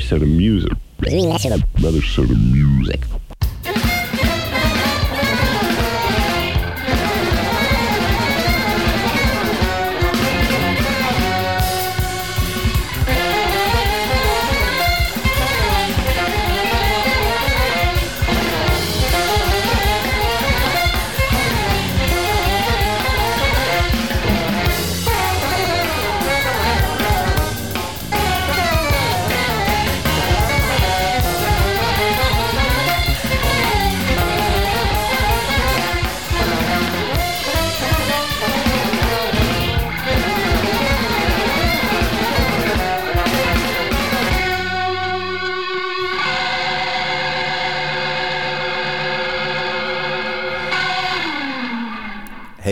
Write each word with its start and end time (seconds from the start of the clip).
Set 0.00 0.22
of 0.22 0.28
music. 0.28 0.72
Set 2.02 2.30
of 2.30 2.38
music. 2.52 3.00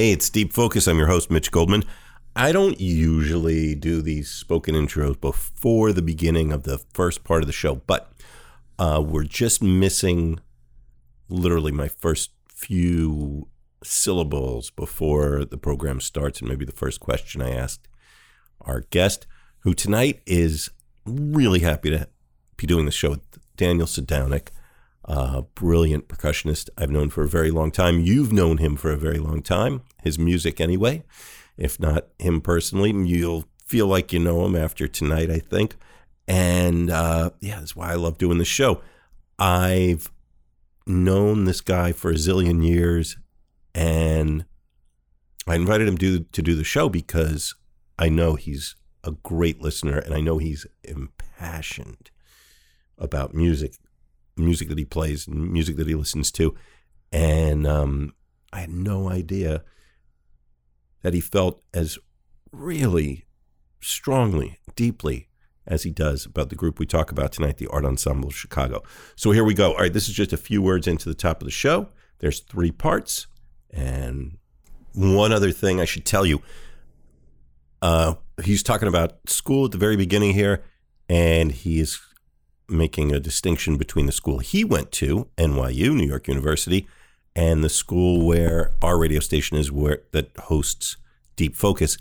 Hey, 0.05 0.13
it's 0.13 0.29
Deep 0.29 0.53
Focus. 0.53 0.87
I'm 0.87 0.99
your 0.99 1.07
host, 1.07 1.31
Mitch 1.31 1.51
Goldman. 1.51 1.83
I 2.37 2.53
don't 2.53 2.79
usually 2.79 3.75
do 3.75 4.03
these 4.03 4.29
spoken 4.29 4.75
intros 4.75 5.19
before 5.19 5.95
the 5.95 6.03
beginning 6.03 6.53
of 6.53 6.65
the 6.65 6.77
first 6.77 7.25
part 7.25 7.43
of 7.43 7.47
the 7.47 7.55
show, 7.55 7.77
but 7.77 8.13
uh, 8.79 9.03
we're 9.03 9.25
just 9.25 9.63
missing 9.63 10.41
literally 11.31 11.73
my 11.73 11.89
first 11.89 12.33
few 12.49 13.49
syllables 13.83 14.69
before 14.69 15.43
the 15.47 15.57
program 15.57 16.03
starts, 16.03 16.41
and 16.41 16.51
maybe 16.51 16.67
the 16.67 16.73
first 16.73 17.01
question 17.01 17.41
I 17.41 17.53
asked 17.53 17.89
our 18.61 18.81
guest, 18.91 19.27
who 19.61 19.73
tonight 19.73 20.21
is 20.27 20.69
really 21.07 21.61
happy 21.61 21.89
to 21.89 22.09
be 22.59 22.67
doing 22.67 22.85
the 22.85 22.91
show 22.91 23.09
with 23.09 23.39
Daniel 23.57 23.87
Sadownick 23.87 24.49
uh, 25.07 25.43
brilliant 25.55 26.09
percussionist 26.09 26.71
I've 26.79 26.91
known 26.91 27.11
for 27.11 27.23
a 27.23 27.29
very 27.29 27.51
long 27.51 27.71
time. 27.71 28.01
You've 28.01 28.33
known 28.33 28.59
him 28.59 28.77
for 28.77 28.91
a 28.91 28.97
very 28.97 29.19
long 29.19 29.43
time, 29.43 29.83
his 30.03 30.19
music 30.19 30.61
anyway. 30.61 31.03
If 31.57 31.79
not 31.79 32.09
him 32.19 32.41
personally, 32.41 32.91
you'll 32.91 33.45
feel 33.65 33.87
like 33.87 34.13
you 34.13 34.19
know 34.19 34.45
him 34.45 34.57
after 34.57 34.89
tonight, 34.89 35.31
I 35.31 35.39
think. 35.39 35.77
And 36.27 36.91
uh, 36.91 37.31
yeah, 37.41 37.61
that's 37.61 37.77
why 37.77 37.93
I 37.93 37.95
love 37.95 38.19
doing 38.19 38.39
the 38.39 38.45
show. 38.45 38.81
I've 39.39 40.11
known 40.87 41.45
this 41.45 41.61
guy 41.61 41.93
for 41.93 42.11
a 42.11 42.15
zillion 42.15 42.65
years, 42.67 43.17
and 43.75 44.47
I 45.47 45.55
invited 45.55 45.87
him 45.87 45.99
to, 45.99 46.21
to 46.21 46.43
do 46.43 46.55
the 46.55 46.65
show 46.65 46.89
because 46.89 47.55
I 47.99 48.09
know 48.09 48.35
he's 48.35 48.75
a 49.03 49.13
great 49.13 49.61
listener 49.61 49.99
and 49.99 50.15
I 50.15 50.21
know 50.21 50.39
he's 50.39 50.67
impassioned 50.83 52.11
about 52.99 53.35
music 53.35 53.75
music 54.37 54.69
that 54.69 54.79
he 54.79 54.85
plays 54.85 55.27
and 55.27 55.53
music 55.53 55.77
that 55.77 55.87
he 55.87 55.95
listens 55.95 56.31
to. 56.33 56.55
And 57.13 57.67
um, 57.67 58.15
I 58.53 58.61
had 58.61 58.71
no 58.71 59.09
idea 59.09 59.63
that 61.03 61.15
he 61.15 61.21
felt 61.21 61.63
as 61.73 61.99
really 62.53 63.27
strongly, 63.81 64.59
deeply 64.75 65.29
as 65.67 65.83
he 65.83 65.91
does 65.91 66.27
about 66.27 66.51
the 66.51 66.57
group 66.57 66.79
we 66.79 66.87
talk 66.87 67.11
about 67.11 67.33
tonight, 67.33 67.59
the 67.59 67.69
Art 67.69 67.85
Ensemble 67.85 68.29
of 68.29 68.37
Chicago. 68.37 68.83
So 69.17 69.31
here 69.31 69.45
we 69.45 69.55
go. 69.55 69.73
All 69.73 69.79
right, 69.79 69.93
this 69.93 70.09
is 70.09 70.15
just 70.15 70.33
a 70.33 70.39
few 70.39 70.61
words 70.61 70.87
into 70.87 71.09
the 71.09 71.15
top 71.15 71.41
of 71.41 71.47
the 71.47 71.53
show. 71.53 71.89
There's 72.19 72.41
three 72.41 72.71
parts. 72.71 73.27
And 73.71 74.39
one 74.93 75.33
other 75.33 75.53
thing 75.53 75.81
I 75.81 75.85
should 75.85 76.05
tell 76.05 76.25
you 76.25 76.43
uh, 77.85 78.15
he's 78.43 78.63
talking 78.63 78.89
about 78.89 79.29
school 79.29 79.67
at 79.67 79.73
the 79.73 79.79
very 79.79 79.95
beginning 79.95 80.33
here, 80.33 80.65
and 81.07 81.53
he 81.53 81.81
is 81.81 82.01
making 82.69 83.13
a 83.13 83.21
distinction 83.21 83.77
between 83.77 84.07
the 84.07 84.13
school 84.13 84.39
he 84.39 84.65
went 84.65 84.91
to, 84.93 85.29
NYU, 85.37 85.95
New 85.95 86.07
York 86.07 86.29
University, 86.29 86.87
and 87.37 87.63
the 87.65 87.69
school 87.69 88.27
where 88.27 88.73
our 88.83 88.99
radio 88.99 89.21
station 89.21 89.57
is, 89.57 89.71
where 89.71 90.03
that 90.13 90.31
hosts 90.37 90.97
Deep 91.37 91.57
Focus, 91.57 91.99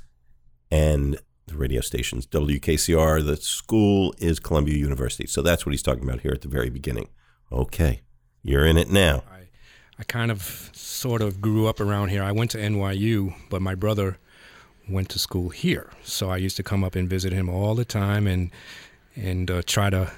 and 0.72 1.20
the 1.48 1.56
radio 1.56 1.82
stations 1.82 2.26
WKCR. 2.28 3.26
The 3.26 3.38
school 3.38 4.14
is 4.18 4.40
Columbia 4.40 4.78
University, 4.78 5.28
so 5.28 5.42
that's 5.42 5.66
what 5.66 5.72
he's 5.72 5.84
talking 5.84 6.04
about 6.04 6.22
here 6.22 6.32
at 6.32 6.42
the 6.42 6.48
very 6.48 6.70
beginning. 6.70 7.10
Okay, 7.52 8.02
you're 8.42 8.66
in 8.66 8.78
it 8.78 8.90
now. 8.90 9.24
I, 9.32 9.48
I 10.00 10.04
kind 10.04 10.32
of 10.32 10.70
sort 10.74 11.22
of 11.22 11.42
grew 11.42 11.68
up 11.68 11.80
around 11.80 12.10
here. 12.10 12.24
I 12.24 12.32
went 12.32 12.52
to 12.52 12.58
NYU, 12.58 13.36
but 13.50 13.62
my 13.62 13.76
brother 13.76 14.18
went 14.90 15.10
to 15.10 15.20
school 15.20 15.50
here, 15.50 15.90
so 16.04 16.30
I 16.30 16.38
used 16.38 16.58
to 16.58 16.64
come 16.64 16.84
up 16.84 16.96
and 16.96 17.10
visit 17.10 17.34
him 17.34 17.50
all 17.50 17.76
the 17.76 17.86
time 17.86 18.28
and 18.28 18.52
and 19.16 19.52
uh, 19.52 19.62
try 19.66 19.90
to 19.92 20.12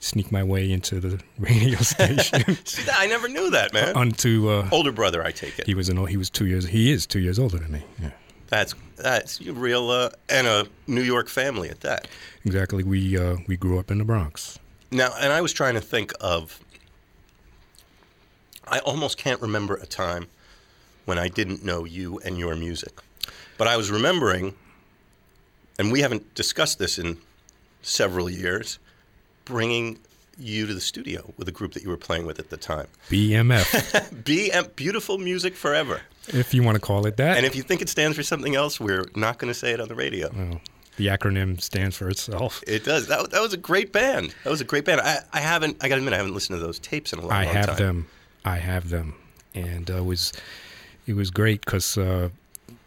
sneak 0.00 0.30
my 0.30 0.42
way 0.42 0.70
into 0.70 1.00
the 1.00 1.20
radio 1.38 1.78
station. 1.78 2.56
I 2.92 3.06
never 3.06 3.28
knew 3.28 3.50
that, 3.50 3.72
man. 3.72 3.96
Onto 3.96 4.48
uh, 4.48 4.68
older 4.72 4.92
brother, 4.92 5.24
I 5.24 5.30
take 5.30 5.58
it. 5.58 5.66
He 5.66 5.74
was 5.74 5.88
an 5.88 6.04
he 6.06 6.16
was 6.16 6.30
two 6.30 6.46
years. 6.46 6.66
He 6.66 6.92
is 6.92 7.06
two 7.06 7.20
years 7.20 7.38
older 7.38 7.58
than 7.58 7.72
me. 7.72 7.84
Yeah. 8.00 8.10
That's 8.48 8.74
that's 8.96 9.40
real 9.42 9.90
uh, 9.90 10.10
and 10.28 10.46
a 10.46 10.66
New 10.86 11.02
York 11.02 11.28
family 11.28 11.68
at 11.68 11.80
that. 11.80 12.08
Exactly. 12.44 12.84
We 12.84 13.18
uh, 13.18 13.36
we 13.46 13.56
grew 13.56 13.78
up 13.78 13.90
in 13.90 13.98
the 13.98 14.04
Bronx. 14.04 14.58
Now, 14.90 15.12
and 15.20 15.32
I 15.32 15.40
was 15.40 15.52
trying 15.52 15.74
to 15.74 15.80
think 15.80 16.12
of. 16.20 16.60
I 18.68 18.80
almost 18.80 19.16
can't 19.16 19.40
remember 19.40 19.76
a 19.76 19.86
time 19.86 20.26
when 21.04 21.18
I 21.18 21.28
didn't 21.28 21.64
know 21.64 21.84
you 21.84 22.18
and 22.24 22.36
your 22.36 22.56
music, 22.56 22.98
but 23.58 23.68
I 23.68 23.76
was 23.76 23.92
remembering, 23.92 24.54
and 25.78 25.92
we 25.92 26.00
haven't 26.00 26.34
discussed 26.34 26.80
this 26.80 26.98
in 26.98 27.18
several 27.82 28.28
years 28.28 28.80
bringing 29.46 29.98
you 30.38 30.66
to 30.66 30.74
the 30.74 30.80
studio 30.82 31.32
with 31.38 31.48
a 31.48 31.52
group 31.52 31.72
that 31.72 31.82
you 31.82 31.88
were 31.88 31.96
playing 31.96 32.26
with 32.26 32.38
at 32.38 32.50
the 32.50 32.58
time. 32.58 32.86
BMF. 33.08 33.64
BM, 34.24 34.76
beautiful 34.76 35.16
music 35.16 35.54
forever. 35.56 36.02
If 36.28 36.52
you 36.52 36.62
want 36.62 36.74
to 36.76 36.80
call 36.80 37.06
it 37.06 37.16
that. 37.16 37.38
And 37.38 37.46
if 37.46 37.56
you 37.56 37.62
think 37.62 37.80
it 37.80 37.88
stands 37.88 38.16
for 38.16 38.22
something 38.22 38.54
else, 38.54 38.78
we're 38.78 39.06
not 39.14 39.38
going 39.38 39.50
to 39.50 39.58
say 39.58 39.72
it 39.72 39.80
on 39.80 39.88
the 39.88 39.94
radio. 39.94 40.28
Oh, 40.36 40.60
the 40.98 41.06
acronym 41.06 41.58
stands 41.60 41.96
for 41.96 42.10
itself. 42.10 42.62
It 42.66 42.84
does. 42.84 43.06
That, 43.06 43.30
that 43.30 43.40
was 43.40 43.54
a 43.54 43.56
great 43.58 43.92
band. 43.92 44.34
That 44.44 44.50
was 44.50 44.60
a 44.60 44.64
great 44.64 44.84
band. 44.84 45.00
I, 45.00 45.20
I 45.32 45.40
haven't. 45.40 45.78
I 45.82 45.88
got 45.88 45.94
to 45.94 46.00
admit, 46.00 46.12
I 46.12 46.18
haven't 46.18 46.34
listened 46.34 46.58
to 46.58 46.64
those 46.64 46.78
tapes 46.80 47.12
in 47.14 47.18
a 47.18 47.22
long, 47.22 47.30
time. 47.30 47.40
I 47.42 47.44
have 47.44 47.76
them. 47.78 48.06
I 48.44 48.56
have 48.58 48.90
them, 48.90 49.14
and 49.54 49.90
uh, 49.90 49.98
it 49.98 50.04
was 50.04 50.32
it 51.06 51.14
was 51.14 51.30
great 51.30 51.64
because. 51.64 51.96
Uh, 51.96 52.28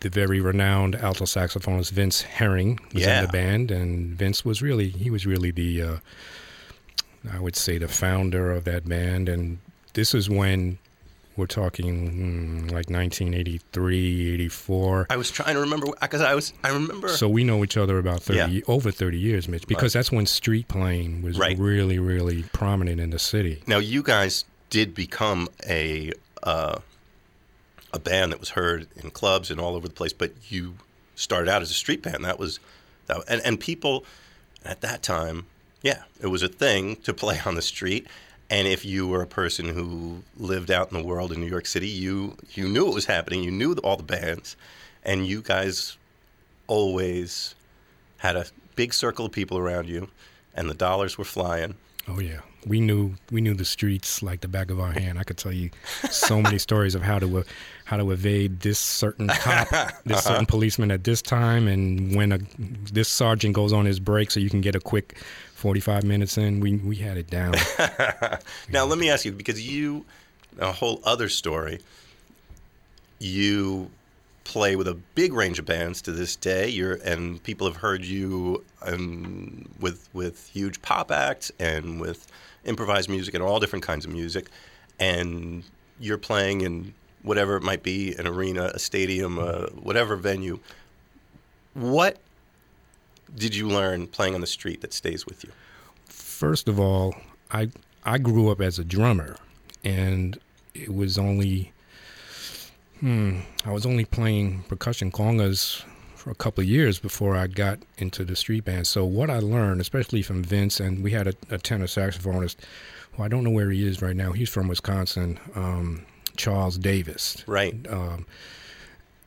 the 0.02 0.10
very 0.10 0.40
renowned 0.40 0.96
alto 0.96 1.26
saxophonist 1.26 1.92
Vince 1.92 2.22
Herring 2.22 2.80
was 2.94 3.04
Yeah. 3.04 3.20
in 3.20 3.26
the 3.26 3.32
band, 3.34 3.70
and 3.70 4.16
Vince 4.18 4.46
was 4.46 4.62
really 4.62 4.88
he 4.90 5.10
was 5.10 5.26
really 5.26 5.52
the 5.52 5.82
uh, 5.82 5.98
I 7.32 7.40
would 7.40 7.56
say 7.56 7.78
the 7.78 7.88
founder 7.88 8.52
of 8.52 8.64
that 8.66 8.88
band. 8.88 9.28
And 9.30 9.60
this 9.94 10.14
is 10.14 10.30
when 10.30 10.78
we're 11.36 11.48
talking 11.48 12.12
hmm, 12.12 12.68
like 12.68 12.90
1983, 12.90 14.34
84. 14.34 15.08
I 15.10 15.18
was 15.18 15.32
trying 15.32 15.56
to 15.56 15.62
remember 15.62 15.88
because 16.02 16.22
I 16.22 16.36
was. 16.36 16.54
I 16.64 16.70
remember. 16.70 17.08
So 17.10 17.30
we 17.30 17.44
know 17.44 17.64
each 17.64 17.78
other 17.78 17.98
about 17.98 18.22
30, 18.22 18.38
Yeah. 18.56 18.62
over 18.68 18.92
30 18.92 19.18
years, 19.18 19.48
Mitch, 19.48 19.66
because 19.68 19.94
that's 19.94 20.12
when 20.12 20.26
street 20.26 20.68
playing 20.68 21.22
was 21.22 21.38
Right. 21.38 21.58
really, 21.58 21.98
really 22.00 22.44
prominent 22.54 23.00
in 23.00 23.10
the 23.12 23.20
city. 23.20 23.64
now 23.68 23.78
you 23.80 24.04
guys 24.04 24.46
did 24.70 24.94
become 24.94 25.48
a 25.68 26.12
uh, 26.44 26.80
a 27.92 28.00
band 28.00 28.32
that 28.32 28.40
was 28.40 28.50
heard 28.52 28.88
in 28.98 29.10
clubs 29.12 29.50
and 29.50 29.60
all 29.60 29.76
over 29.76 29.88
the 29.88 29.94
place, 29.94 30.14
but 30.14 30.32
you 30.50 30.76
started 31.16 31.50
out 31.50 31.62
as 31.62 31.72
a 31.72 31.74
street 31.74 32.02
band. 32.04 32.24
That 32.24 32.38
was 32.38 32.60
that, 33.08 33.18
and 33.28 33.42
and 33.44 33.60
people 33.60 34.06
at 34.64 34.82
that 34.82 35.02
time, 35.02 35.48
yeah, 35.82 36.04
it 36.22 36.28
was 36.28 36.44
a 36.44 36.48
thing 36.48 36.98
to 36.98 37.14
play 37.14 37.40
on 37.46 37.56
the 37.56 37.62
street. 37.62 38.08
And 38.50 38.68
if 38.68 38.84
you 38.84 39.08
were 39.08 39.22
a 39.22 39.28
person 39.28 39.70
who 39.70 40.24
lived 40.38 40.72
out 40.72 40.92
in 40.92 40.98
the 40.98 41.04
world 41.04 41.32
in 41.32 41.40
New 41.40 41.48
York 41.48 41.68
City, 41.68 41.88
you 41.88 42.36
you 42.54 42.68
knew 42.68 42.88
it 42.88 42.96
was 42.96 43.06
happening. 43.06 43.44
You 43.44 43.52
knew 43.52 43.74
all 43.84 43.96
the 43.96 44.04
bands, 44.04 44.58
and 45.04 45.28
you 45.28 45.42
guys 45.42 45.98
always 46.68 47.54
had 48.18 48.36
a 48.36 48.46
big 48.76 48.94
circle 48.94 49.26
of 49.28 49.32
people 49.32 49.58
around 49.58 49.88
you, 49.88 50.10
and 50.56 50.70
the 50.70 50.74
dollars 50.74 51.18
were 51.18 51.26
flying. 51.26 51.76
Oh 52.08 52.20
yeah, 52.20 52.40
we 52.66 52.82
knew 52.82 53.14
we 53.32 53.40
knew 53.40 53.54
the 53.54 53.66
streets 53.66 54.24
like 54.24 54.42
the 54.42 54.48
back 54.48 54.72
of 54.72 54.80
our 54.80 54.92
hand. 54.92 55.20
I 55.20 55.24
could 55.24 55.38
tell 55.38 55.52
you 55.52 55.70
so 56.10 56.42
many 56.42 56.58
stories 56.68 56.96
of 56.96 57.02
how 57.04 57.20
to 57.20 57.40
uh, 57.40 57.44
how 57.86 57.98
to 57.98 58.12
evade 58.12 58.62
this 58.62 58.80
certain 58.80 59.28
cop, 59.28 59.70
this 60.06 60.24
certain 60.24 60.46
policeman 60.48 60.90
at 60.90 61.04
this 61.04 61.22
time, 61.22 61.68
and 61.68 62.16
when 62.16 62.32
a 62.32 62.40
this 62.92 63.10
sergeant 63.10 63.54
goes 63.54 63.74
on 63.74 63.86
his 63.86 64.00
break, 64.00 64.32
so 64.32 64.40
you 64.40 64.50
can 64.50 64.62
get 64.62 64.76
a 64.76 64.80
quick 64.80 65.18
forty 65.60 65.80
five 65.82 66.04
minutes 66.04 66.38
in. 66.38 66.60
We 66.62 66.78
we 66.78 66.96
had 66.96 67.18
it 67.18 67.30
down. 67.30 67.54
Now, 68.72 68.86
let 68.86 68.98
me 68.98 69.10
ask 69.10 69.26
you 69.26 69.32
because 69.32 69.68
you, 69.68 70.06
a 70.60 70.72
whole 70.72 71.02
other 71.04 71.28
story, 71.28 71.80
you 73.20 73.90
play 74.44 74.76
with 74.76 74.88
a 74.88 74.94
big 74.94 75.34
range 75.34 75.60
of 75.60 75.66
bands 75.66 76.02
to 76.04 76.12
this 76.12 76.36
day. 76.36 76.70
You're 76.70 76.96
and 77.04 77.42
people 77.44 77.68
have 77.68 77.78
heard 77.78 78.04
you 78.06 78.64
um, 78.82 79.68
with 79.80 80.10
with 80.14 80.48
huge 80.48 80.82
pop 80.82 81.12
acts 81.12 81.52
and 81.60 82.00
with 82.00 82.28
improvised 82.66 83.10
music 83.10 83.34
and 83.34 83.44
all 83.44 83.60
different 83.60 83.86
kinds 83.86 84.06
of 84.06 84.12
music. 84.12 84.50
And 85.00 85.64
you're 86.00 86.18
playing 86.18 86.62
in 86.62 86.94
whatever 87.24 87.58
it 87.58 87.64
might 87.64 87.84
be, 87.84 88.16
an 88.16 88.28
arena, 88.28 88.72
a 88.74 88.80
stadium, 88.80 89.40
uh, 89.40 89.68
whatever 89.68 90.16
venue. 90.16 90.60
What 91.74 92.18
did 93.36 93.56
you 93.56 93.68
learn 93.68 94.08
playing 94.08 94.36
on 94.36 94.42
the 94.42 94.48
street 94.48 94.82
that 94.82 94.94
stays 94.94 95.26
with 95.26 95.44
you? 95.44 95.52
First 96.06 96.68
of 96.68 96.80
all, 96.80 97.16
I 97.52 97.70
I 98.04 98.18
grew 98.18 98.50
up 98.50 98.62
as 98.62 98.80
a 98.80 98.84
drummer, 98.84 99.36
and 99.84 100.40
it 100.74 100.94
was 100.94 101.18
only 101.18 101.72
hmm, 103.00 103.40
I 103.66 103.72
was 103.72 103.86
only 103.86 104.06
playing 104.06 104.64
percussion 104.64 105.12
congas 105.12 105.84
for 106.16 106.32
a 106.32 106.36
couple 106.36 106.62
of 106.62 106.68
years 106.68 107.00
before 107.00 107.36
I 107.36 107.48
got 107.48 107.80
into 107.98 108.26
the 108.26 108.36
street 108.36 108.66
band. 108.66 108.88
So 108.88 109.06
what 109.06 109.30
I 109.30 109.40
learned, 109.40 109.80
especially 109.80 110.22
from 110.22 110.44
Vince, 110.44 110.80
and 110.80 111.02
we 111.02 111.12
had 111.12 111.28
a, 111.28 111.34
a 111.50 111.58
tenor 111.58 111.88
saxophonist, 111.88 112.58
who 113.14 113.24
I 113.24 113.30
don't 113.30 113.44
know 113.44 113.50
where 113.52 113.72
he 113.72 113.88
is 113.88 114.02
right 114.02 114.16
now. 114.16 114.34
He's 114.34 114.50
from 114.50 114.68
Wisconsin, 114.68 115.40
um, 115.56 116.06
Charles 116.36 116.78
Davis. 116.78 117.44
Right. 117.48 117.76
Um, 117.90 118.26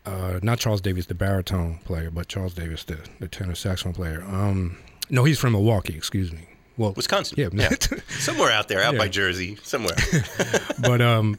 uh, 0.06 0.40
not 0.42 0.58
Charles 0.58 0.80
Davis, 0.80 1.06
the 1.06 1.14
baritone 1.14 1.78
player, 1.84 2.10
but 2.10 2.28
Charles 2.28 2.54
Davis, 2.54 2.84
the, 2.84 2.98
the 3.20 3.28
tenor 3.28 3.54
saxophone 3.54 3.92
player. 3.92 4.22
Um, 4.26 4.76
no, 5.10 5.24
he's 5.24 5.38
from 5.38 5.52
Milwaukee. 5.52 5.96
Excuse 5.96 6.32
me. 6.32 6.48
Well, 6.76 6.92
Wisconsin. 6.94 7.50
Yeah, 7.52 7.68
somewhere 8.08 8.50
out 8.50 8.68
there, 8.68 8.82
out 8.82 8.94
Yeah. 8.94 8.98
by 8.98 9.08
Jersey, 9.08 9.56
somewhere. 9.62 9.96
but 10.80 11.00
um, 11.02 11.38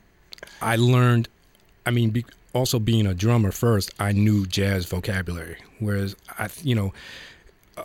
I 0.62 0.75
learned. 0.75 1.27
I 1.86 1.92
mean, 1.92 2.12
be, 2.12 2.25
also 2.54 2.80
being 2.80 3.06
a 3.07 3.13
drummer 3.13 3.51
first, 3.51 3.92
I 4.00 4.12
knew 4.12 4.45
jazz 4.45 4.86
vocabulary. 4.86 5.57
Whereas 5.80 6.15
I, 6.38 6.50
you 6.62 6.75
know, 6.75 6.94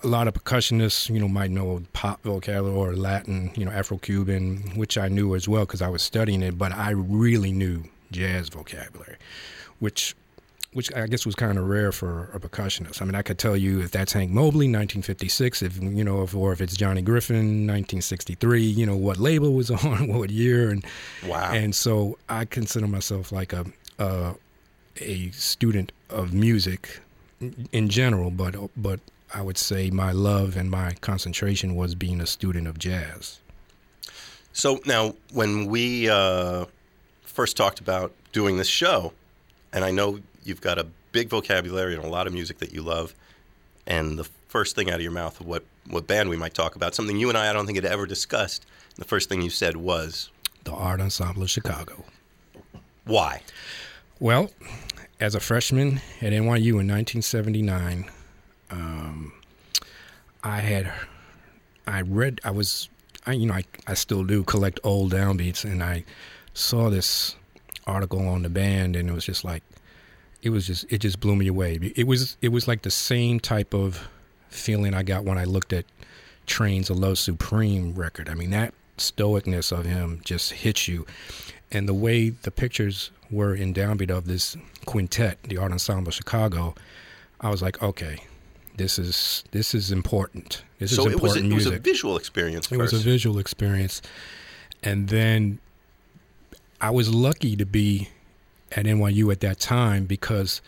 a 0.02 0.06
lot 0.06 0.28
of 0.28 0.34
percussionists, 0.34 1.08
you 1.12 1.18
know, 1.18 1.26
might 1.26 1.50
know 1.50 1.82
pop 1.94 2.22
vocabulary 2.22 2.76
or 2.76 2.94
Latin, 2.94 3.50
you 3.56 3.64
know, 3.64 3.70
Afro-Cuban, 3.72 4.74
which 4.76 4.96
I 4.98 5.08
knew 5.08 5.34
as 5.34 5.48
well 5.48 5.64
because 5.64 5.82
I 5.82 5.88
was 5.88 6.02
studying 6.02 6.42
it. 6.42 6.58
But 6.58 6.70
I 6.72 6.90
really 6.90 7.50
knew 7.50 7.84
jazz 8.12 8.50
vocabulary, 8.50 9.16
which 9.80 10.14
which 10.78 10.94
I 10.94 11.08
guess 11.08 11.26
was 11.26 11.34
kind 11.34 11.58
of 11.58 11.68
rare 11.68 11.90
for 11.90 12.30
a 12.32 12.38
percussionist. 12.38 13.02
I 13.02 13.04
mean, 13.04 13.16
I 13.16 13.22
could 13.22 13.36
tell 13.36 13.56
you 13.56 13.80
if 13.80 13.90
that's 13.90 14.12
Hank 14.12 14.30
Mobley, 14.30 14.66
1956, 14.68 15.60
if 15.62 15.82
you 15.82 16.04
know, 16.04 16.22
if, 16.22 16.36
or 16.36 16.52
if 16.52 16.60
it's 16.60 16.76
Johnny 16.76 17.02
Griffin, 17.02 17.66
1963. 17.66 18.62
You 18.62 18.86
know 18.86 18.96
what 18.96 19.16
label 19.16 19.54
was 19.54 19.70
on, 19.84 20.06
what 20.06 20.30
year, 20.30 20.70
and 20.70 20.84
Wow. 21.26 21.50
and 21.52 21.74
so 21.74 22.16
I 22.28 22.44
consider 22.44 22.86
myself 22.86 23.32
like 23.32 23.52
a 23.52 23.66
a, 23.98 24.34
a 25.00 25.30
student 25.32 25.90
of 26.10 26.32
music 26.32 27.00
in 27.72 27.88
general, 27.88 28.30
but 28.30 28.54
but 28.76 29.00
I 29.34 29.42
would 29.42 29.58
say 29.58 29.90
my 29.90 30.12
love 30.12 30.56
and 30.56 30.70
my 30.70 30.92
concentration 31.00 31.74
was 31.74 31.96
being 31.96 32.20
a 32.20 32.26
student 32.26 32.68
of 32.68 32.78
jazz. 32.78 33.40
So 34.52 34.78
now, 34.86 35.16
when 35.32 35.66
we 35.66 36.08
uh, 36.08 36.66
first 37.24 37.56
talked 37.56 37.80
about 37.80 38.12
doing 38.32 38.58
this 38.58 38.68
show, 38.68 39.12
and 39.72 39.84
I 39.84 39.90
know 39.90 40.20
you've 40.48 40.60
got 40.60 40.78
a 40.78 40.86
big 41.12 41.28
vocabulary 41.28 41.94
and 41.94 42.04
a 42.04 42.08
lot 42.08 42.26
of 42.26 42.32
music 42.32 42.58
that 42.58 42.72
you 42.72 42.82
love, 42.82 43.14
and 43.86 44.18
the 44.18 44.24
first 44.48 44.74
thing 44.74 44.90
out 44.90 44.96
of 44.96 45.02
your 45.02 45.12
mouth 45.12 45.38
of 45.40 45.46
what, 45.46 45.64
what 45.88 46.06
band 46.06 46.28
we 46.28 46.36
might 46.36 46.54
talk 46.54 46.74
about, 46.74 46.94
something 46.94 47.16
you 47.16 47.28
and 47.28 47.36
I, 47.36 47.50
I 47.50 47.52
don't 47.52 47.66
think 47.66 47.76
had 47.76 47.84
ever 47.84 48.06
discussed, 48.06 48.66
the 48.96 49.04
first 49.04 49.28
thing 49.28 49.42
you 49.42 49.50
said 49.50 49.76
was, 49.76 50.30
The 50.64 50.72
Art 50.72 51.00
Ensemble 51.00 51.42
of 51.42 51.50
Chicago. 51.50 52.04
why? 53.04 53.42
Well, 54.18 54.50
as 55.20 55.34
a 55.34 55.40
freshman 55.40 56.00
at 56.20 56.32
NYU 56.32 56.80
in 56.80 56.88
1979, 56.88 58.10
um, 58.70 59.32
I 60.42 60.60
had 60.60 60.92
I 61.86 62.02
read 62.02 62.40
I 62.44 62.50
was 62.50 62.88
I 63.26 63.32
you 63.32 63.46
know 63.46 63.54
I, 63.54 63.64
I 63.86 63.94
still 63.94 64.24
do 64.24 64.44
collect 64.44 64.80
old 64.84 65.12
downbeats 65.12 65.64
and 65.64 65.82
I 65.82 66.04
saw 66.54 66.90
this 66.90 67.34
article 67.86 68.26
on 68.28 68.42
the 68.42 68.48
band 68.48 68.94
and 68.96 69.08
it 69.08 69.12
was 69.12 69.24
just 69.24 69.44
like 69.44 69.62
it 70.42 70.50
was 70.50 70.66
just 70.66 70.84
it 70.90 70.98
just 70.98 71.20
blew 71.20 71.36
me 71.36 71.46
away. 71.46 71.78
It 71.96 72.06
was 72.06 72.36
it 72.40 72.48
was 72.48 72.68
like 72.68 72.82
the 72.82 72.90
same 72.90 73.40
type 73.40 73.74
of 73.74 74.08
feeling 74.48 74.94
I 74.94 75.02
got 75.02 75.24
when 75.24 75.38
I 75.38 75.44
looked 75.44 75.72
at 75.72 75.84
Trane's 76.46 76.90
A 76.90 76.94
Love 76.94 77.18
Supreme 77.18 77.94
record. 77.94 78.28
I 78.28 78.34
mean 78.34 78.50
that 78.50 78.74
stoicness 78.96 79.70
of 79.70 79.84
him 79.84 80.20
just 80.24 80.52
hits 80.52 80.88
you 80.88 81.06
and 81.70 81.88
the 81.88 81.94
way 81.94 82.30
the 82.30 82.50
pictures 82.50 83.10
were 83.30 83.54
in 83.54 83.74
downbeat 83.74 84.10
of 84.10 84.26
this 84.26 84.56
quintet, 84.86 85.38
the 85.44 85.58
Art 85.58 85.72
Ensemble 85.72 86.08
of 86.08 86.14
Chicago, 86.14 86.74
I 87.40 87.50
was 87.50 87.60
like, 87.62 87.82
okay, 87.82 88.18
this 88.76 88.98
is 88.98 89.44
this 89.50 89.74
is 89.74 89.90
important. 89.92 90.62
This 90.78 90.94
so 90.96 91.06
is 91.06 91.14
it 91.14 91.20
was, 91.20 91.36
a, 91.36 91.38
important 91.38 91.52
it 91.52 91.54
was 91.54 91.66
a 91.66 91.78
visual 91.78 92.16
experience 92.16 92.66
It 92.66 92.76
first. 92.76 92.92
was 92.92 93.02
a 93.02 93.04
visual 93.04 93.38
experience, 93.38 94.00
and 94.82 95.08
then 95.08 95.58
I 96.80 96.90
was 96.90 97.12
lucky 97.12 97.56
to 97.56 97.66
be 97.66 98.08
at 98.72 98.84
NYU 98.86 99.30
at 99.32 99.40
that 99.40 99.58
time 99.60 100.04
because 100.06 100.60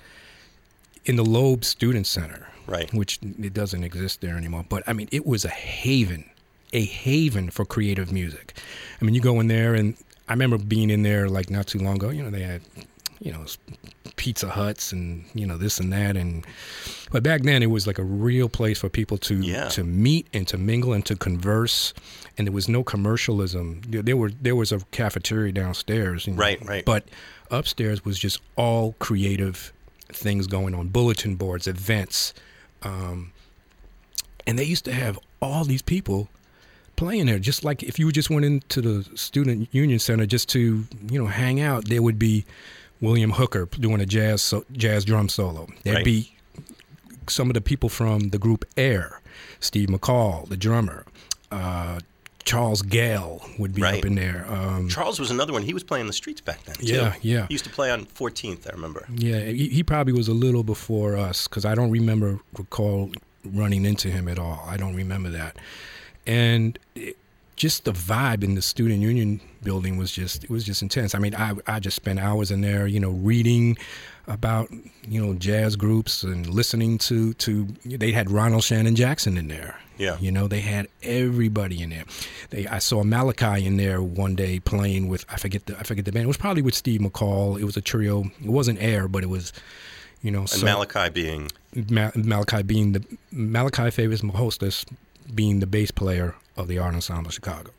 in 1.05 1.17
the 1.17 1.25
Loeb 1.25 1.65
Student 1.65 2.07
Center, 2.07 2.47
Right. 2.67 2.93
which 2.95 3.19
it 3.23 3.53
doesn't 3.55 3.83
exist 3.85 4.21
there 4.21 4.37
anymore. 4.37 4.65
But 4.69 4.85
I 4.87 4.93
mean, 4.93 5.09
it 5.11 5.27
was 5.27 5.45
a 5.45 5.49
haven, 5.49 6.25
a 6.73 6.85
haven 6.85 7.51
for 7.51 7.65
creative 7.65 8.13
music. 8.13 8.57
I 9.01 9.05
mean, 9.05 9.15
you 9.15 9.21
go 9.21 9.41
in 9.41 9.49
there, 9.49 9.75
and 9.75 9.97
I 10.29 10.33
remember 10.35 10.59
being 10.59 10.91
in 10.91 11.03
there 11.03 11.29
like 11.29 11.51
not 11.51 11.67
too 11.67 11.79
long 11.79 11.97
ago. 11.97 12.11
You 12.11 12.23
know, 12.23 12.31
they 12.31 12.43
had, 12.43 12.61
you 13.21 13.33
know, 13.33 13.45
Pizza 14.17 14.49
Huts 14.49 14.93
and 14.93 15.25
you 15.35 15.47
know 15.47 15.57
this 15.57 15.81
and 15.81 15.93
that, 15.93 16.17
and 16.17 16.45
but 17.11 17.23
back 17.23 17.43
then 17.43 17.63
it 17.63 17.71
was 17.71 17.87
like 17.87 17.99
a 17.99 18.05
real 18.05 18.49
place 18.49 18.79
for 18.79 18.89
people 18.89 19.17
to 19.19 19.41
Yeah. 19.41 19.69
to 19.71 19.83
meet 19.83 20.27
and 20.33 20.47
to 20.49 20.59
mingle 20.59 20.93
and 20.93 21.05
to 21.07 21.17
converse. 21.17 21.93
And 22.39 22.47
there 22.47 22.53
was 22.53 22.69
no 22.69 22.85
commercialism. 22.85 23.81
There 23.89 24.17
were 24.17 24.31
there 24.31 24.55
was 24.57 24.71
a 24.73 24.81
cafeteria 24.93 25.53
downstairs, 25.53 26.27
you 26.27 26.35
know, 26.35 26.39
Right, 26.39 26.65
right. 26.67 26.85
But 26.85 27.05
upstairs 27.51 28.05
was 28.05 28.19
just 28.19 28.41
all 28.57 28.95
creative 28.99 29.73
things 30.13 30.47
going 30.47 30.75
on, 30.75 30.89
bulletin 30.89 31.37
boards, 31.37 31.67
events, 31.67 32.35
um, 32.83 33.33
and 34.47 34.59
they 34.59 34.65
used 34.65 34.85
to 34.87 34.93
have 34.93 35.19
all 35.41 35.65
these 35.65 35.83
people 35.83 36.29
playing 36.97 37.27
there. 37.27 37.39
Just 37.39 37.65
like 37.65 37.83
if 37.83 37.99
you 37.99 38.11
just 38.13 38.31
went 38.31 38.45
into 38.45 38.81
the 38.81 39.17
student 39.17 39.69
union 39.73 39.99
center 39.99 40.27
just 40.27 40.49
to 40.51 40.87
you 41.11 41.19
know 41.19 41.27
hang 41.27 41.61
out, 41.61 41.89
there 41.89 42.03
would 42.03 42.19
be 42.19 42.45
William 43.01 43.31
Hooker 43.33 43.67
doing 43.79 44.01
a 44.01 44.07
jazz 44.07 44.43
so, 44.43 44.65
jazz 44.73 45.05
drum 45.05 45.29
solo. 45.29 45.69
There'd 45.85 45.97
Right. 45.97 46.05
be 46.05 46.33
some 47.29 47.49
of 47.49 47.55
the 47.55 47.61
people 47.61 47.89
from 47.89 48.31
the 48.31 48.39
group 48.39 48.65
Air, 48.77 49.21
Steve 49.61 49.89
McCall, 49.89 50.49
the 50.49 50.57
drummer. 50.57 51.05
Uh, 51.53 52.01
Charles 52.51 52.83
Gayle 52.83 53.41
would 53.59 53.75
be 53.75 53.83
Right. 53.83 53.99
up 54.01 54.05
in 54.05 54.17
there. 54.17 54.45
Um, 54.51 54.89
Charles 54.89 55.21
was 55.21 55.31
another 55.31 55.53
one. 55.53 55.63
He 55.63 55.73
was 55.73 55.85
playing 55.85 56.07
the 56.09 56.13
streets 56.13 56.41
back 56.41 56.65
then. 56.65 56.75
too. 56.77 56.87
Yeah, 56.87 57.15
yeah. 57.23 57.47
He 57.47 57.55
used 57.55 57.65
to 57.65 57.71
play 57.71 57.91
on 57.93 58.07
14th, 58.07 58.67
I 58.69 58.73
remember. 58.73 59.07
Yeah, 59.15 59.41
he, 59.45 59.69
he 59.69 59.83
probably 59.85 60.13
was 60.13 60.27
a 60.29 60.33
little 60.35 60.65
before 60.65 61.17
us 61.17 61.47
because 61.47 61.65
I 61.65 61.75
don't 61.77 61.91
remember 61.93 62.41
recall 62.59 63.13
running 63.45 63.85
into 63.85 64.09
him 64.11 64.27
at 64.27 64.39
all. 64.39 64.65
I 64.67 64.77
don't 64.77 64.97
remember 64.97 65.29
that, 65.31 65.57
and 66.27 66.77
it, 66.97 67.17
just 67.57 67.85
the 67.85 67.93
vibe 67.93 68.43
in 68.43 68.55
the 68.55 68.63
student 68.63 69.01
union 69.01 69.41
building 69.63 69.97
was 69.97 70.11
just 70.11 70.43
it 70.45 70.51
was 70.51 70.65
just 70.65 70.83
intense. 70.83 71.15
I 71.15 71.19
mean, 71.19 71.35
I 71.35 71.55
I 71.67 71.79
just 71.79 71.95
spent 71.97 72.19
hours 72.19 72.51
in 72.51 72.63
there, 72.63 72.87
you 72.87 72.99
know, 73.01 73.11
reading 73.11 73.79
about 74.27 74.71
you 75.07 75.25
know 75.25 75.35
jazz 75.35 75.77
groups 75.77 76.23
and 76.23 76.47
listening 76.47 76.99
to 76.99 77.35
to 77.35 77.67
they 77.85 78.13
had 78.13 78.31
Ronald 78.31 78.65
Shannon 78.65 78.95
Jackson 78.95 79.37
in 79.37 79.49
there. 79.49 79.79
Yeah. 79.99 80.17
You 80.19 80.33
know, 80.33 80.49
they 80.49 80.61
had 80.61 80.89
everybody 81.03 81.83
in 81.83 81.91
there. 81.91 82.05
They 82.49 82.67
I 82.67 82.79
saw 82.79 83.03
Malachi 83.05 83.67
in 83.67 83.77
there 83.77 84.03
one 84.03 84.35
day 84.35 84.59
playing 84.59 85.09
with 85.09 85.27
I 85.29 85.37
forget 85.37 85.67
the 85.67 85.79
I 85.79 85.83
forget 85.83 86.05
the 86.05 86.13
band. 86.13 86.25
It 86.25 86.29
was 86.29 86.39
probably 86.39 86.63
with 86.63 86.75
Steve 86.75 87.01
McCall. 87.01 87.61
It 87.61 87.65
was 87.65 87.77
a 87.77 87.83
trio. 87.83 88.25
It 88.43 88.51
wasn't 88.51 88.81
Air, 88.81 89.09
but 89.09 89.23
it 89.23 89.29
was 89.29 89.53
you 90.23 90.31
know 90.31 90.41
And 90.41 90.49
so 90.49 90.65
Malachi 90.65 91.11
being, 91.11 91.51
Ma- 91.91 92.13
Malachi 92.15 92.63
being 92.63 92.93
the 92.93 93.05
Malachi 93.31 93.91
Favors 93.91 94.23
Maghostut 94.23 94.87
being 95.35 95.61
the 95.61 95.67
bass 95.67 95.91
player 95.91 96.35
of 96.57 96.67
the 96.67 96.79
Art 96.79 96.95
Ensemble 96.95 97.31
Chicago. 97.31 97.71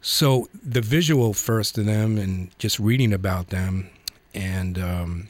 So 0.00 0.48
the 0.62 0.80
visual 0.80 1.34
first 1.34 1.74
to 1.74 1.82
them 1.82 2.16
and 2.16 2.56
just 2.58 2.78
reading 2.78 3.12
about 3.12 3.48
them 3.48 3.90
and 4.34 4.78
um, 4.78 5.28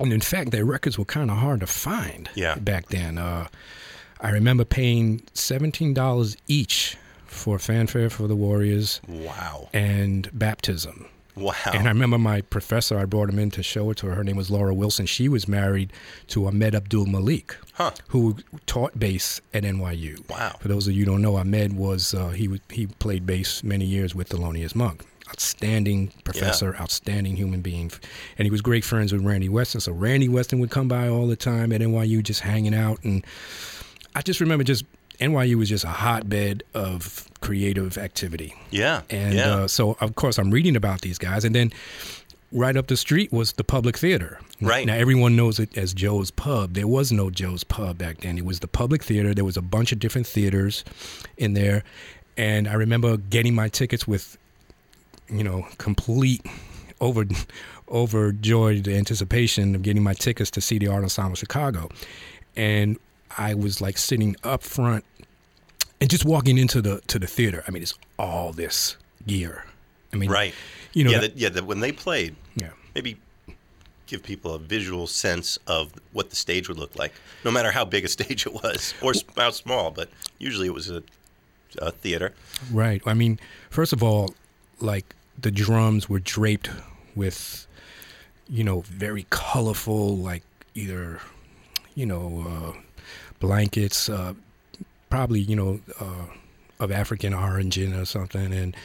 and 0.00 0.12
in 0.12 0.20
fact 0.20 0.50
their 0.50 0.64
records 0.64 0.98
were 0.98 1.04
kind 1.04 1.30
of 1.30 1.38
hard 1.38 1.60
to 1.60 1.66
find 1.66 2.28
Yeah. 2.34 2.54
back 2.56 2.88
then. 2.88 3.18
Uh, 3.18 3.48
I 4.20 4.30
remember 4.30 4.64
paying 4.64 5.22
seventeen 5.34 5.94
dollars 5.94 6.36
each 6.48 6.96
for 7.26 7.58
Fanfare 7.58 8.10
for 8.10 8.26
the 8.26 8.34
Warriors 8.36 9.00
wow. 9.06 9.68
and 9.72 10.28
Baptism. 10.32 11.06
Wow. 11.36 11.54
And 11.72 11.86
I 11.86 11.90
remember 11.92 12.18
my 12.18 12.40
professor, 12.40 12.98
I 12.98 13.04
brought 13.04 13.28
him 13.28 13.38
in 13.38 13.52
to 13.52 13.62
show 13.62 13.90
it 13.90 13.98
to 13.98 14.06
her. 14.06 14.14
Her 14.16 14.24
name 14.24 14.34
was 14.34 14.50
Laura 14.50 14.74
Wilson. 14.74 15.06
She 15.06 15.28
was 15.28 15.46
married 15.46 15.92
to 16.28 16.46
Ahmed 16.46 16.74
Abdul 16.74 17.06
Malik, 17.06 17.56
Huh. 17.74 17.92
who 18.08 18.38
taught 18.66 18.98
bass 18.98 19.40
at 19.54 19.62
NYU. 19.62 20.28
Wow. 20.28 20.56
For 20.58 20.66
those 20.66 20.88
of 20.88 20.94
you 20.94 21.04
who 21.04 21.12
don't 21.12 21.22
know, 21.22 21.36
Ahmed 21.36 21.74
was, 21.74 22.12
uh, 22.12 22.30
he, 22.30 22.60
he 22.70 22.88
played 22.88 23.24
bass 23.24 23.62
many 23.62 23.84
years 23.84 24.16
with 24.16 24.30
Thelonious 24.30 24.74
Monk. 24.74 25.04
Outstanding 25.28 26.12
professor, 26.24 26.76
outstanding 26.80 27.36
human 27.36 27.60
being, 27.60 27.90
and 28.36 28.46
he 28.46 28.50
was 28.50 28.60
great 28.60 28.84
friends 28.84 29.12
with 29.12 29.22
Randy 29.22 29.48
Weston. 29.48 29.80
So 29.80 29.92
Randy 29.92 30.28
Weston 30.28 30.58
would 30.60 30.70
come 30.70 30.88
by 30.88 31.08
all 31.08 31.26
the 31.26 31.36
time 31.36 31.72
at 31.72 31.80
NYU, 31.80 32.22
just 32.22 32.40
hanging 32.40 32.74
out, 32.74 32.98
and 33.04 33.24
I 34.14 34.22
just 34.22 34.40
remember 34.40 34.64
just 34.64 34.84
NYU 35.20 35.56
was 35.56 35.68
just 35.68 35.84
a 35.84 35.88
hotbed 35.88 36.62
of 36.74 37.28
creative 37.40 37.98
activity. 37.98 38.54
Yeah. 38.70 39.02
And 39.10 39.34
yeah. 39.34 39.54
uh, 39.54 39.68
so, 39.68 39.96
of 40.00 40.14
course, 40.14 40.38
I'm 40.38 40.50
reading 40.50 40.76
about 40.76 41.00
these 41.00 41.18
guys. 41.18 41.44
And 41.44 41.54
then 41.54 41.72
right 42.52 42.76
up 42.76 42.86
the 42.86 42.96
street 42.96 43.32
was 43.32 43.52
the 43.52 43.64
public 43.64 43.98
theater. 43.98 44.40
Right. 44.60 44.86
Now, 44.86 44.94
everyone 44.94 45.36
knows 45.36 45.58
it 45.58 45.76
as 45.76 45.92
Joe's 45.92 46.30
Pub. 46.30 46.74
There 46.74 46.86
was 46.86 47.12
no 47.12 47.30
Joe's 47.30 47.64
Pub 47.64 47.98
back 47.98 48.18
then. 48.18 48.38
It 48.38 48.44
was 48.44 48.60
the 48.60 48.68
public 48.68 49.02
theater. 49.02 49.34
There 49.34 49.44
was 49.44 49.56
a 49.56 49.62
bunch 49.62 49.92
of 49.92 49.98
different 49.98 50.26
theaters 50.26 50.84
in 51.36 51.54
there. 51.54 51.84
And 52.36 52.68
I 52.68 52.74
remember 52.74 53.16
getting 53.16 53.54
my 53.54 53.68
tickets 53.68 54.06
with, 54.06 54.38
you 55.30 55.44
know, 55.44 55.66
complete 55.78 56.44
over 57.00 57.24
overjoyed 57.90 58.86
anticipation 58.88 59.74
of 59.74 59.82
getting 59.82 60.02
my 60.02 60.14
tickets 60.14 60.50
to 60.52 60.60
see 60.60 60.78
the 60.78 60.86
Art 60.88 61.02
Ensemble 61.02 61.36
Chicago. 61.36 61.88
And 62.56 62.98
I 63.36 63.54
was 63.54 63.80
like 63.80 63.98
sitting 63.98 64.36
up 64.44 64.62
front 64.62 65.04
and 66.00 66.10
just 66.10 66.24
walking 66.24 66.58
into 66.58 66.80
the 66.82 67.00
to 67.06 67.18
the 67.18 67.26
theater. 67.26 67.64
I 67.66 67.70
mean, 67.70 67.82
it's 67.82 67.94
all 68.18 68.52
this 68.52 68.96
gear. 69.26 69.64
I 70.12 70.16
mean, 70.16 70.30
right. 70.30 70.54
You 70.92 71.04
know, 71.04 71.10
yeah, 71.10 71.18
that- 71.20 71.38
that, 71.38 71.54
yeah. 71.56 71.60
When 71.60 71.80
they 71.80 71.92
played, 71.92 72.34
yeah. 72.56 72.70
maybe 72.94 73.18
give 74.06 74.22
people 74.22 74.54
a 74.54 74.58
visual 74.58 75.06
sense 75.06 75.58
of 75.66 75.92
what 76.12 76.30
the 76.30 76.36
stage 76.36 76.66
would 76.66 76.78
look 76.78 76.96
like, 76.96 77.12
no 77.44 77.50
matter 77.50 77.70
how 77.70 77.84
big 77.84 78.04
a 78.04 78.08
stage 78.18 78.46
it 78.46 78.52
was 78.54 78.94
or 79.02 79.12
how 79.36 79.50
small. 79.50 79.90
But 79.90 80.08
usually 80.38 80.66
it 80.66 80.74
was 80.74 80.90
a, 80.90 81.02
a 81.78 81.90
theater. 81.90 82.32
Right. 82.72 83.02
I 83.06 83.14
mean, 83.14 83.38
first 83.70 83.92
of 83.92 84.02
all, 84.02 84.34
like 84.80 85.14
the 85.40 85.50
drums 85.50 86.08
were 86.08 86.18
draped 86.20 86.70
with, 87.14 87.66
you 88.48 88.64
know, 88.64 88.80
very 88.82 89.26
colorful, 89.30 90.16
like 90.16 90.42
either, 90.74 91.20
you 91.94 92.06
know, 92.06 92.44
uh, 92.74 92.78
blankets, 93.40 94.08
uh, 94.08 94.34
probably, 95.10 95.40
you 95.40 95.56
know, 95.56 95.80
uh, 96.00 96.26
of 96.80 96.92
African 96.92 97.34
origin 97.34 97.92
or 97.94 98.04
something, 98.04 98.52
and 98.52 98.76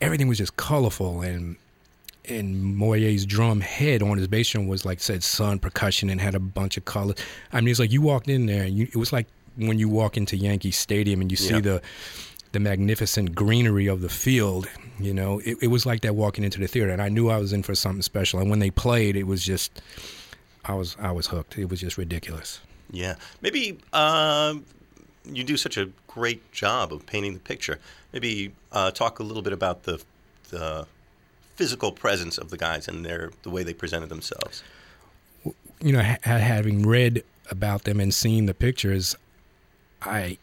everything 0.00 0.28
was 0.28 0.38
just 0.38 0.56
colorful 0.56 1.22
and. 1.22 1.56
And 2.26 2.74
Moye's 2.74 3.26
drum 3.26 3.60
head 3.60 4.02
on 4.02 4.16
his 4.16 4.26
bass 4.28 4.48
drum 4.48 4.66
was 4.66 4.86
like 4.86 4.98
said 4.98 5.22
Sun 5.22 5.58
percussion 5.58 6.08
and 6.08 6.18
had 6.18 6.34
a 6.34 6.40
bunch 6.40 6.78
of 6.78 6.86
colors. 6.86 7.16
I 7.52 7.60
mean, 7.60 7.68
it's 7.68 7.78
like 7.78 7.92
you 7.92 8.00
walked 8.00 8.28
in 8.28 8.46
there 8.46 8.62
and 8.62 8.74
you, 8.74 8.84
it 8.84 8.96
was 8.96 9.12
like 9.12 9.26
when 9.56 9.78
you 9.78 9.90
walk 9.90 10.16
into 10.16 10.34
Yankee 10.34 10.70
Stadium 10.70 11.20
and 11.20 11.30
you 11.30 11.36
see 11.36 11.52
Yeah. 11.56 11.60
the 11.60 11.82
the 12.52 12.60
magnificent 12.60 13.34
greenery 13.34 13.88
of 13.88 14.00
the 14.00 14.08
field. 14.08 14.66
You 14.98 15.12
know, 15.12 15.40
it, 15.40 15.58
it 15.62 15.66
was 15.68 15.84
like 15.86 16.02
that 16.02 16.14
walking 16.14 16.44
into 16.44 16.60
the 16.60 16.68
theater, 16.68 16.90
and 16.90 17.02
I 17.02 17.08
knew 17.08 17.28
I 17.28 17.38
was 17.38 17.52
in 17.52 17.62
for 17.62 17.74
something 17.74 18.02
special. 18.02 18.40
And 18.40 18.48
when 18.48 18.60
they 18.60 18.70
played, 18.70 19.16
it 19.16 19.24
was 19.24 19.42
just, 19.44 19.82
I 20.64 20.74
was 20.74 20.96
I 21.00 21.10
was 21.10 21.26
hooked. 21.26 21.58
It 21.58 21.68
was 21.68 21.80
just 21.80 21.98
ridiculous. 21.98 22.60
Yeah. 22.90 23.16
Maybe 23.40 23.78
um, 23.92 24.64
you 25.24 25.42
do 25.42 25.56
such 25.56 25.76
a 25.76 25.90
great 26.06 26.52
job 26.52 26.92
of 26.92 27.06
painting 27.06 27.34
the 27.34 27.40
picture. 27.40 27.78
Maybe 28.12 28.52
uh, 28.70 28.90
talk 28.92 29.18
a 29.18 29.22
little 29.22 29.42
bit 29.42 29.52
about 29.52 29.82
the 29.82 30.02
the 30.50 30.86
physical 31.56 31.92
presence 31.92 32.38
of 32.38 32.50
the 32.50 32.56
guys 32.56 32.88
and 32.88 33.04
their 33.04 33.30
the 33.42 33.50
way 33.50 33.62
they 33.62 33.74
presented 33.74 34.08
themselves. 34.08 34.62
You 35.80 35.92
know, 35.92 36.02
ha- 36.02 36.18
having 36.22 36.86
read 36.86 37.24
about 37.50 37.84
them 37.84 38.00
and 38.00 38.14
seen 38.14 38.46
the 38.46 38.54
pictures, 38.54 39.16
I 40.02 40.38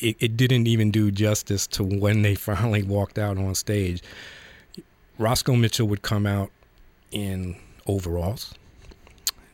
it, 0.00 0.16
it 0.20 0.36
didn't 0.36 0.66
even 0.66 0.90
do 0.90 1.10
justice 1.10 1.66
to 1.68 1.82
when 1.84 2.22
they 2.22 2.34
finally 2.50 2.82
walked 2.82 3.18
out 3.18 3.38
on 3.38 3.54
stage. 3.54 4.02
Roscoe 5.18 5.54
Mitchell 5.56 5.86
would 5.88 6.02
come 6.02 6.26
out 6.26 6.50
in 7.10 7.56
overalls. 7.86 8.54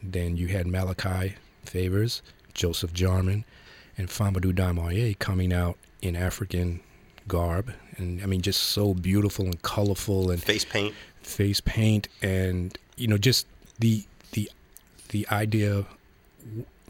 Then 0.02 0.36
you 0.36 0.46
had 0.48 0.66
Malachi 0.66 1.34
Favors, 1.64 2.22
Joseph 2.54 2.92
Jarman, 2.92 3.44
and 3.96 4.08
Famoudou 4.08 4.54
Don 4.54 4.76
Moye 4.76 5.14
coming 5.18 5.52
out 5.52 5.76
in 6.00 6.14
African 6.14 6.80
garb. 7.26 7.72
And 7.96 8.22
I 8.22 8.26
mean, 8.26 8.40
just 8.40 8.62
so 8.62 8.94
beautiful 8.94 9.44
and 9.44 9.60
colorful 9.62 10.30
and 10.30 10.42
Face 10.42 10.64
paint. 10.64 10.94
face 11.22 11.60
paint 11.60 12.08
and 12.22 12.78
you 12.96 13.08
know 13.08 13.18
just 13.18 13.46
the 13.80 14.04
the 14.32 14.50
the 15.08 15.26
idea 15.30 15.84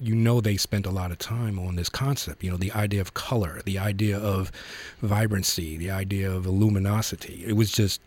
you 0.01 0.15
know 0.15 0.41
they 0.41 0.57
spent 0.57 0.87
a 0.87 0.91
lot 0.91 1.11
of 1.11 1.19
time 1.19 1.59
on 1.59 1.77
this 1.77 1.89
concept 1.89 2.43
you 2.43 2.51
know 2.51 2.57
the 2.57 2.73
idea 2.73 3.01
of 3.01 3.15
color 3.15 3.61
the 3.65 3.79
idea 3.79 4.19
of 4.19 4.51
vibrancy 5.03 5.77
the 5.77 5.91
idea 5.91 6.31
of 6.31 6.47
luminosity 6.47 7.45
it 7.47 7.55
was 7.55 7.71
just 7.71 8.01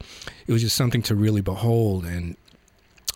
it 0.48 0.54
was 0.54 0.62
just 0.62 0.76
something 0.76 1.02
to 1.02 1.16
really 1.16 1.42
behold 1.42 2.06
and 2.06 2.36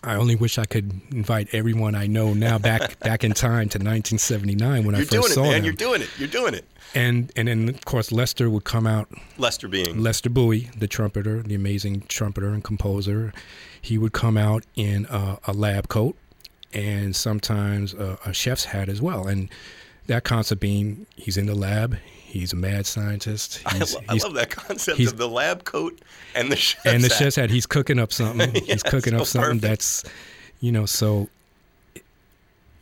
I 0.04 0.14
only 0.14 0.36
wish 0.36 0.56
I 0.56 0.66
could 0.66 1.00
invite 1.10 1.48
everyone 1.52 1.94
I 1.96 2.06
know 2.06 2.32
now 2.32 2.58
back 2.58 2.98
back 3.00 3.24
in 3.24 3.32
time 3.32 3.68
to 3.70 3.78
1979 3.78 4.84
when 4.84 4.94
I 4.94 4.98
You're 4.98 5.06
first 5.06 5.10
doing 5.10 5.24
it, 5.24 5.34
saw 5.34 5.42
man. 5.50 5.64
You're 5.64 5.72
doing 5.72 6.02
it. 6.02 6.08
You're 6.18 6.28
doing 6.28 6.54
it. 6.54 6.64
and 6.94 7.32
and 7.34 7.48
then 7.48 7.68
of 7.68 7.84
course 7.84 8.12
Lester 8.12 8.48
would 8.48 8.64
come 8.64 8.86
out 8.86 9.08
Lester 9.36 9.66
being 9.68 10.00
Lester 10.02 10.30
Bowie, 10.30 10.70
the 10.78 10.86
trumpeter, 10.86 11.42
the 11.42 11.54
amazing 11.54 12.02
trumpeter 12.08 12.50
and 12.50 12.62
composer, 12.62 13.32
he 13.80 13.98
would 13.98 14.12
come 14.12 14.36
out 14.36 14.64
in 14.76 15.06
a, 15.06 15.38
a 15.46 15.52
lab 15.52 15.88
coat 15.88 16.16
and 16.72 17.14
sometimes 17.16 17.94
a, 17.94 18.18
a 18.26 18.32
chef's 18.32 18.64
hat 18.66 18.88
as 18.88 19.00
well. 19.00 19.26
And 19.26 19.48
that 20.06 20.24
concept 20.24 20.60
being 20.60 21.06
he's 21.16 21.36
in 21.36 21.46
the 21.46 21.54
lab, 21.54 21.96
he's 22.04 22.52
a 22.52 22.56
mad 22.56 22.86
scientist, 22.86 23.60
I, 23.66 23.76
he's, 23.78 23.94
lo- 23.94 24.00
I 24.08 24.14
love 24.14 24.34
that 24.34 24.50
concept 24.50 25.00
of 25.00 25.16
the 25.16 25.28
lab 25.28 25.64
coat 25.64 26.00
and 26.34 26.50
the 26.52 26.56
chef's 26.56 26.84
hat. 26.84 26.94
and 26.94 27.02
the 27.04 27.08
hat. 27.08 27.18
chef's 27.18 27.36
hat. 27.36 27.50
He's 27.50 27.66
cooking 27.66 27.98
up 27.98 28.12
something. 28.12 28.50
Yeah, 28.54 28.60
he's 28.74 28.82
cooking 28.82 29.14
so 29.14 29.20
up 29.20 29.26
something 29.26 29.60
perfect. 29.60 29.62
that's, 29.62 30.04
you 30.60 30.72
know, 30.72 30.86
so. 30.86 31.28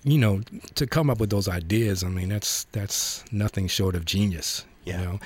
You 0.07 0.19
know, 0.19 0.43
to 0.75 0.87
come 0.87 1.09
up 1.09 1.19
with 1.19 1.31
those 1.31 1.49
ideas, 1.49 2.05
I 2.05 2.09
mean, 2.09 2.29
that's 2.29 2.65
that's 2.73 3.25
nothing 3.33 3.69
short 3.69 3.95
of 3.95 4.05
genius. 4.05 4.67
Yeah. 4.85 4.99
You 5.01 5.05
know, 5.07 5.21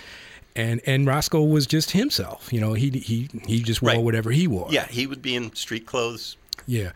and 0.54 0.80
and 0.86 1.04
Roscoe 1.04 1.42
was 1.42 1.66
just 1.66 1.90
himself. 1.90 2.52
You 2.52 2.60
know, 2.60 2.74
he 2.74 2.90
he 2.90 3.28
he 3.44 3.60
just 3.60 3.82
wore 3.82 3.94
Right. 3.94 4.00
whatever 4.04 4.30
he 4.30 4.46
wore. 4.46 4.68
Yeah, 4.70 4.86
he 4.86 5.08
would 5.08 5.20
be 5.20 5.34
in 5.34 5.52
street 5.56 5.84
clothes. 5.84 6.36
Yeah. 6.68 6.92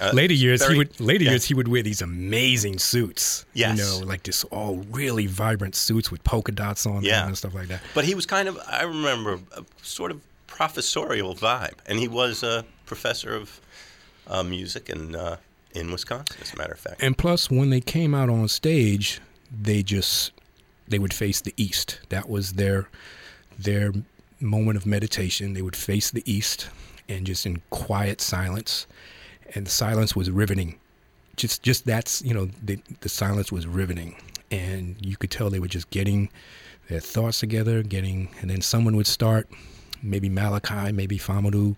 Uh, 0.00 0.10
later 0.12 0.34
years, 0.34 0.60
very- 0.60 0.74
he 0.74 0.78
would 0.78 1.00
later 1.00 1.24
yeah. 1.24 1.30
years 1.30 1.44
he 1.44 1.54
would 1.54 1.68
wear 1.68 1.82
these 1.82 2.02
amazing 2.02 2.78
suits. 2.78 3.44
Yes. 3.54 3.78
You 3.78 3.84
know, 3.84 4.06
like 4.06 4.22
this 4.24 4.44
all 4.44 4.84
really 4.90 5.26
vibrant 5.26 5.74
suits 5.76 6.10
with 6.10 6.22
polka 6.24 6.52
dots 6.52 6.84
on 6.86 7.02
Yeah. 7.02 7.20
them 7.20 7.28
and 7.28 7.38
stuff 7.38 7.54
like 7.54 7.68
that. 7.68 7.80
But 7.94 8.04
he 8.04 8.14
was 8.14 8.26
kind 8.26 8.48
of, 8.48 8.58
I 8.66 8.82
remember, 8.82 9.38
a 9.56 9.64
sort 9.82 10.10
of 10.10 10.20
professorial 10.46 11.34
vibe. 11.34 11.74
And 11.86 11.98
he 11.98 12.08
was 12.08 12.42
a 12.42 12.64
professor 12.86 13.34
of 13.36 13.60
uh, 14.26 14.42
music 14.42 14.88
in, 14.88 15.14
uh, 15.14 15.36
in 15.74 15.90
Wisconsin, 15.92 16.36
as 16.40 16.52
a 16.52 16.56
matter 16.56 16.72
of 16.72 16.80
fact. 16.80 17.02
And 17.02 17.16
plus, 17.16 17.50
when 17.50 17.70
they 17.70 17.80
came 17.80 18.14
out 18.14 18.28
on 18.30 18.48
stage, 18.48 19.20
they 19.50 19.82
just 19.82 20.32
they 20.88 20.98
would 20.98 21.14
face 21.14 21.40
the 21.40 21.54
east. 21.56 22.00
That 22.10 22.28
was 22.28 22.54
their 22.54 22.88
their 23.58 23.92
moment 24.40 24.76
of 24.76 24.86
meditation. 24.86 25.52
They 25.54 25.62
would 25.62 25.76
face 25.76 26.10
the 26.10 26.22
east 26.30 26.68
and 27.08 27.26
just 27.26 27.46
in 27.46 27.62
quiet 27.70 28.20
silence, 28.20 28.86
and 29.54 29.66
the 29.66 29.70
silence 29.70 30.14
was 30.16 30.30
riveting. 30.30 30.78
Just 31.36 31.62
just 31.62 31.84
that's 31.84 32.22
you 32.22 32.34
know 32.34 32.48
the 32.62 32.78
the 33.00 33.08
silence 33.08 33.50
was 33.50 33.66
riveting, 33.66 34.16
and 34.50 34.96
you 35.00 35.16
could 35.16 35.30
tell 35.30 35.50
they 35.50 35.60
were 35.60 35.68
just 35.68 35.90
getting 35.90 36.28
their 36.88 37.00
thoughts 37.00 37.40
together, 37.40 37.82
getting, 37.82 38.28
and 38.40 38.50
then 38.50 38.60
someone 38.60 38.94
would 38.96 39.06
start, 39.06 39.48
maybe 40.02 40.28
Malachi, 40.28 40.92
maybe 40.92 41.18
Famoudou, 41.18 41.76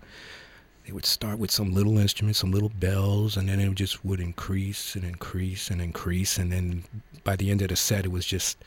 they 0.87 0.93
would 0.93 1.05
start 1.05 1.37
with 1.37 1.51
some 1.51 1.73
little 1.73 1.97
instruments, 1.97 2.39
some 2.39 2.51
little 2.51 2.69
bells, 2.69 3.35
and 3.35 3.49
then 3.49 3.59
it 3.59 3.73
just 3.75 4.05
would 4.05 4.21
increase 4.21 4.95
and 4.95 5.03
increase 5.03 5.69
and 5.69 5.81
increase. 5.81 6.37
And 6.37 6.51
then 6.51 6.83
by 7.25 7.35
the 7.35 7.51
end 7.51 7.61
of 7.61 7.67
the 7.67 7.75
set, 7.75 8.05
it 8.05 8.11
was 8.11 8.25
just, 8.25 8.57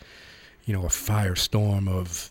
you 0.67 0.75
know, 0.75 0.83
a 0.83 0.89
firestorm 0.89 1.89
of 1.89 2.29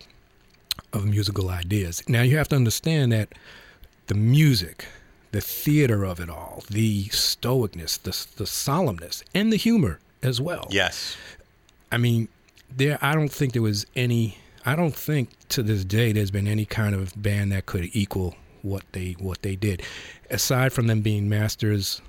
of 0.93 1.05
musical 1.05 1.49
ideas. 1.49 2.07
Now 2.07 2.21
you 2.21 2.37
have 2.37 2.47
to 2.49 2.55
understand 2.55 3.11
that 3.11 3.33
the 4.07 4.15
music, 4.15 4.85
the 5.31 5.41
theater 5.41 6.03
of 6.03 6.19
it 6.19 6.29
all, 6.29 6.63
the 6.69 7.05
stoicness, 7.05 8.01
the 8.01 8.11
the 8.37 8.45
solemnness, 8.45 9.23
and 9.33 9.51
the 9.53 9.57
humor 9.57 9.99
as 10.21 10.41
well. 10.41 10.67
yes. 10.69 11.15
I 11.91 11.97
mean, 11.97 12.27
there. 12.75 12.97
I 13.01 13.15
don't 13.15 13.31
think 13.31 13.53
there 13.53 13.61
was 13.61 13.85
any. 13.95 14.37
I 14.65 14.75
don't 14.75 14.95
think 14.95 15.29
to 15.49 15.63
this 15.63 15.83
day 15.85 16.11
there's 16.11 16.31
been 16.31 16.47
any 16.47 16.65
kind 16.65 16.93
of 16.93 17.19
band 17.21 17.51
that 17.51 17.65
could 17.65 17.89
equal 17.93 18.35
what 18.61 18.83
they 18.91 19.15
what 19.19 19.41
they 19.41 19.55
did, 19.55 19.81
aside 20.29 20.73
from 20.73 20.87
them 20.87 21.01
being 21.01 21.29
masters 21.29 22.01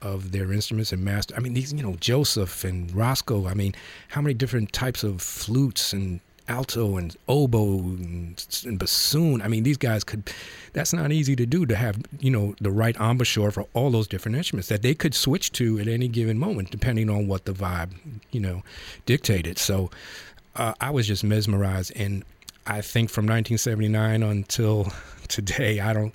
of 0.00 0.32
their 0.32 0.52
instruments 0.52 0.92
and 0.92 1.04
master. 1.04 1.34
I 1.36 1.40
mean, 1.40 1.54
these 1.54 1.72
you 1.72 1.82
know 1.82 1.96
Joseph 2.00 2.64
and 2.64 2.94
Roscoe. 2.94 3.46
I 3.46 3.54
mean, 3.54 3.74
how 4.08 4.20
many 4.22 4.34
different 4.34 4.72
types 4.72 5.02
of 5.02 5.20
flutes 5.20 5.92
and 5.92 6.20
alto 6.48 6.96
and 6.96 7.16
oboe 7.28 7.78
and, 7.78 8.62
and 8.64 8.78
bassoon. 8.78 9.42
I 9.42 9.48
mean, 9.48 9.62
these 9.62 9.76
guys 9.76 10.04
could. 10.04 10.30
That's 10.72 10.92
not 10.92 11.12
easy 11.12 11.34
to 11.36 11.46
do 11.46 11.66
to 11.66 11.76
have 11.76 12.00
you 12.20 12.30
know 12.30 12.54
the 12.60 12.70
right 12.70 12.96
embouchure 12.98 13.50
for 13.50 13.66
all 13.74 13.90
those 13.90 14.08
different 14.08 14.36
instruments 14.36 14.68
that 14.68 14.82
they 14.82 14.94
could 14.94 15.14
switch 15.14 15.52
to 15.52 15.78
at 15.78 15.88
any 15.88 16.08
given 16.08 16.38
moment, 16.38 16.70
depending 16.70 17.10
on 17.10 17.28
what 17.28 17.44
the 17.44 17.52
vibe 17.52 17.92
you 18.30 18.40
know 18.40 18.62
dictated. 19.06 19.58
So 19.58 19.90
uh, 20.56 20.74
I 20.80 20.90
was 20.90 21.06
just 21.06 21.24
mesmerized, 21.24 21.92
and 21.96 22.24
I 22.66 22.80
think 22.80 23.10
from 23.10 23.24
1979 23.26 24.22
until 24.22 24.92
today, 25.28 25.80
I 25.80 25.92
don't. 25.92 26.14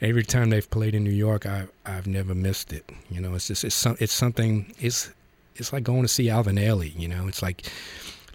Every 0.00 0.24
time 0.24 0.50
they've 0.50 0.68
played 0.68 0.94
in 0.94 1.04
New 1.04 1.10
York, 1.10 1.46
I 1.46 1.66
I've 1.86 2.06
never 2.06 2.34
missed 2.34 2.72
it. 2.72 2.90
You 3.10 3.20
know, 3.20 3.34
it's 3.34 3.48
just 3.48 3.64
it's 3.64 3.74
some 3.74 3.96
it's 4.00 4.12
something. 4.12 4.74
It's 4.78 5.10
it's 5.56 5.72
like 5.72 5.84
going 5.84 6.02
to 6.02 6.08
see 6.08 6.28
Alvin 6.28 6.56
Ailey. 6.56 6.98
You 6.98 7.08
know, 7.08 7.28
it's 7.28 7.42
like 7.42 7.62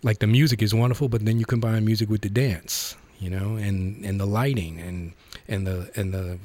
like 0.04 0.20
the 0.20 0.28
music 0.28 0.62
is 0.62 0.74
wonderful, 0.74 1.10
but 1.10 1.26
then 1.26 1.40
you 1.40 1.46
combine 1.46 1.86
music 1.86 2.10
with 2.10 2.22
the 2.22 2.30
dance. 2.30 2.96
You 3.20 3.30
know, 3.30 3.56
and 3.58 4.06
and 4.06 4.20
the 4.20 4.26
lighting 4.26 4.80
and 4.80 5.14
and 5.48 5.68
the 5.68 5.92
and 5.96 6.14
the 6.14 6.40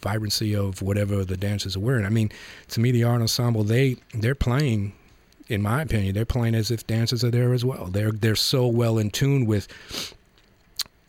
vibrancy 0.00 0.54
of 0.54 0.80
whatever 0.80 1.24
the 1.24 1.36
dancers 1.36 1.76
are 1.76 1.80
wearing. 1.80 2.06
I 2.06 2.10
mean, 2.10 2.30
to 2.68 2.80
me, 2.80 2.92
the 2.92 3.02
art 3.02 3.20
ensemble 3.20 3.64
they 3.64 3.96
they're 4.12 4.36
playing 4.36 4.92
in 5.48 5.62
my 5.62 5.82
opinion, 5.82 6.14
they're 6.14 6.24
playing 6.24 6.54
as 6.54 6.70
if 6.70 6.86
dancers 6.86 7.22
are 7.22 7.30
there 7.30 7.52
as 7.52 7.64
well. 7.64 7.86
They're 7.86 8.12
they're 8.12 8.36
so 8.36 8.66
well 8.66 8.98
in 8.98 9.10
tune 9.10 9.46
with 9.46 9.68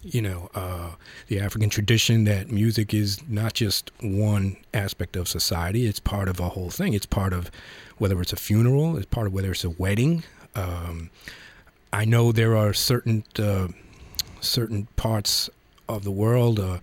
you 0.01 0.21
know 0.21 0.49
uh, 0.53 0.91
the 1.27 1.39
African 1.39 1.69
tradition 1.69 2.25
that 2.25 2.51
music 2.51 2.93
is 2.93 3.19
not 3.29 3.53
just 3.53 3.91
one 4.01 4.57
aspect 4.73 5.15
of 5.15 5.27
society; 5.27 5.85
it's 5.87 5.99
part 5.99 6.27
of 6.27 6.39
a 6.39 6.49
whole 6.49 6.69
thing. 6.69 6.93
It's 6.93 7.05
part 7.05 7.33
of 7.33 7.49
whether 7.97 8.19
it's 8.21 8.33
a 8.33 8.37
funeral, 8.37 8.97
it's 8.97 9.05
part 9.05 9.27
of 9.27 9.33
whether 9.33 9.51
it's 9.51 9.63
a 9.63 9.69
wedding. 9.69 10.23
Um, 10.55 11.09
I 11.95 12.03
know 12.03 12.33
there 12.33 12.57
are 12.57 12.73
certain 12.73 13.23
uh, 13.39 13.69
certain 14.41 14.89
parts 14.97 15.49
of 15.87 16.03
the 16.03 16.11
world 16.11 16.59
uh, 16.59 16.79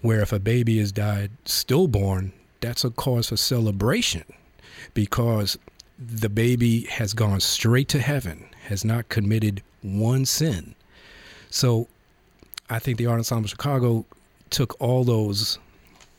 where 0.00 0.22
if 0.22 0.32
a 0.32 0.40
baby 0.40 0.78
has 0.78 0.90
died 0.90 1.30
stillborn, 1.44 2.32
that's 2.60 2.84
a 2.84 2.90
cause 2.90 3.28
for 3.28 3.36
celebration 3.36 4.24
because 4.92 5.56
the 5.96 6.28
baby 6.28 6.82
has 6.86 7.14
gone 7.14 7.38
straight 7.38 7.86
to 7.90 8.00
heaven, 8.00 8.44
has 8.64 8.84
not 8.84 9.08
committed 9.08 9.62
one 9.82 10.26
sin. 10.26 10.74
So 11.50 11.86
I 12.68 12.80
think 12.80 12.98
the 12.98 13.06
Art 13.06 13.18
Ensemble 13.18 13.44
of 13.44 13.50
Chicago 13.50 14.04
took 14.50 14.74
all 14.80 15.04
those 15.04 15.60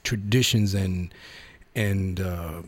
traditions 0.06 0.74
and 0.74 1.14
and 1.76 2.22
uh, 2.22 2.62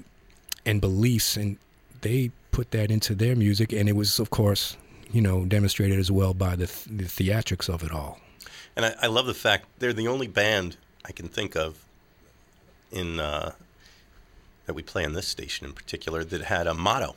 and 0.65 0.81
beliefs 0.81 1.37
and 1.37 1.55
they 2.01 2.31
put 2.51 2.71
that 2.71 2.91
into 2.91 3.15
their 3.15 3.37
music 3.37 3.71
and 3.71 3.87
it 3.87 3.95
was 3.95 4.19
of 4.19 4.29
course 4.29 4.75
you 5.13 5.21
know 5.21 5.45
demonstrated 5.45 5.97
as 5.97 6.11
well 6.11 6.33
by 6.33 6.55
the, 6.55 6.65
the 6.89 7.05
theatrics 7.05 7.73
of 7.73 7.83
it 7.83 7.91
all 7.91 8.19
and 8.75 8.85
I, 8.85 8.95
I, 9.03 9.07
love 9.07 9.27
the 9.27 9.33
fact 9.33 9.67
they're 9.79 9.93
the 9.93 10.07
only 10.09 10.27
band 10.27 10.75
i 11.05 11.13
can 11.13 11.29
think 11.29 11.55
of 11.55 11.85
in 12.91 13.19
uh, 13.19 13.53
that 14.65 14.73
we 14.73 14.81
play 14.81 15.05
on 15.05 15.13
this 15.13 15.27
station 15.27 15.67
in 15.67 15.73
particular 15.73 16.23
that 16.23 16.41
had 16.41 16.67
a 16.67 16.73
motto. 16.73 17.15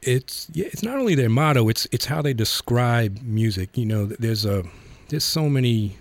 It's 0.00 0.48
yeah, 0.52 0.66
it's 0.66 0.82
not 0.82 0.98
only 0.98 1.14
their 1.14 1.28
motto; 1.28 1.68
it's 1.68 1.86
it's 1.92 2.06
how 2.06 2.22
they 2.22 2.34
describe 2.34 3.22
music. 3.22 3.76
You 3.76 3.86
know, 3.86 4.06
there's 4.06 4.44
a 4.44 4.64
there's 5.10 5.24
so 5.24 5.48
many 5.48 5.96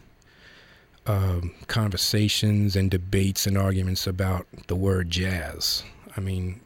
um, 1.06 1.54
conversations 1.68 2.76
and 2.76 2.90
debates 2.90 3.46
and 3.46 3.58
arguments 3.58 4.08
about 4.08 4.48
the 4.68 4.76
word 4.76 5.12
jazz. 5.12 5.84
I 6.18 6.20
mean, 6.20 6.62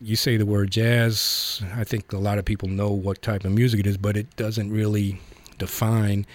you 0.00 0.16
say 0.16 0.36
the 0.36 0.46
word 0.46 0.70
jazz, 0.70 1.62
I 1.76 1.84
think 1.84 2.12
a 2.12 2.18
lot 2.18 2.38
of 2.38 2.44
people 2.44 2.68
know 2.68 2.90
what 2.90 3.20
type 3.22 3.44
of 3.44 3.52
music 3.52 3.80
it 3.80 3.86
is, 3.86 3.96
but 3.96 4.16
it 4.16 4.34
doesn't 4.36 4.72
really 4.72 5.20
define, 5.58 6.26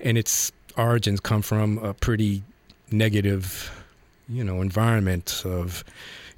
and 0.00 0.18
its 0.18 0.52
origins 0.76 1.20
come 1.20 1.42
from 1.42 1.78
a 1.78 1.94
pretty 1.94 2.42
negative 2.90 3.70
you 4.28 4.44
know 4.44 4.60
environment 4.60 5.42
of 5.44 5.84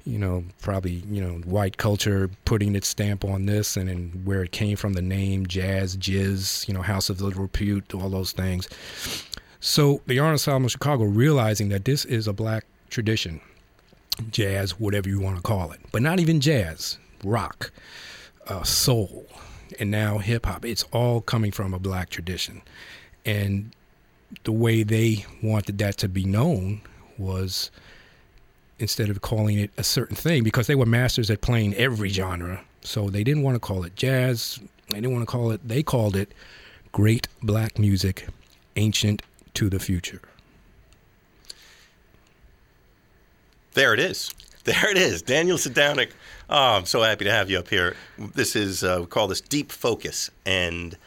you 0.05 0.17
know 0.17 0.43
probably 0.61 1.03
you 1.09 1.21
know 1.21 1.35
white 1.45 1.77
culture 1.77 2.29
putting 2.43 2.75
its 2.75 2.87
stamp 2.87 3.23
on 3.23 3.45
this 3.45 3.77
and, 3.77 3.89
and 3.89 4.25
where 4.25 4.43
it 4.43 4.51
came 4.51 4.75
from 4.75 4.93
the 4.93 5.01
name 5.01 5.45
jazz 5.45 5.95
jizz 5.97 6.67
you 6.67 6.73
know 6.73 6.81
house 6.81 7.09
of 7.09 7.21
little 7.21 7.41
repute 7.41 7.93
all 7.93 8.09
those 8.09 8.31
things. 8.31 8.67
So 9.59 10.01
the 10.05 10.19
art 10.19 10.33
ensemble 10.33 10.65
of 10.65 10.71
chicago 10.71 11.05
realizing 11.05 11.69
that 11.69 11.85
this 11.85 12.05
is 12.05 12.27
a 12.27 12.33
black 12.33 12.65
tradition 12.89 13.41
jazz 14.31 14.79
whatever 14.79 15.09
you 15.09 15.19
want 15.19 15.35
to 15.35 15.41
call 15.41 15.71
it 15.71 15.79
but 15.91 16.01
not 16.01 16.19
even 16.19 16.39
jazz 16.39 16.97
rock 17.23 17.71
uh, 18.47 18.63
soul 18.63 19.25
and 19.79 19.89
now 19.91 20.17
hip-hop 20.17 20.65
it's 20.65 20.83
all 20.91 21.21
coming 21.21 21.51
from 21.51 21.73
a 21.73 21.79
black 21.79 22.09
tradition 22.09 22.61
and 23.25 23.71
the 24.43 24.51
way 24.51 24.83
they 24.83 25.25
wanted 25.41 25.77
that 25.77 25.97
to 25.97 26.07
be 26.07 26.25
known 26.25 26.81
was 27.17 27.71
instead 28.79 29.09
of 29.09 29.21
calling 29.21 29.57
it 29.57 29.71
a 29.77 29.83
certain 29.83 30.15
thing 30.15 30.43
because 30.43 30.67
they 30.67 30.75
were 30.75 30.85
masters 30.85 31.29
at 31.29 31.41
playing 31.41 31.73
every 31.75 32.09
genre. 32.09 32.61
So 32.81 33.09
they 33.09 33.23
didn't 33.23 33.43
want 33.43 33.55
to 33.55 33.59
call 33.59 33.83
it 33.83 33.95
jazz. 33.95 34.59
They 34.89 34.95
didn't 34.95 35.13
want 35.13 35.23
to 35.23 35.31
call 35.31 35.51
it, 35.51 35.67
they 35.67 35.81
called 35.81 36.15
it 36.15 36.33
great 36.91 37.27
black 37.41 37.79
music, 37.79 38.27
ancient 38.75 39.21
to 39.55 39.69
the 39.69 39.79
future. 39.79 40.21
There 43.75 43.93
it 43.93 43.99
is. 43.99 44.31
There 44.63 44.89
it 44.89 44.97
is. 44.97 45.21
Daniel 45.21 45.57
Sadownick. 45.57 46.11
Oh, 46.49 46.77
I'm 46.77 46.85
so 46.85 47.01
happy 47.01 47.25
to 47.25 47.31
have 47.31 47.49
you 47.49 47.59
up 47.59 47.67
here. 47.67 47.97
This 48.17 48.55
is, 48.55 48.85
uh, 48.85 48.99
we 49.01 49.05
call 49.05 49.27
this 49.27 49.41
Deep 49.41 49.69
Focus. 49.69 50.31
And 50.45 50.97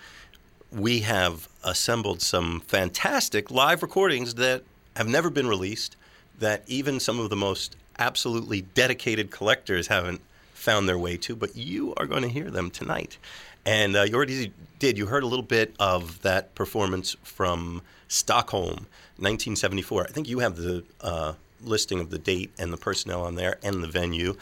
we 0.71 1.01
have 1.01 1.49
assembled 1.65 2.21
some 2.21 2.61
fantastic 2.61 3.51
live 3.51 3.81
recordings 3.81 4.35
that 4.35 4.65
have 4.97 5.09
never 5.09 5.31
been 5.31 5.47
released 5.47 5.97
that 6.41 6.63
even 6.67 7.01
some 7.01 7.19
of 7.19 7.31
the 7.31 7.37
most 7.37 7.75
absolutely 7.99 8.61
dedicated 8.61 9.31
collectors 9.31 9.87
haven't 9.87 10.21
found 10.53 10.87
their 10.87 10.99
way 10.99 11.17
to, 11.17 11.35
but 11.35 11.57
you 11.57 11.95
are 11.97 12.05
going 12.05 12.23
to 12.23 12.29
hear 12.29 12.51
them 12.51 12.71
tonight. 12.71 13.17
And 13.65 13.97
uh, 13.97 14.03
you 14.03 14.15
already 14.15 14.53
did. 14.79 14.99
You 14.99 15.07
heard 15.07 15.23
a 15.23 15.27
little 15.27 15.43
bit 15.43 15.75
of 15.81 16.21
that 16.21 16.55
performance 16.55 17.17
from 17.23 17.81
Stockholm, 18.09 18.87
1974. 19.17 20.03
I 20.03 20.07
think 20.09 20.29
you 20.29 20.41
have 20.41 20.57
the 20.57 20.85
uh, 21.01 21.33
listing 21.63 22.01
of 22.01 22.11
the 22.11 22.19
date 22.19 22.51
and 22.59 22.73
the 22.73 22.77
personnel 22.77 23.23
on 23.23 23.35
there 23.35 23.59
and 23.63 23.83
the 23.83 23.89
venue. 23.89 24.37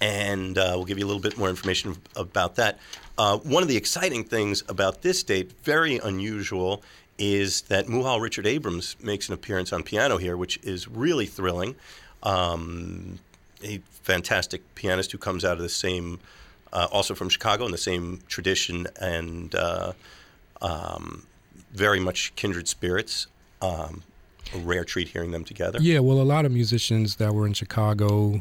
And 0.00 0.58
uh, 0.58 0.72
we'll 0.74 0.84
give 0.84 0.98
you 0.98 1.06
a 1.06 1.08
little 1.08 1.22
bit 1.22 1.38
more 1.38 1.48
information 1.48 1.96
about 2.16 2.56
that. 2.56 2.78
Uh, 3.16 3.38
one 3.38 3.62
of 3.62 3.68
the 3.68 3.76
exciting 3.76 4.24
things 4.24 4.62
about 4.68 5.02
this 5.02 5.22
date, 5.22 5.52
very 5.62 5.96
unusual, 5.98 6.82
is 7.18 7.62
that 7.62 7.86
Muhal 7.86 8.20
Richard 8.20 8.46
Abrams 8.46 8.96
makes 9.02 9.28
an 9.28 9.34
appearance 9.34 9.72
on 9.72 9.82
piano 9.82 10.18
here, 10.18 10.36
which 10.36 10.58
is 10.62 10.86
really 10.86 11.26
thrilling. 11.26 11.74
Um, 12.22 13.18
a 13.64 13.78
fantastic 14.02 14.62
pianist 14.74 15.12
who 15.12 15.18
comes 15.18 15.44
out 15.44 15.56
of 15.56 15.62
the 15.62 15.68
same, 15.68 16.20
uh, 16.72 16.88
also 16.92 17.14
from 17.14 17.30
Chicago, 17.30 17.64
in 17.64 17.72
the 17.72 17.78
same 17.78 18.20
tradition 18.28 18.86
and 19.00 19.54
uh, 19.54 19.92
um, 20.60 21.26
very 21.72 22.00
much 22.00 22.34
kindred 22.36 22.68
spirits. 22.68 23.28
Um, 23.62 24.02
a 24.54 24.58
rare 24.58 24.84
treat 24.84 25.08
hearing 25.08 25.30
them 25.30 25.44
together. 25.44 25.78
Yeah, 25.80 26.00
well, 26.00 26.20
a 26.20 26.22
lot 26.22 26.44
of 26.44 26.52
musicians 26.52 27.16
that 27.16 27.34
were 27.34 27.46
in 27.46 27.52
Chicago. 27.52 28.40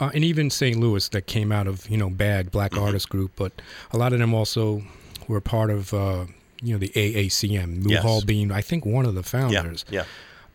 Uh, 0.00 0.10
and 0.14 0.22
even 0.22 0.48
St. 0.48 0.76
Louis 0.78 1.08
that 1.08 1.26
came 1.26 1.50
out 1.50 1.66
of 1.66 1.88
you 1.90 1.96
know 1.96 2.08
bad 2.08 2.50
black 2.50 2.70
mm-hmm. 2.70 2.84
artist 2.84 3.08
group, 3.08 3.32
but 3.34 3.52
a 3.90 3.98
lot 3.98 4.12
of 4.12 4.20
them 4.20 4.32
also 4.32 4.82
were 5.26 5.40
part 5.40 5.70
of 5.70 5.92
uh, 5.92 6.26
you 6.62 6.72
know 6.72 6.78
the 6.78 6.90
AACM. 6.90 7.82
Muhal 7.82 8.16
yes. 8.16 8.24
being 8.24 8.52
I 8.52 8.60
think 8.60 8.86
one 8.86 9.06
of 9.06 9.14
the 9.14 9.22
founders. 9.22 9.84
Yeah. 9.90 10.04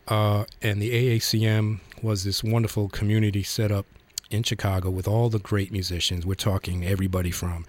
yeah. 0.08 0.15
Uh, 0.15 0.46
and 0.62 0.82
the 0.82 0.91
AACM 0.91 1.80
was 2.02 2.24
this 2.24 2.43
wonderful 2.43 2.89
community 2.89 3.43
set 3.43 3.72
up 3.72 3.86
in 4.30 4.43
Chicago 4.43 4.89
with 4.89 5.08
all 5.08 5.30
the 5.30 5.39
great 5.39 5.72
musicians. 5.72 6.26
We're 6.26 6.36
talking 6.36 6.86
everybody 6.86 7.32
from 7.32 7.65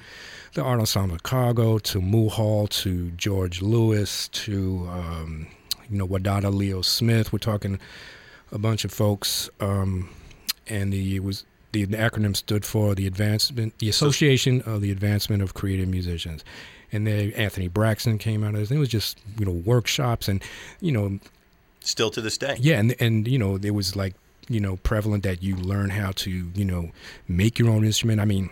the 0.54 0.62
Art 0.62 0.80
Ensemble 0.80 1.16
of 1.16 1.20
Chicago 1.20 1.78
to 1.78 2.00
Muhal 2.00 2.68
to 2.82 3.10
George 3.12 3.62
Lewis 3.62 4.28
to 4.28 4.88
um, 4.90 5.46
you 5.90 5.98
know 5.98 6.06
Wadada 6.06 6.52
Leo 6.52 6.82
Smith. 6.82 7.32
We're 7.32 7.38
talking 7.38 7.78
a 8.52 8.58
bunch 8.58 8.84
of 8.84 8.92
folks, 8.92 9.50
um, 9.60 10.08
and 10.66 10.92
the 10.92 11.16
it 11.16 11.24
was 11.24 11.44
the 11.72 11.86
acronym 11.86 12.36
stood 12.36 12.64
for 12.64 12.94
the 12.94 13.06
advancement, 13.06 13.78
the 13.78 13.88
Association 13.88 14.62
of 14.62 14.80
the 14.80 14.92
Advancement 14.92 15.42
of 15.42 15.54
Creative 15.54 15.88
Musicians 15.88 16.44
and 16.94 17.08
then 17.08 17.32
Anthony 17.32 17.66
Braxton 17.66 18.18
came 18.18 18.44
out 18.44 18.54
of 18.54 18.60
this. 18.60 18.70
It 18.70 18.78
was 18.78 18.88
just 18.88 19.18
you 19.38 19.44
know 19.44 19.52
workshops 19.52 20.28
and 20.28 20.42
you 20.80 20.92
know 20.92 21.18
still 21.80 22.10
to 22.10 22.20
this 22.20 22.38
day. 22.38 22.56
Yeah, 22.58 22.78
and 22.78 22.94
and 23.00 23.26
you 23.26 23.38
know 23.38 23.56
it 23.56 23.72
was 23.72 23.96
like 23.96 24.14
you 24.48 24.60
know 24.60 24.76
prevalent 24.76 25.24
that 25.24 25.42
you 25.42 25.56
learn 25.56 25.90
how 25.90 26.12
to 26.12 26.30
you 26.30 26.64
know 26.64 26.90
make 27.26 27.58
your 27.58 27.68
own 27.68 27.84
instrument. 27.84 28.20
I 28.20 28.24
mean, 28.24 28.48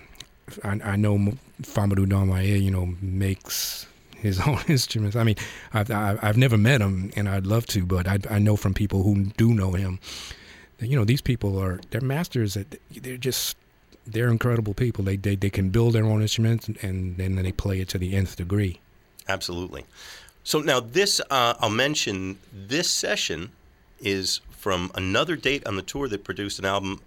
I, 0.65 0.81
I 0.85 0.97
know 0.97 1.35
Famoudou 1.63 2.09
Don 2.09 2.29
Moye, 2.29 2.57
you 2.57 2.73
know, 2.73 2.95
makes 3.01 3.87
his 4.23 4.41
own 4.47 4.61
instruments. 4.69 5.17
I 5.17 5.25
mean, 5.25 5.37
I've 5.73 5.91
I've 5.91 6.39
never 6.39 6.57
met 6.57 6.81
him, 6.81 7.13
and 7.17 7.29
I'd 7.29 7.47
love 7.47 7.67
to, 7.67 7.85
but 7.85 8.09
I 8.09 8.19
I 8.31 8.39
know 8.39 8.57
from 8.57 8.75
people 8.75 9.03
who 9.03 9.27
do 9.37 9.53
know 9.53 9.73
him. 9.73 9.99
That, 10.79 10.87
you 10.87 10.97
know, 10.97 11.05
these 11.05 11.21
people 11.21 11.59
are 11.59 11.81
they're 11.91 12.01
masters. 12.01 12.57
At, 12.57 12.77
they're 12.91 13.17
just 13.17 13.57
they're 14.07 14.29
incredible 14.29 14.75
people. 14.75 15.05
They, 15.05 15.17
they 15.17 15.37
they 15.37 15.51
can 15.51 15.71
build 15.71 15.95
their 15.95 16.05
own 16.05 16.23
instruments 16.23 16.69
and 16.69 17.17
then 17.17 17.37
they 17.37 17.53
play 17.53 17.81
it 17.81 17.89
to 17.91 17.99
the 17.99 18.15
nth 18.15 18.37
degree. 18.37 18.81
Absolutely. 19.29 19.85
So 20.45 20.61
now 20.61 20.81
this 20.81 21.21
uh, 21.31 21.55
I'll 21.61 21.71
mention 21.71 22.39
this 22.53 22.91
session 22.91 23.53
is 24.01 24.41
from 24.51 24.91
another 24.95 25.37
date 25.37 25.67
on 25.67 25.77
the 25.77 25.83
tour 25.83 26.09
that 26.09 26.25
produced 26.25 26.59
an 26.59 26.65
album. 26.65 27.01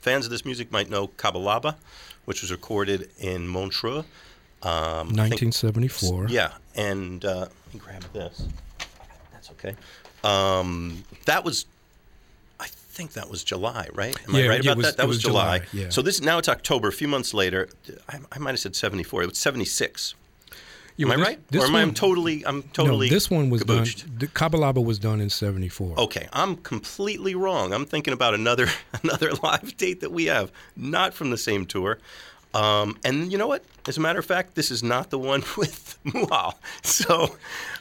Fans 0.00 0.24
of 0.24 0.30
this 0.30 0.44
music 0.44 0.70
might 0.70 0.88
know 0.88 1.08
Kabalaba, 1.08 1.74
which 2.24 2.42
was 2.42 2.52
recorded 2.52 3.10
in 3.18 3.48
Montreux. 3.48 4.04
Um, 4.66 5.08
I 5.20 5.28
think- 5.28 5.40
1974. 5.42 6.26
yeah, 6.28 6.52
and 6.74 7.24
uh, 7.24 7.40
let 7.40 7.74
me 7.74 7.80
grab 7.80 8.04
this. 8.12 8.42
That's 9.32 9.50
okay. 9.52 9.74
Um, 10.24 11.04
that 11.26 11.44
was, 11.44 11.66
I 12.58 12.66
think 12.66 13.12
that 13.12 13.30
was 13.30 13.44
July, 13.44 13.88
right? 13.94 14.16
Am 14.28 14.34
I 14.34 14.48
right 14.48 14.60
about 14.60 14.76
was- 14.78 14.86
that? 14.86 14.96
That 14.96 15.06
was, 15.06 15.16
was 15.18 15.22
July. 15.22 15.58
July, 15.60 15.68
yeah. 15.84 15.88
So 15.90 16.02
this 16.02 16.20
now 16.20 16.38
it's 16.38 16.48
October. 16.48 16.88
A 16.88 16.92
few 16.92 17.08
months 17.08 17.32
later, 17.34 17.68
I, 18.08 18.18
I 18.32 18.38
might 18.38 18.50
have 18.52 18.60
said 18.60 18.74
seventy 18.74 19.02
four. 19.04 19.22
It 19.22 19.28
was 19.28 19.38
seventy 19.38 19.64
six. 19.66 20.14
Yeah, 20.98 21.08
Am 21.12 21.20
I 21.20 21.22
right? 21.22 21.48
this 21.50 21.62
or 21.62 21.66
am 21.66 21.76
I 21.76 21.80
one- 21.80 21.88
I'm 21.90 21.94
totally? 21.94 22.46
I'm 22.46 22.62
totally. 22.72 23.08
no, 23.10 23.14
this 23.14 23.30
one 23.30 23.50
was 23.50 23.62
kabooshed. 23.62 24.00
done. 24.06 24.14
The 24.18 24.26
Kabalaba 24.28 24.82
was 24.82 24.98
done 24.98 25.20
in 25.20 25.28
74. 25.28 26.00
Okay, 26.00 26.26
I'm 26.32 26.56
completely 26.56 27.34
wrong. 27.34 27.74
I'm 27.74 27.84
thinking 27.84 28.14
about 28.14 28.32
another 28.32 28.66
another 29.04 29.32
live 29.42 29.76
date 29.76 30.00
that 30.00 30.10
we 30.10 30.24
have, 30.24 30.50
not 30.74 31.12
from 31.12 31.28
the 31.30 31.36
same 31.36 31.66
tour. 31.66 31.98
Um, 32.56 32.96
and 33.04 33.30
you 33.30 33.36
know 33.36 33.46
what? 33.46 33.64
As 33.86 33.98
a 33.98 34.00
matter 34.00 34.18
of 34.18 34.24
fact, 34.24 34.54
this 34.54 34.70
is 34.70 34.82
not 34.82 35.10
the 35.10 35.18
one 35.18 35.42
with 35.58 35.98
Muhal. 36.06 36.54
So, 36.82 37.36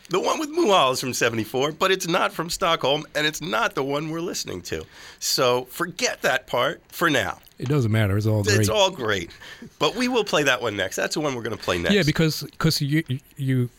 the 0.10 0.20
one 0.20 0.40
with 0.40 0.50
Muhal 0.50 0.94
is 0.94 1.00
from 1.00 1.14
'74, 1.14 1.72
but 1.72 1.92
it's 1.92 2.08
not 2.08 2.34
from 2.34 2.50
Stockholm, 2.50 3.06
and 3.16 3.26
it's 3.26 3.42
not 3.42 3.76
the 3.76 3.84
one 3.84 4.10
we're 4.10 4.20
listening 4.20 4.62
to. 4.64 4.86
So, 5.20 5.66
forget 5.66 6.22
that 6.24 6.46
part 6.48 6.82
for 6.90 7.10
now. 7.10 7.40
It 7.58 7.70
doesn't 7.70 7.92
matter. 7.92 8.18
It's 8.18 8.28
all 8.28 8.44
great. 8.44 8.60
It's 8.60 8.70
all 8.70 8.92
great, 8.92 9.32
but 9.80 9.96
we 9.96 10.10
will 10.10 10.26
play 10.26 10.44
that 10.44 10.62
one 10.62 10.76
next. 10.76 10.98
That's 10.98 11.14
the 11.14 11.22
one 11.22 11.36
we're 11.36 11.44
going 11.44 11.58
to 11.58 11.64
play 11.64 11.78
next. 11.80 11.96
Yeah, 11.96 12.04
because 12.04 12.44
because 12.44 12.82
you 12.82 13.04
you 13.38 13.70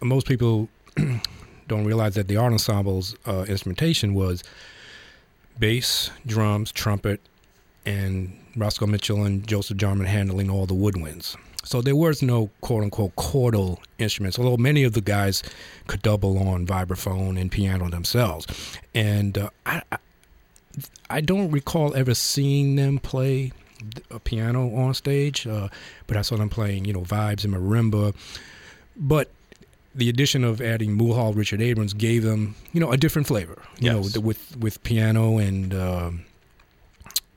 most 0.00 0.26
people 0.26 0.70
don't 1.68 1.84
realize 1.84 2.14
that 2.14 2.28
the 2.28 2.38
art 2.38 2.52
ensemble's 2.52 3.14
uh, 3.26 3.44
instrumentation 3.46 4.14
was 4.14 4.42
bass, 5.58 6.10
drums, 6.26 6.72
trumpet, 6.72 7.20
and 7.86 8.36
Roscoe 8.56 8.86
Mitchell 8.86 9.24
and 9.24 9.46
Joseph 9.46 9.76
Jarman 9.76 10.06
handling 10.06 10.50
all 10.50 10.66
the 10.66 10.74
woodwinds. 10.74 11.36
So 11.64 11.80
there 11.80 11.96
was 11.96 12.22
no 12.22 12.50
quote 12.60 12.82
unquote 12.84 13.16
chordal 13.16 13.78
instruments, 13.98 14.38
although 14.38 14.56
many 14.58 14.84
of 14.84 14.92
the 14.92 15.00
guys 15.00 15.42
could 15.86 16.02
double 16.02 16.38
on 16.46 16.66
vibraphone 16.66 17.40
and 17.40 17.50
piano 17.50 17.88
themselves. 17.88 18.46
And 18.94 19.38
uh, 19.38 19.50
I, 19.64 19.82
I 21.08 21.20
don't 21.20 21.50
recall 21.50 21.94
ever 21.94 22.14
seeing 22.14 22.76
them 22.76 22.98
play 22.98 23.52
a 24.10 24.18
piano 24.18 24.74
on 24.74 24.92
stage, 24.94 25.46
uh, 25.46 25.68
but 26.06 26.16
I 26.16 26.22
saw 26.22 26.36
them 26.36 26.48
playing, 26.50 26.84
you 26.84 26.92
know, 26.92 27.00
vibes 27.02 27.44
and 27.44 27.54
marimba. 27.54 28.14
But 28.96 29.30
the 29.94 30.08
addition 30.08 30.44
of 30.44 30.60
adding 30.60 30.98
Muhal, 30.98 31.34
Richard 31.36 31.62
Abrams 31.62 31.94
gave 31.94 32.22
them, 32.24 32.56
you 32.72 32.80
know, 32.80 32.92
a 32.92 32.96
different 32.96 33.26
flavor. 33.28 33.62
You 33.78 33.92
Yes. 33.92 34.14
know, 34.14 34.20
with 34.20 34.56
with 34.58 34.82
piano 34.84 35.38
and 35.38 35.72
um, 35.74 36.24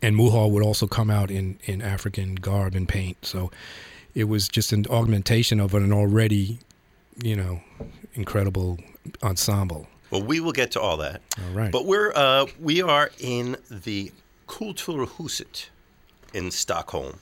and 0.07 0.15
Muhal 0.15 0.49
would 0.51 0.63
also 0.63 0.87
come 0.87 1.09
out 1.09 1.29
in 1.29 1.59
in 1.65 1.81
African 1.81 2.35
garb 2.35 2.75
and 2.75 2.87
paint. 2.87 3.25
So 3.25 3.51
it 4.15 4.23
was 4.29 4.47
just 4.47 4.71
an 4.71 4.85
augmentation 4.89 5.59
of 5.59 5.73
an 5.73 5.91
already, 5.91 6.59
you 7.21 7.35
know, 7.35 7.59
incredible 8.13 8.79
ensemble. 9.21 9.87
Well, 10.09 10.23
we 10.23 10.39
will 10.39 10.53
get 10.53 10.71
to 10.71 10.79
all 10.79 10.95
that. 10.97 11.21
All 11.37 11.53
right. 11.53 11.71
But 11.73 11.85
we're 11.85 12.13
uh, 12.15 12.45
we 12.57 12.81
are 12.81 13.11
in 13.19 13.57
the 13.69 14.13
Kulturhuset 14.47 15.65
in 16.33 16.51
Stockholm. 16.51 17.19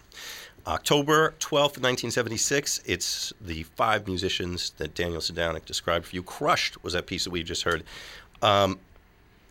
October 0.68 1.34
12th, 1.40 1.82
1976. 1.82 2.82
It's 2.86 3.34
the 3.42 3.64
five 3.64 4.06
musicians 4.06 4.74
that 4.78 4.94
Daniel 4.94 5.22
Sadownick 5.22 5.66
described 5.66 6.06
for 6.06 6.16
you. 6.16 6.22
Crushed 6.22 6.84
was 6.84 6.94
that 6.94 7.08
piece 7.08 7.24
that 7.24 7.32
we 7.32 7.42
just 7.42 7.64
heard. 7.64 7.84
Um, 8.44 8.78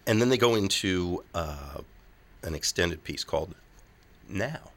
and 0.06 0.20
then 0.20 0.28
they 0.28 0.36
go 0.36 0.54
into 0.54 1.24
uh, 1.34 1.78
an 2.44 2.54
extended 2.54 3.02
piece 3.04 3.24
called 3.24 3.54
Now. 4.28 4.70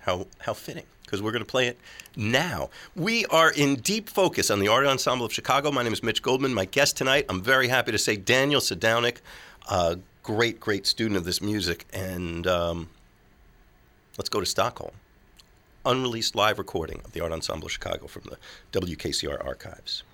How, 0.00 0.28
how 0.38 0.54
fitting, 0.54 0.84
because 1.02 1.20
we're 1.20 1.32
going 1.32 1.44
to 1.44 1.50
play 1.50 1.66
it 1.66 1.78
now. 2.16 2.70
We 2.94 3.26
are 3.26 3.50
in 3.50 3.74
deep 3.74 4.08
focus 4.08 4.52
on 4.52 4.60
the 4.60 4.68
Art 4.68 4.86
Ensemble 4.86 5.26
of 5.26 5.32
Chicago. 5.32 5.72
My 5.72 5.82
name 5.82 5.92
is 5.92 6.00
Mitch 6.00 6.22
Goldman. 6.22 6.54
My 6.54 6.64
guest 6.64 6.96
tonight, 6.96 7.26
I'm 7.28 7.42
very 7.42 7.66
happy 7.66 7.90
to 7.90 7.98
say, 7.98 8.16
Daniel 8.16 8.60
Sadownick, 8.60 9.16
a 9.68 9.98
great, 10.22 10.60
great 10.60 10.86
student 10.86 11.16
of 11.16 11.24
this 11.24 11.42
music. 11.42 11.86
And 11.92 12.46
um, 12.46 12.88
let's 14.16 14.28
go 14.28 14.38
to 14.38 14.46
Stockholm. 14.46 14.92
Unreleased 15.84 16.36
live 16.36 16.58
recording 16.58 17.00
of 17.04 17.10
the 17.10 17.20
Art 17.20 17.32
Ensemble 17.32 17.66
of 17.66 17.72
Chicago 17.72 18.06
from 18.06 18.22
the 18.30 18.80
WKCR 18.80 19.44
archives. 19.44 20.04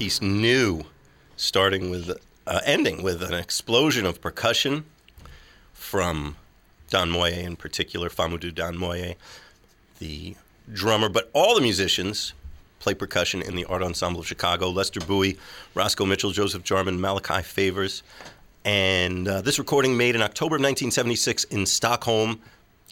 Piece 0.00 0.22
new, 0.22 0.82
starting 1.36 1.90
with, 1.90 2.10
uh, 2.46 2.60
ending 2.64 3.02
with 3.02 3.22
an 3.22 3.34
explosion 3.34 4.06
of 4.06 4.18
percussion 4.18 4.82
from 5.74 6.36
Don 6.88 7.10
Moye 7.10 7.32
in 7.32 7.54
particular, 7.54 8.08
Famoudou 8.08 8.54
Don 8.54 8.78
Moye, 8.78 9.16
the 9.98 10.36
drummer, 10.72 11.10
but 11.10 11.28
all 11.34 11.54
the 11.54 11.60
musicians 11.60 12.32
play 12.78 12.94
percussion 12.94 13.42
in 13.42 13.54
the 13.56 13.66
Art 13.66 13.82
Ensemble 13.82 14.20
of 14.20 14.26
Chicago. 14.26 14.70
Lester 14.70 15.00
Bowie, 15.00 15.36
Roscoe 15.74 16.06
Mitchell, 16.06 16.30
Joseph 16.30 16.64
Jarman, 16.64 16.98
Malachi 16.98 17.42
Favors. 17.42 18.02
And 18.64 19.28
uh, 19.28 19.42
this 19.42 19.58
recording 19.58 19.98
made 19.98 20.14
in 20.14 20.22
October 20.22 20.56
of 20.56 20.62
1976 20.62 21.44
in 21.44 21.66
Stockholm, 21.66 22.40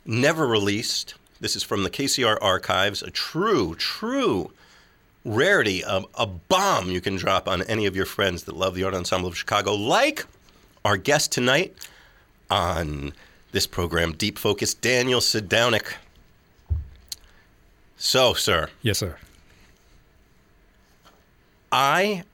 never 0.04 0.46
released. 0.46 1.14
This 1.40 1.56
is 1.56 1.62
from 1.62 1.84
the 1.84 1.90
KCR 1.90 2.36
archives, 2.42 3.02
a 3.02 3.11
true, 3.11 3.74
true 3.76 4.52
rarity, 5.24 5.82
a, 5.82 6.02
a 6.14 6.26
bomb 6.26 6.90
you 6.90 7.00
can 7.00 7.16
drop 7.16 7.48
on 7.48 7.62
any 7.62 7.86
of 7.86 7.96
your 7.96 8.06
friends 8.06 8.44
that 8.44 8.56
love 8.56 8.74
the 8.74 8.84
Art 8.84 8.94
Ensemble 8.94 9.28
of 9.28 9.36
Chicago, 9.36 9.74
like 9.74 10.26
our 10.84 10.96
guest 10.96 11.32
tonight 11.32 11.74
on 12.50 13.12
this 13.52 13.66
program, 13.66 14.12
Deep 14.12 14.38
Focus, 14.38 14.74
Daniel 14.74 15.20
Sadownick. 15.20 15.94
So, 17.96 18.32
sir, 18.34 18.68
Yes, 18.82 18.98
sir. 18.98 19.16
I 21.72 22.24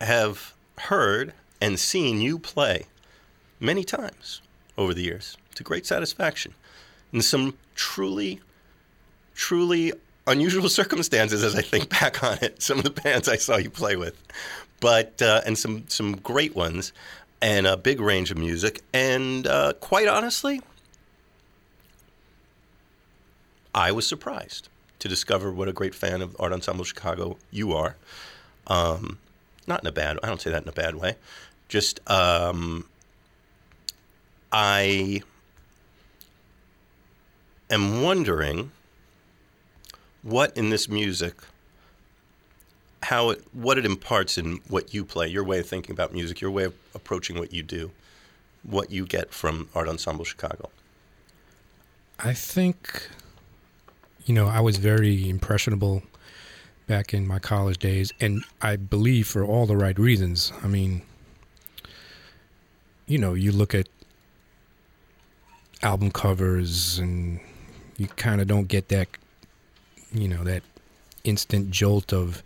have 0.00 0.54
heard 0.78 1.32
and 1.60 1.78
seen 1.78 2.20
you 2.20 2.38
play 2.38 2.86
many 3.60 3.84
times 3.84 4.40
over 4.76 4.94
the 4.94 5.02
years 5.02 5.36
to 5.54 5.62
great 5.62 5.86
satisfaction 5.86 6.54
in 7.12 7.22
some 7.22 7.56
truly, 7.74 8.40
truly 9.34 9.92
unusual 10.26 10.68
circumstances 10.68 11.42
as 11.42 11.54
I 11.54 11.62
think 11.62 11.88
back 11.88 12.22
on 12.22 12.38
it. 12.42 12.62
Some 12.62 12.78
of 12.78 12.84
the 12.84 12.90
bands 12.90 13.28
I 13.28 13.36
saw 13.36 13.56
you 13.56 13.70
play 13.70 13.96
with, 13.96 14.20
but 14.80 15.20
uh, 15.22 15.42
and 15.46 15.58
some 15.58 15.84
some 15.88 16.16
great 16.16 16.54
ones, 16.54 16.92
and 17.40 17.66
a 17.66 17.76
big 17.76 18.00
range 18.00 18.30
of 18.30 18.38
music. 18.38 18.82
And 18.92 19.46
uh, 19.46 19.74
quite 19.80 20.08
honestly, 20.08 20.60
I 23.74 23.92
was 23.92 24.06
surprised 24.06 24.68
to 25.00 25.08
discover 25.08 25.50
what 25.50 25.68
a 25.68 25.72
great 25.72 25.94
fan 25.94 26.22
of 26.22 26.36
Art 26.38 26.52
Ensemble 26.52 26.84
Chicago 26.84 27.36
you 27.50 27.72
are. 27.72 27.96
Um, 28.68 29.18
not 29.66 29.80
in 29.82 29.86
a 29.86 29.92
bad. 29.92 30.18
I 30.22 30.28
don't 30.28 30.40
say 30.40 30.50
that 30.50 30.62
in 30.62 30.68
a 30.68 30.72
bad 30.72 30.94
way. 30.94 31.16
Just 31.68 31.98
um, 32.10 32.84
I 34.52 35.22
am 37.70 38.02
wondering 38.02 38.70
what 40.22 40.56
in 40.56 40.70
this 40.70 40.88
music, 40.88 41.34
how 43.02 43.30
it, 43.30 43.44
what 43.52 43.78
it 43.78 43.84
imparts 43.84 44.38
in 44.38 44.60
what 44.68 44.94
you 44.94 45.04
play, 45.04 45.28
your 45.28 45.44
way 45.44 45.58
of 45.58 45.66
thinking 45.66 45.92
about 45.92 46.12
music, 46.12 46.40
your 46.40 46.50
way 46.50 46.64
of 46.64 46.74
approaching 46.94 47.38
what 47.38 47.52
you 47.52 47.62
do, 47.62 47.90
what 48.62 48.90
you 48.90 49.04
get 49.04 49.32
from 49.32 49.68
Art 49.74 49.88
Ensemble 49.88 50.24
Chicago. 50.24 50.70
I 52.18 52.34
think, 52.34 53.08
you 54.24 54.34
know, 54.34 54.46
I 54.46 54.60
was 54.60 54.76
very 54.76 55.28
impressionable 55.28 56.02
back 56.86 57.12
in 57.12 57.26
my 57.26 57.38
college 57.38 57.78
days, 57.78 58.12
and 58.20 58.44
I 58.60 58.76
believe 58.76 59.26
for 59.26 59.44
all 59.44 59.66
the 59.66 59.76
right 59.76 59.98
reasons. 59.98 60.52
I 60.62 60.68
mean, 60.68 61.02
you 63.06 63.18
know, 63.18 63.34
you 63.34 63.50
look 63.50 63.74
at 63.74 63.88
album 65.82 66.12
covers 66.12 66.98
and 66.98 67.40
you 67.96 68.06
kind 68.08 68.40
of 68.40 68.46
don't 68.46 68.68
get 68.68 68.88
that, 68.88 69.08
you 70.12 70.28
know, 70.28 70.44
that 70.44 70.62
instant 71.24 71.70
jolt 71.70 72.12
of 72.12 72.42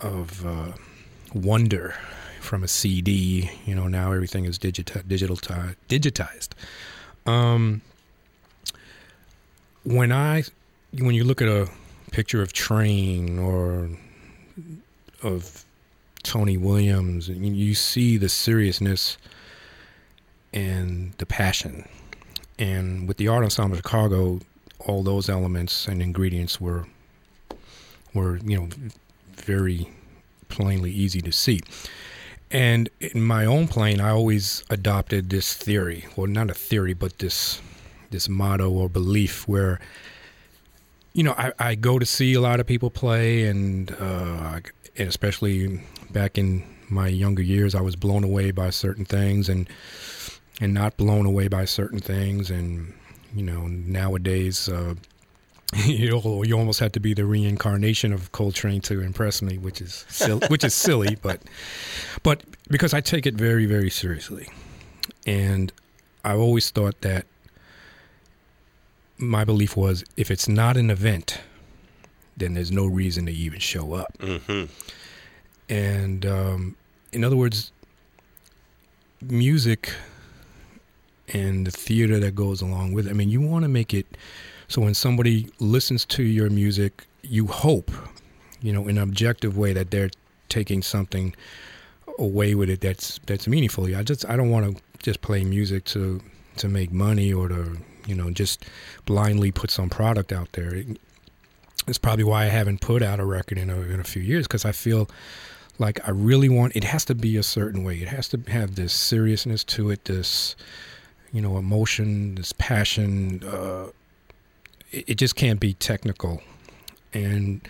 of 0.00 0.46
uh, 0.46 0.72
wonder 1.34 1.94
from 2.40 2.62
a 2.62 2.68
CD. 2.68 3.50
You 3.64 3.74
know, 3.74 3.88
now 3.88 4.12
everything 4.12 4.44
is 4.44 4.58
digita- 4.58 5.06
digital 5.06 5.36
digitized. 5.36 6.50
Um, 7.26 7.82
when 9.84 10.12
I 10.12 10.44
when 10.92 11.14
you 11.14 11.24
look 11.24 11.42
at 11.42 11.48
a 11.48 11.68
picture 12.12 12.42
of 12.42 12.52
Trane 12.52 13.38
or 13.38 13.90
of 15.22 15.64
Tony 16.22 16.56
Williams, 16.56 17.28
you 17.28 17.74
see 17.74 18.16
the 18.16 18.28
seriousness 18.28 19.16
and 20.52 21.12
the 21.18 21.26
passion. 21.26 21.88
And 22.58 23.06
with 23.06 23.18
the 23.18 23.28
Art 23.28 23.44
Ensemble 23.44 23.74
of 23.74 23.78
Chicago, 23.78 24.40
all 24.86 25.02
those 25.02 25.28
elements 25.28 25.86
and 25.86 26.00
ingredients 26.00 26.60
were 26.60 26.86
were 28.14 28.38
you 28.38 28.58
know 28.58 28.68
very 29.34 29.88
plainly 30.48 30.90
easy 30.90 31.20
to 31.20 31.32
see. 31.32 31.60
And 32.50 32.88
in 33.00 33.22
my 33.22 33.44
own 33.44 33.66
plane, 33.66 34.00
I 34.00 34.10
always 34.10 34.64
adopted 34.70 35.30
this 35.30 35.52
theory, 35.52 36.06
well, 36.14 36.28
not 36.28 36.48
a 36.48 36.54
theory, 36.54 36.94
but 36.94 37.18
this 37.18 37.60
this 38.10 38.28
motto 38.28 38.70
or 38.70 38.88
belief 38.88 39.48
where 39.48 39.80
you 41.12 41.24
know 41.24 41.34
I, 41.36 41.52
I 41.58 41.74
go 41.74 41.98
to 41.98 42.06
see 42.06 42.34
a 42.34 42.40
lot 42.40 42.60
of 42.60 42.66
people 42.66 42.90
play 42.90 43.44
and, 43.44 43.90
uh, 43.98 44.60
and 44.96 45.08
especially 45.08 45.82
back 46.10 46.38
in 46.38 46.62
my 46.88 47.08
younger 47.08 47.42
years 47.42 47.74
I 47.74 47.80
was 47.80 47.96
blown 47.96 48.22
away 48.22 48.52
by 48.52 48.70
certain 48.70 49.04
things 49.04 49.48
and 49.48 49.68
and 50.60 50.72
not 50.72 50.96
blown 50.96 51.26
away 51.26 51.48
by 51.48 51.64
certain 51.64 51.98
things 51.98 52.48
and 52.48 52.94
You 53.34 53.42
know, 53.42 53.66
nowadays, 53.66 54.68
uh, 54.68 54.94
you 55.84 56.42
you 56.44 56.56
almost 56.56 56.80
have 56.80 56.92
to 56.92 57.00
be 57.00 57.14
the 57.14 57.24
reincarnation 57.24 58.12
of 58.12 58.32
Coltrane 58.32 58.80
to 58.82 59.00
impress 59.00 59.42
me, 59.42 59.58
which 59.58 59.80
is 59.80 60.04
silly, 60.08 60.46
which 60.48 60.64
is 60.64 60.74
silly, 60.74 61.16
but 61.22 61.42
but 62.22 62.42
because 62.68 62.94
I 62.94 63.00
take 63.00 63.26
it 63.26 63.34
very 63.34 63.66
very 63.66 63.90
seriously, 63.90 64.48
and 65.26 65.72
I've 66.24 66.40
always 66.40 66.70
thought 66.70 67.00
that 67.02 67.26
my 69.18 69.44
belief 69.44 69.76
was 69.76 70.04
if 70.16 70.30
it's 70.30 70.48
not 70.48 70.76
an 70.76 70.90
event, 70.90 71.40
then 72.36 72.54
there's 72.54 72.72
no 72.72 72.86
reason 72.86 73.26
to 73.26 73.32
even 73.32 73.58
show 73.58 73.94
up. 73.94 74.16
Mm-hmm. 74.18 74.64
And 75.68 76.26
um, 76.26 76.76
in 77.12 77.24
other 77.24 77.36
words, 77.36 77.72
music 79.20 79.92
and 81.32 81.66
the 81.66 81.70
theater 81.70 82.18
that 82.20 82.34
goes 82.34 82.62
along 82.62 82.92
with 82.92 83.06
it. 83.06 83.10
I 83.10 83.12
mean, 83.12 83.28
you 83.28 83.40
want 83.40 83.64
to 83.64 83.68
make 83.68 83.92
it 83.94 84.06
so 84.68 84.82
when 84.82 84.94
somebody 84.94 85.48
listens 85.60 86.04
to 86.06 86.22
your 86.22 86.50
music, 86.50 87.06
you 87.22 87.46
hope, 87.46 87.90
you 88.60 88.72
know, 88.72 88.88
in 88.88 88.98
an 88.98 89.02
objective 89.02 89.56
way 89.56 89.72
that 89.72 89.90
they're 89.90 90.10
taking 90.48 90.82
something 90.82 91.34
away 92.18 92.54
with 92.54 92.70
it 92.70 92.80
that's 92.80 93.20
that's 93.26 93.46
meaningful. 93.46 93.94
I 93.94 94.02
just 94.02 94.28
I 94.28 94.36
don't 94.36 94.50
want 94.50 94.76
to 94.76 94.82
just 95.02 95.20
play 95.20 95.44
music 95.44 95.84
to 95.86 96.20
to 96.56 96.68
make 96.68 96.90
money 96.90 97.32
or 97.32 97.48
to 97.48 97.76
you 98.06 98.14
know 98.14 98.30
just 98.30 98.64
blindly 99.04 99.52
put 99.52 99.70
some 99.70 99.88
product 99.88 100.32
out 100.32 100.52
there. 100.52 100.74
It, 100.74 100.98
it's 101.86 101.98
probably 101.98 102.24
why 102.24 102.44
I 102.44 102.48
haven't 102.48 102.80
put 102.80 103.02
out 103.02 103.20
a 103.20 103.24
record 103.24 103.58
in 103.58 103.70
a, 103.70 103.80
in 103.82 104.00
a 104.00 104.04
few 104.04 104.22
years 104.22 104.46
because 104.46 104.64
I 104.64 104.72
feel 104.72 105.08
like 105.78 106.00
I 106.08 106.10
really 106.10 106.48
want 106.48 106.74
it 106.74 106.84
has 106.84 107.04
to 107.04 107.14
be 107.14 107.36
a 107.36 107.42
certain 107.42 107.84
way. 107.84 107.98
It 107.98 108.08
has 108.08 108.28
to 108.28 108.40
have 108.48 108.74
this 108.74 108.92
seriousness 108.92 109.62
to 109.64 109.90
it, 109.90 110.06
this 110.06 110.56
you 111.36 111.42
know 111.42 111.58
emotion, 111.58 112.36
this 112.36 112.54
passion. 112.54 113.44
Uh, 113.44 113.88
it, 114.90 115.04
it 115.06 115.14
just 115.16 115.36
can't 115.36 115.60
be 115.60 115.74
technical. 115.74 116.40
And 117.12 117.60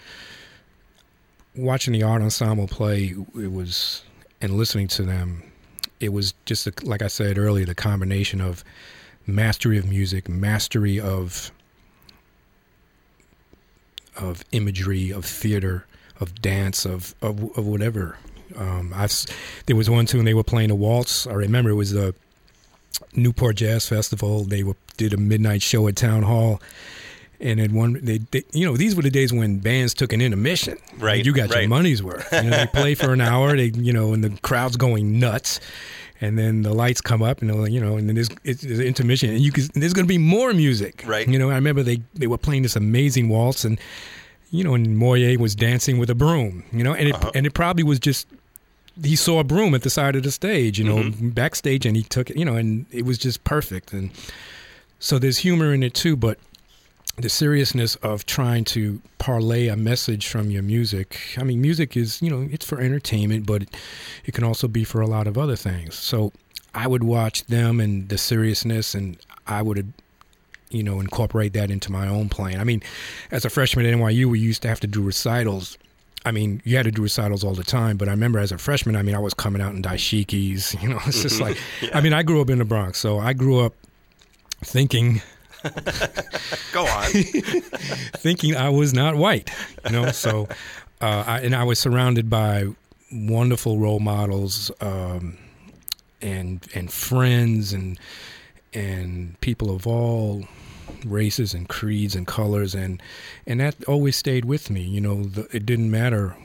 watching 1.57 1.93
the 1.93 2.05
art 2.05 2.23
ensemble 2.23 2.69
play, 2.69 3.17
it 3.35 3.51
was 3.51 4.05
and 4.41 4.57
listening 4.57 4.87
to 4.87 5.03
them, 5.03 5.43
it 5.99 6.11
was 6.11 6.33
just 6.45 6.69
a, 6.69 6.73
like 6.85 7.03
I 7.03 7.09
said 7.09 7.39
earlier, 7.39 7.67
the 7.67 7.75
combination 7.75 8.41
of 8.41 8.63
mastery 9.27 9.79
of 9.79 9.89
music, 9.89 10.29
mastery 10.29 11.01
of 11.01 11.51
of 14.17 14.45
imagery, 14.53 15.11
of 15.11 15.25
theater, 15.25 15.87
of 16.21 16.41
dance, 16.41 16.85
of 16.85 17.17
of, 17.21 17.43
of 17.59 17.67
whatever. 17.67 18.17
Um, 18.57 18.93
I've 18.95 19.13
there 19.67 19.75
was 19.75 19.91
one 19.91 20.07
tune 20.07 20.25
they 20.25 20.35
were 20.35 20.45
playing 20.45 20.71
a 20.71 20.77
waltz. 20.77 21.27
I 21.27 21.33
remember 21.33 21.71
it 21.71 21.75
was 21.75 21.91
the 21.91 22.15
Newport 23.15 23.57
Jazz 23.57 23.89
Festival. 23.89 24.45
They 24.45 24.63
were 24.63 24.77
did 24.97 25.13
a 25.13 25.17
midnight 25.17 25.63
show 25.63 25.89
at 25.89 25.97
Town 25.97 26.23
Hall. 26.23 26.61
And 27.39 27.61
then 27.61 27.75
one, 27.75 28.01
they, 28.03 28.17
they, 28.19 28.45
you 28.53 28.65
know, 28.65 28.79
these 28.79 28.97
were 28.97 29.03
the 29.03 29.11
days 29.11 29.31
when 29.31 29.59
bands 29.59 29.93
took 29.93 30.15
an 30.15 30.23
intermission. 30.23 30.79
Right, 30.99 31.25
you 31.25 31.35
got 31.35 31.51
right. 31.51 31.61
your 31.61 31.69
money's 31.69 32.03
worth. 32.03 32.27
You 32.33 32.45
know, 32.45 32.57
they 32.57 32.67
play 32.67 32.95
for 32.95 33.13
an 33.13 33.21
hour. 33.33 33.55
They, 33.55 33.73
you 33.75 33.93
know, 33.93 34.15
and 34.15 34.25
the 34.25 34.31
crowd's 34.41 34.77
going 34.79 35.21
nuts 35.21 35.61
and 36.21 36.39
then 36.39 36.63
the 36.63 36.73
lights 36.73 37.01
come 37.01 37.23
up, 37.23 37.43
and 37.43 37.73
you 37.73 37.81
know, 37.81 37.97
and 37.97 38.09
then 38.09 38.15
there's 38.15 38.31
it's, 38.45 38.63
an 38.63 38.81
intermission, 38.81 39.31
and 39.31 39.41
you 39.41 39.53
can 39.53 39.69
there's 39.75 39.93
going 39.93 40.07
to 40.07 40.09
be 40.09 40.19
more 40.19 40.53
music, 40.53 41.05
Right. 41.07 41.29
You 41.29 41.39
know, 41.39 41.51
I 41.51 41.55
remember 41.55 41.83
they 41.83 42.01
they 42.15 42.27
were 42.27 42.39
playing 42.39 42.63
this 42.63 42.77
amazing 42.77 43.29
waltz, 43.29 43.65
and 43.65 43.79
you 44.51 44.65
know, 44.65 44.75
and 44.75 44.97
Moye 44.97 45.37
was 45.37 45.55
dancing 45.55 45.99
with 45.99 46.09
a 46.09 46.15
broom, 46.15 46.65
you 46.73 46.83
know, 46.85 46.95
and 46.95 47.09
it 47.09 47.15
Uh-huh. 47.15 47.33
and 47.35 47.47
it 47.47 47.55
probably 47.55 47.83
was 47.83 47.99
just 47.99 48.27
he 49.03 49.17
saw 49.17 49.41
a 49.41 49.45
broom 49.45 49.75
at 49.75 49.83
the 49.83 49.91
side 49.91 50.17
of 50.17 50.23
the 50.23 50.31
stage, 50.31 50.79
you 50.79 50.85
know, 50.85 50.97
Mm-hmm. 50.97 51.31
backstage, 51.31 51.85
and 51.87 51.97
he 51.97 52.03
took 52.03 52.31
it, 52.31 52.37
you 52.37 52.45
know, 52.45 52.57
and 52.57 52.87
it 52.91 53.05
was 53.05 53.19
just 53.19 53.45
perfect, 53.45 53.93
and 53.93 54.11
so 54.99 55.19
there's 55.19 55.39
humor 55.39 55.75
in 55.75 55.83
it 55.83 55.95
too, 55.95 56.17
but 56.17 56.39
the 57.19 57.29
seriousness 57.31 57.95
of 57.97 58.27
trying 58.27 58.65
to 58.65 59.01
parlay 59.19 59.69
a 59.69 59.77
message 59.77 60.27
from 60.27 60.51
your 60.51 60.63
music. 60.63 61.19
I 61.39 61.45
mean, 61.45 61.63
music 61.63 61.97
is, 61.97 62.21
you 62.21 62.31
know, 62.31 62.47
it's 62.51 62.65
for 62.67 62.79
entertainment, 62.81 63.47
but 63.47 63.63
it, 63.63 63.69
it 64.27 64.35
can 64.35 64.45
also 64.45 64.69
be 64.69 64.85
for 64.85 65.01
a 65.01 65.07
lot 65.07 65.27
of 65.27 65.39
other 65.39 65.57
things. 65.57 65.95
So 65.95 66.33
I 66.75 66.87
would 66.87 67.03
watch 67.05 67.45
them 67.47 67.81
and 67.81 68.09
the 68.11 68.19
seriousness, 68.19 68.95
and 68.95 69.17
I 69.47 69.63
would, 69.63 69.95
you 70.69 70.83
know, 70.83 71.01
incorporate 71.01 71.55
that 71.55 71.71
into 71.71 71.91
my 71.91 72.07
own 72.07 72.29
playing. 72.29 72.59
I 72.61 72.65
mean, 72.65 72.83
as 73.31 73.47
a 73.47 73.51
freshman 73.51 73.87
at 73.87 73.95
NYU, 73.95 74.27
we 74.27 74.39
used 74.39 74.61
to 74.63 74.69
have 74.69 74.81
to 74.81 74.87
do 74.87 75.01
recitals. 75.03 75.79
I 76.25 76.33
mean, 76.33 76.61
you 76.65 76.77
had 76.77 76.85
to 76.85 76.91
do 76.91 77.03
recitals 77.03 77.45
all 77.45 77.55
the 77.55 77.63
time, 77.63 77.97
but 77.97 78.09
I 78.09 78.11
remember 78.11 78.39
as 78.41 78.51
a 78.51 78.59
freshman, 78.59 78.97
I 78.97 79.03
mean, 79.03 79.15
I 79.15 79.21
was 79.21 79.33
coming 79.35 79.63
out 79.63 79.75
in 79.75 79.83
dashikis, 79.83 80.81
you 80.83 80.89
know, 80.89 80.99
it's 81.07 81.23
just 81.23 81.41
like, 81.41 81.57
I 81.95 82.01
mean, 82.01 82.13
I 82.13 82.23
grew 82.23 82.41
up 82.41 82.51
in 82.51 82.59
the 82.59 82.65
Bronx, 82.65 82.99
so 82.99 83.19
I 83.19 83.33
grew 83.33 83.61
up 83.61 83.75
thinking 84.65 85.23
Go 86.73 86.87
on. 86.87 87.05
thinking 88.19 88.55
I 88.57 88.69
was 88.69 88.93
not 88.95 89.17
white, 89.17 89.51
you 89.85 89.93
know. 89.93 90.11
So, 90.13 90.49
uh, 91.01 91.25
I, 91.27 91.41
and 91.41 91.57
I 91.57 91.65
was 91.65 91.79
surrounded 91.79 92.31
by 92.31 92.69
wonderful 93.13 93.79
role 93.79 93.99
models 93.99 94.71
um, 94.81 95.39
and 96.23 96.65
and 96.75 96.93
friends 96.93 97.73
and 97.73 97.99
and 98.73 99.41
people 99.41 99.75
of 99.75 99.87
all 99.87 100.45
races 101.11 101.55
and 101.55 101.69
creeds 101.69 102.15
and 102.15 102.27
colors 102.27 102.75
and 102.75 103.03
and 103.47 103.61
that 103.61 103.83
always 103.85 104.17
stayed 104.17 104.45
with 104.45 104.71
me. 104.71 104.83
You 104.83 105.01
know, 105.01 105.25
the, 105.25 105.49
it 105.55 105.67
didn't 105.67 105.91
matter 105.91 106.37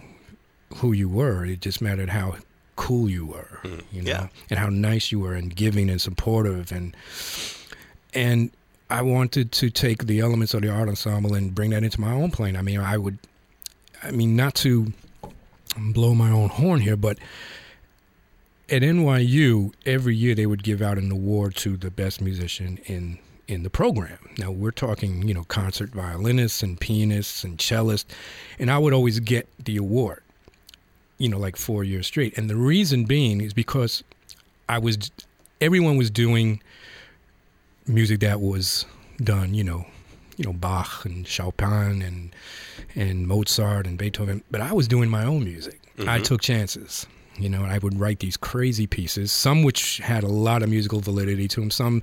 who 0.75 0.91
you 0.91 1.09
were; 1.09 1.45
it 1.45 1.61
just 1.61 1.81
mattered 1.81 2.09
how 2.09 2.35
cool 2.75 3.09
you 3.09 3.25
were, 3.25 3.59
hmm, 3.61 3.79
you 3.91 4.01
know, 4.01 4.09
yeah. 4.09 4.27
and 4.49 4.57
how 4.57 4.69
nice 4.69 5.11
you 5.11 5.19
were 5.19 5.33
and 5.33 5.55
giving 5.55 5.89
and 5.89 6.01
supportive 6.01 6.71
and 6.71 6.95
and 8.13 8.51
I 8.91 9.01
wanted 9.03 9.53
to 9.53 9.69
take 9.69 10.05
the 10.05 10.19
elements 10.19 10.53
of 10.53 10.63
the 10.63 10.69
art 10.69 10.89
ensemble 10.89 11.33
and 11.33 11.55
bring 11.55 11.69
that 11.69 11.83
into 11.83 12.01
my 12.01 12.11
own 12.11 12.29
plane. 12.29 12.57
I 12.57 12.61
mean, 12.61 12.81
I 12.81 12.97
would, 12.97 13.19
I 14.03 14.11
mean, 14.11 14.35
not 14.35 14.53
to 14.55 14.91
blow 15.77 16.13
my 16.13 16.29
own 16.29 16.49
horn 16.49 16.81
here, 16.81 16.97
but 16.97 17.17
at 18.69 18.81
NYU, 18.81 19.73
every 19.85 20.15
year 20.15 20.35
they 20.35 20.45
would 20.45 20.61
give 20.61 20.81
out 20.81 20.97
an 20.97 21.09
award 21.09 21.55
to 21.57 21.77
the 21.77 21.89
best 21.89 22.19
musician 22.19 22.79
in 22.85 23.17
in 23.47 23.63
the 23.63 23.69
program. 23.69 24.17
Now 24.37 24.51
we're 24.51 24.71
talking, 24.71 25.27
you 25.27 25.33
know, 25.33 25.43
concert 25.43 25.89
violinists 25.89 26.63
and 26.63 26.79
pianists 26.79 27.43
and 27.43 27.57
cellists, 27.57 28.05
and 28.59 28.71
I 28.71 28.77
would 28.77 28.93
always 28.93 29.19
get 29.19 29.47
the 29.63 29.77
award, 29.77 30.23
you 31.17 31.29
know, 31.29 31.37
like 31.37 31.57
four 31.57 31.83
years 31.83 32.07
straight. 32.07 32.37
And 32.37 32.49
the 32.49 32.55
reason 32.55 33.05
being 33.05 33.41
is 33.41 33.53
because 33.53 34.03
I 34.69 34.79
was, 34.79 35.11
everyone 35.59 35.97
was 35.97 36.09
doing 36.09 36.61
music 37.87 38.21
that 38.21 38.39
was 38.41 38.85
done, 39.23 39.53
you 39.53 39.63
know, 39.63 39.85
you 40.37 40.45
know 40.45 40.53
Bach 40.53 41.05
and 41.05 41.27
Chopin 41.27 42.01
and 42.01 42.35
and 42.95 43.27
Mozart 43.27 43.85
and 43.85 43.97
Beethoven, 43.97 44.43
but 44.49 44.59
I 44.59 44.73
was 44.73 44.87
doing 44.87 45.09
my 45.09 45.23
own 45.23 45.43
music. 45.43 45.79
I 45.99 46.01
mm-hmm. 46.01 46.23
took 46.23 46.41
chances. 46.41 47.05
You 47.39 47.49
know, 47.49 47.63
I 47.63 47.77
would 47.79 47.99
write 47.99 48.19
these 48.19 48.37
crazy 48.37 48.85
pieces, 48.87 49.31
some 49.31 49.63
which 49.63 49.97
had 49.99 50.23
a 50.23 50.27
lot 50.27 50.61
of 50.63 50.69
musical 50.69 50.99
validity 50.99 51.47
to 51.47 51.61
them, 51.61 51.71
some 51.71 52.01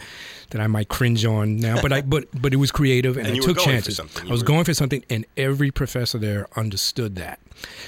that 0.50 0.60
I 0.60 0.66
might 0.66 0.88
cringe 0.88 1.24
on 1.24 1.56
now, 1.58 1.80
but 1.82 1.92
I 1.92 2.00
but 2.00 2.24
but 2.40 2.52
it 2.52 2.56
was 2.56 2.70
creative 2.72 3.16
and, 3.16 3.26
And 3.26 3.36
I 3.36 3.38
took 3.40 3.58
chances. 3.58 4.00
I 4.00 4.04
was 4.24 4.40
were- 4.42 4.46
going 4.46 4.64
for 4.64 4.74
something 4.74 5.04
and 5.10 5.26
every 5.36 5.70
professor 5.70 6.18
there 6.18 6.46
understood 6.56 7.16
that. 7.16 7.38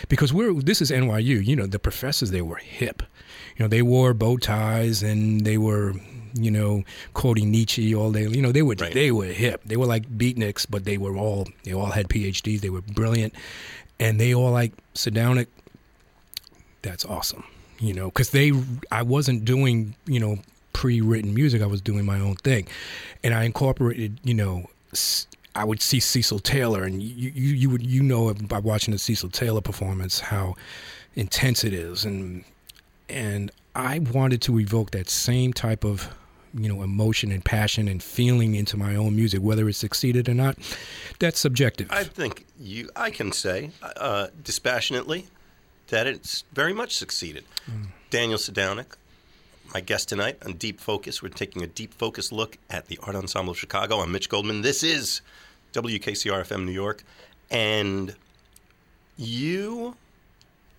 Because 0.09 0.33
we're 0.33 0.53
this 0.53 0.81
is 0.83 0.91
NYU, 0.91 1.45
you 1.45 1.57
know, 1.57 1.67
the 1.67 1.79
professors 1.79 2.31
there 2.31 2.45
were 2.45 2.57
hip. 2.57 3.03
You 3.57 3.65
know, 3.65 3.69
they 3.69 3.83
wore 3.83 4.13
bow 4.15 4.37
ties 4.37 5.03
and 5.03 5.41
they 5.45 5.57
were 5.59 5.95
you 6.35 6.51
know, 6.51 6.85
quoting 7.15 7.51
Nietzsche 7.51 7.93
all 7.93 8.13
day. 8.13 8.29
You 8.29 8.41
know, 8.43 8.53
they 8.53 8.63
were 8.63 8.77
Right. 8.79 8.95
they 8.95 9.11
were 9.11 9.25
hip. 9.27 9.63
They 9.65 9.77
were 9.77 9.87
like 9.87 10.09
beatniks, 10.17 10.65
but 10.71 10.85
they 10.85 10.97
were 10.99 11.17
all 11.17 11.49
they 11.65 11.73
all 11.73 11.87
had 11.91 12.09
PhDs. 12.09 12.61
They 12.61 12.71
were 12.71 12.83
brilliant, 12.83 13.35
and 13.99 14.21
they 14.21 14.33
all 14.35 14.53
like 14.53 14.73
Sadownick. 14.95 15.49
That's 16.83 17.05
awesome, 17.05 17.45
you 17.79 17.93
know, 17.93 18.07
because 18.07 18.31
they 18.31 18.53
I 18.91 19.03
wasn't 19.03 19.45
doing 19.45 19.95
you 20.07 20.21
know 20.21 20.39
pre-written 20.73 21.35
music. 21.35 21.63
I 21.63 21.67
was 21.67 21.81
doing 21.81 22.05
my 22.05 22.21
own 22.21 22.37
thing, 22.37 22.67
and 23.23 23.35
I 23.35 23.45
incorporated 23.45 24.19
you 24.23 24.35
know. 24.35 24.71
i 25.55 25.65
would 25.65 25.83
see 25.83 26.01
Cecil 26.01 26.39
Taylor, 26.39 26.85
and 26.85 27.03
you, 27.03 27.31
you 27.35 27.55
you 27.55 27.71
would 27.71 27.85
you 27.85 28.03
know 28.03 28.33
by 28.35 28.59
watching 28.59 28.93
the 28.93 28.99
Cecil 28.99 29.31
Taylor 29.31 29.61
performance 29.61 30.21
how 30.21 30.55
intense 31.15 31.65
it 31.65 31.73
is, 31.73 32.05
and 32.05 32.45
and 33.09 33.51
I 33.75 33.99
wanted 33.99 34.41
to 34.43 34.59
evoke 34.59 34.93
that 34.93 35.09
same 35.09 35.53
type 35.53 35.85
of 35.85 36.09
you 36.55 36.69
know 36.69 36.83
emotion 36.83 37.31
and 37.31 37.45
passion 37.45 37.89
and 37.89 38.03
feeling 38.03 38.55
into 38.55 38.77
my 38.77 38.97
own 38.97 39.15
music 39.15 39.41
whether 39.41 39.69
it 39.69 39.75
succeeded 39.75 40.29
or 40.29 40.35
not 40.35 40.59
that's 41.21 41.39
subjective 41.39 41.87
I 41.91 42.05
think 42.05 42.45
you. 42.59 42.91
I 42.97 43.11
can 43.11 43.33
say 43.33 43.71
uh, 43.83 44.29
dispassionately 44.43 45.29
that 45.91 46.07
it's 46.07 46.45
very 46.53 46.73
much 46.73 46.97
succeeded. 46.97 47.45
Daniel 48.11 48.39
Sadownick, 48.39 48.97
my 49.75 49.81
guest 49.81 50.09
tonight 50.09 50.39
on 50.45 50.55
Deep 50.55 50.81
Focus. 50.81 51.23
We're 51.23 51.29
taking 51.29 51.63
a 51.63 51.67
deep 51.67 51.95
focus 51.95 52.33
look 52.33 52.59
at 52.69 52.87
the 52.87 52.99
Art 53.03 53.15
Ensemble 53.15 53.53
of 53.53 53.59
Chicago. 53.59 54.01
I'm 54.01 54.11
Mitch 54.11 54.29
Goldman. 54.29 54.63
This 54.63 54.83
is 54.83 55.21
WKCR 55.73 56.43
FM 56.43 56.65
New 56.65 56.73
York, 56.73 57.05
and 57.51 58.15
you, 59.17 59.97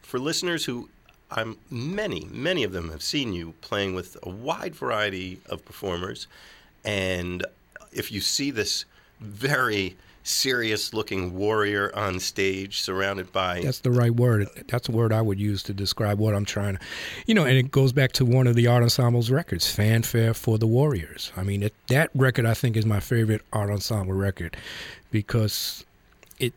for 0.01 0.19
listeners 0.19 0.65
who 0.65 0.89
I'm 1.29 1.57
many, 1.69 2.27
many 2.29 2.63
of 2.63 2.73
them 2.73 2.89
have 2.91 3.01
seen 3.01 3.31
you 3.33 3.53
playing 3.61 3.93
with 3.95 4.17
a 4.23 4.29
wide 4.29 4.75
variety 4.75 5.39
of 5.45 5.63
performers, 5.63 6.27
and 6.83 7.45
if 7.93 8.11
you 8.11 8.19
see 8.19 8.51
this 8.51 8.85
very 9.19 9.95
serious 10.23 10.93
looking 10.93 11.33
warrior 11.33 11.91
on 11.95 12.19
stage 12.19 12.81
surrounded 12.81 13.31
by 13.31 13.61
That's 13.61 13.79
the 13.79 13.91
right 13.91 14.13
word. 14.13 14.47
That's 14.67 14.87
the 14.87 14.93
word 14.93 15.11
I 15.11 15.21
would 15.21 15.39
use 15.39 15.63
to 15.63 15.73
describe 15.73 16.19
what 16.19 16.35
I'm 16.35 16.45
trying 16.45 16.77
to, 16.77 16.81
you 17.25 17.33
know, 17.33 17.45
and 17.45 17.57
it 17.57 17.71
goes 17.71 17.91
back 17.91 18.11
to 18.13 18.25
one 18.25 18.47
of 18.47 18.55
the 18.55 18.67
art 18.67 18.83
ensemble's 18.83 19.31
records, 19.31 19.69
Fanfare 19.69 20.33
for 20.33 20.57
the 20.57 20.67
Warriors. 20.67 21.31
I 21.35 21.43
mean, 21.43 21.63
it, 21.63 21.73
that 21.87 22.11
record 22.13 22.45
I 22.45 22.53
think 22.53 22.77
is 22.77 22.85
my 22.85 22.99
favorite 22.99 23.41
art 23.51 23.69
ensemble 23.69 24.13
record 24.13 24.55
because 25.09 25.85
it 26.39 26.53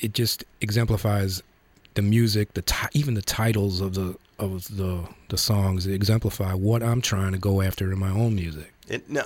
it 0.00 0.14
just 0.14 0.44
exemplifies 0.60 1.42
the 1.94 2.02
music, 2.02 2.54
the 2.54 2.62
ti- 2.62 2.88
even 2.92 3.14
the 3.14 3.22
titles 3.22 3.80
of 3.80 3.94
the 3.94 4.16
of 4.38 4.76
the 4.76 5.06
the 5.28 5.36
songs 5.36 5.86
exemplify 5.86 6.54
what 6.54 6.82
I'm 6.82 7.00
trying 7.00 7.32
to 7.32 7.38
go 7.38 7.60
after 7.60 7.92
in 7.92 7.98
my 7.98 8.10
own 8.10 8.34
music. 8.34 8.72
it. 8.88 9.08
Now, 9.10 9.24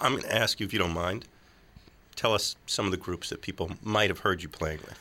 I'm 0.00 0.12
going 0.12 0.22
to 0.24 0.34
ask 0.34 0.60
you 0.60 0.66
if 0.66 0.72
you 0.72 0.78
don't 0.78 0.94
mind. 0.94 1.26
Tell 2.16 2.32
us 2.32 2.56
some 2.66 2.86
of 2.86 2.90
the 2.90 2.96
groups 2.96 3.28
that 3.30 3.42
people 3.42 3.70
might 3.82 4.10
have 4.10 4.20
heard 4.20 4.42
you 4.42 4.48
playing 4.48 4.80
with 4.84 4.98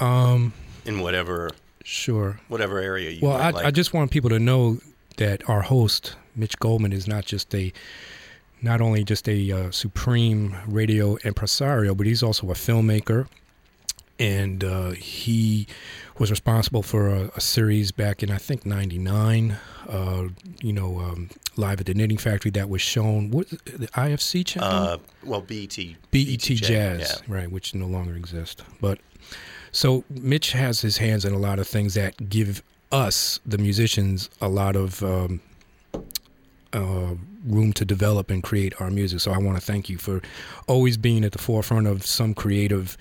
Um, 0.00 0.52
in 0.84 1.00
whatever 1.00 1.50
sure. 1.84 2.40
whatever 2.48 2.78
area 2.78 3.10
you 3.10 3.20
Well, 3.26 3.36
I, 3.36 3.50
like. 3.50 3.64
I 3.64 3.70
just 3.70 3.94
want 3.94 4.10
people 4.10 4.30
to 4.30 4.38
know 4.38 4.78
that 5.18 5.48
our 5.48 5.62
host, 5.62 6.16
Mitch 6.34 6.58
Goldman, 6.58 6.92
is 6.92 7.06
not 7.06 7.24
just 7.24 7.54
a 7.54 7.72
not 8.60 8.80
only 8.80 9.02
just 9.02 9.28
a 9.28 9.50
uh, 9.50 9.70
supreme 9.72 10.56
radio 10.66 11.16
impresario, 11.24 11.94
but 11.94 12.06
he's 12.06 12.22
also 12.22 12.50
a 12.50 12.54
filmmaker. 12.54 13.26
And 14.22 14.62
uh, 14.64 14.90
he 14.90 15.66
was 16.18 16.30
responsible 16.30 16.82
for 16.82 17.08
a, 17.08 17.30
a 17.36 17.40
series 17.40 17.92
back 17.92 18.22
in 18.22 18.30
I 18.30 18.38
think 18.38 18.64
'99. 18.64 19.56
Uh, 19.88 20.28
you 20.60 20.72
know, 20.72 21.00
um, 21.00 21.28
live 21.56 21.80
at 21.80 21.86
the 21.86 21.94
Knitting 21.94 22.18
Factory 22.18 22.50
that 22.52 22.68
was 22.68 22.80
shown. 22.80 23.30
What 23.30 23.48
the 23.48 23.88
IFC 23.94 24.46
channel? 24.46 24.68
uh, 24.68 24.98
well, 25.24 25.40
BET. 25.40 25.76
BET 26.10 26.40
Jazz, 26.40 27.22
yeah. 27.26 27.34
right, 27.34 27.50
which 27.50 27.74
no 27.74 27.86
longer 27.86 28.14
exists. 28.14 28.62
But 28.80 28.98
so 29.72 30.04
Mitch 30.08 30.52
has 30.52 30.80
his 30.82 30.98
hands 30.98 31.24
in 31.24 31.32
a 31.32 31.38
lot 31.38 31.58
of 31.58 31.66
things 31.66 31.94
that 31.94 32.28
give 32.28 32.62
us, 32.92 33.40
the 33.44 33.58
musicians, 33.58 34.28
a 34.40 34.48
lot 34.48 34.76
of 34.76 35.02
um, 35.02 35.40
uh, 36.72 37.14
room 37.44 37.72
to 37.72 37.84
develop 37.84 38.30
and 38.30 38.42
create 38.42 38.80
our 38.80 38.90
music. 38.90 39.20
So 39.20 39.32
I 39.32 39.38
want 39.38 39.58
to 39.58 39.64
thank 39.64 39.88
you 39.88 39.98
for 39.98 40.20
always 40.68 40.96
being 40.96 41.24
at 41.24 41.32
the 41.32 41.38
forefront 41.38 41.86
of 41.86 42.06
some 42.06 42.34
creative 42.34 42.96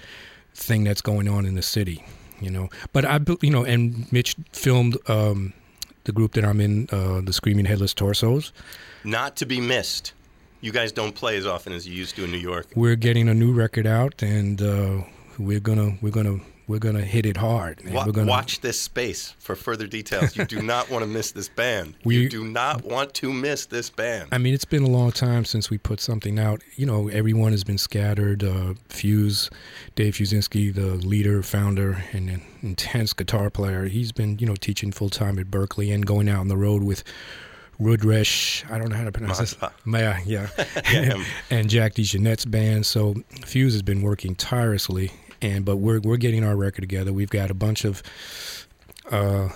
thing 0.53 0.83
that's 0.83 1.01
going 1.01 1.27
on 1.27 1.45
in 1.45 1.55
the 1.55 1.61
city. 1.61 2.03
You 2.39 2.49
know, 2.49 2.69
but 2.91 3.05
I, 3.05 3.19
you 3.41 3.51
know, 3.51 3.63
and 3.63 4.11
Mitch 4.11 4.35
filmed 4.51 4.97
um, 5.07 5.53
the 6.05 6.11
group 6.11 6.33
that 6.33 6.43
I'm 6.43 6.59
in, 6.59 6.87
uh, 6.91 7.21
the 7.21 7.33
Screaming 7.33 7.65
Headless 7.65 7.93
Torsos. 7.93 8.51
Not 9.03 9.35
to 9.37 9.45
be 9.45 9.61
missed. 9.61 10.13
You 10.59 10.71
guys 10.71 10.91
don't 10.91 11.13
play 11.13 11.37
as 11.37 11.45
often 11.45 11.73
as 11.73 11.87
you 11.87 11.93
used 11.93 12.15
to 12.15 12.23
in 12.23 12.31
New 12.31 12.37
York. 12.37 12.67
we're 12.75 12.95
getting 12.95 13.27
a 13.29 13.33
new 13.33 13.51
record 13.51 13.87
out 13.87 14.21
and 14.21 14.61
uh, 14.61 15.01
we're 15.39 15.59
gonna 15.59 15.97
we're 16.01 16.11
gonna 16.11 16.39
we're 16.71 16.79
gonna 16.79 17.01
hit 17.01 17.25
it 17.25 17.37
hard 17.37 17.83
man. 17.83 17.93
Wa- 17.93 18.05
we're 18.05 18.11
gonna 18.13 18.27
watch 18.29 18.61
this 18.61 18.79
space 18.79 19.35
for 19.39 19.55
further 19.55 19.85
details. 19.85 20.35
You 20.35 20.45
do 20.45 20.61
not 20.73 20.89
want 20.89 21.03
to 21.03 21.07
miss 21.07 21.31
this 21.31 21.49
band. 21.49 21.95
We- 22.03 22.17
you 22.17 22.29
do 22.29 22.43
not 22.43 22.83
want 22.83 23.13
to 23.15 23.31
miss 23.31 23.65
this 23.67 23.89
band. 23.89 24.29
I 24.31 24.37
mean, 24.39 24.53
it's 24.53 24.65
been 24.65 24.83
a 24.83 24.87
long 24.89 25.11
time 25.11 25.45
since 25.45 25.69
we 25.69 25.77
put 25.77 25.99
something 25.99 26.39
out. 26.39 26.61
You 26.75 26.85
know, 26.87 27.07
everyone 27.09 27.51
has 27.51 27.63
been 27.63 27.77
scattered. 27.77 28.43
Uh, 28.43 28.73
Fuse, 28.89 29.49
Dave 29.95 30.15
Fiuczynski, 30.15 30.73
the 30.73 30.95
leader, 31.05 31.43
founder, 31.43 32.03
and 32.13 32.29
an 32.29 32.41
intense 32.61 33.13
guitar 33.13 33.49
player, 33.49 33.85
he's 33.85 34.11
been, 34.11 34.39
you 34.39 34.45
know, 34.47 34.55
teaching 34.55 34.91
full 34.91 35.09
time 35.09 35.37
at 35.37 35.47
Berklee 35.47 35.93
and 35.93 36.05
going 36.05 36.27
out 36.29 36.39
on 36.39 36.47
the 36.47 36.57
road 36.57 36.83
with 36.83 37.03
Rudresh. 37.79 38.69
I 38.71 38.77
don't 38.77 38.89
know 38.89 38.95
how 38.95 39.05
to 39.05 39.11
pronounce 39.11 39.39
this. 39.39 39.55
Maya, 39.85 40.17
yeah. 40.25 40.47
Yeah, 40.91 41.01
him. 41.15 41.25
and 41.49 41.69
Jack 41.69 41.93
DeJohnette's 41.95 42.45
band. 42.45 42.85
So 42.85 43.15
Fuse 43.45 43.73
has 43.73 43.81
been 43.81 44.01
working 44.01 44.35
tirelessly, 44.35 45.11
and 45.41 45.65
but 45.65 45.77
we're 45.77 45.99
we're 45.99 46.17
getting 46.17 46.43
our 46.43 46.55
record 46.55 46.81
together. 46.81 47.11
We've 47.13 47.29
got 47.29 47.49
a 47.51 47.53
bunch 47.55 47.85
of 47.85 48.01
uh, 49.09 49.49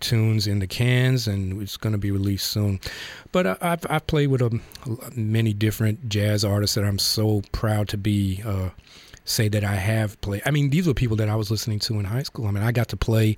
tunes 0.00 0.46
in 0.46 0.58
the 0.58 0.66
cans, 0.66 1.26
and 1.28 1.62
it's 1.62 1.76
going 1.76 1.92
to 1.92 1.98
be 1.98 2.10
released 2.10 2.48
soon. 2.48 2.80
But 3.30 3.46
I, 3.46 3.56
I've 3.60 3.86
I've 3.90 4.06
played 4.06 4.28
with 4.28 4.42
um, 4.42 4.60
many 5.14 5.52
different 5.52 6.08
jazz 6.08 6.44
artists 6.44 6.74
that 6.74 6.84
I'm 6.84 6.98
so 6.98 7.42
proud 7.52 7.88
to 7.88 7.96
be. 7.96 8.42
Uh, 8.44 8.70
say 9.24 9.46
that 9.46 9.62
I 9.62 9.76
have 9.76 10.20
played. 10.20 10.42
I 10.44 10.50
mean, 10.50 10.70
these 10.70 10.88
were 10.88 10.94
people 10.94 11.16
that 11.18 11.28
I 11.28 11.36
was 11.36 11.48
listening 11.48 11.78
to 11.80 12.00
in 12.00 12.04
high 12.04 12.24
school. 12.24 12.48
I 12.48 12.50
mean, 12.50 12.64
I 12.64 12.72
got 12.72 12.88
to 12.88 12.96
play 12.96 13.36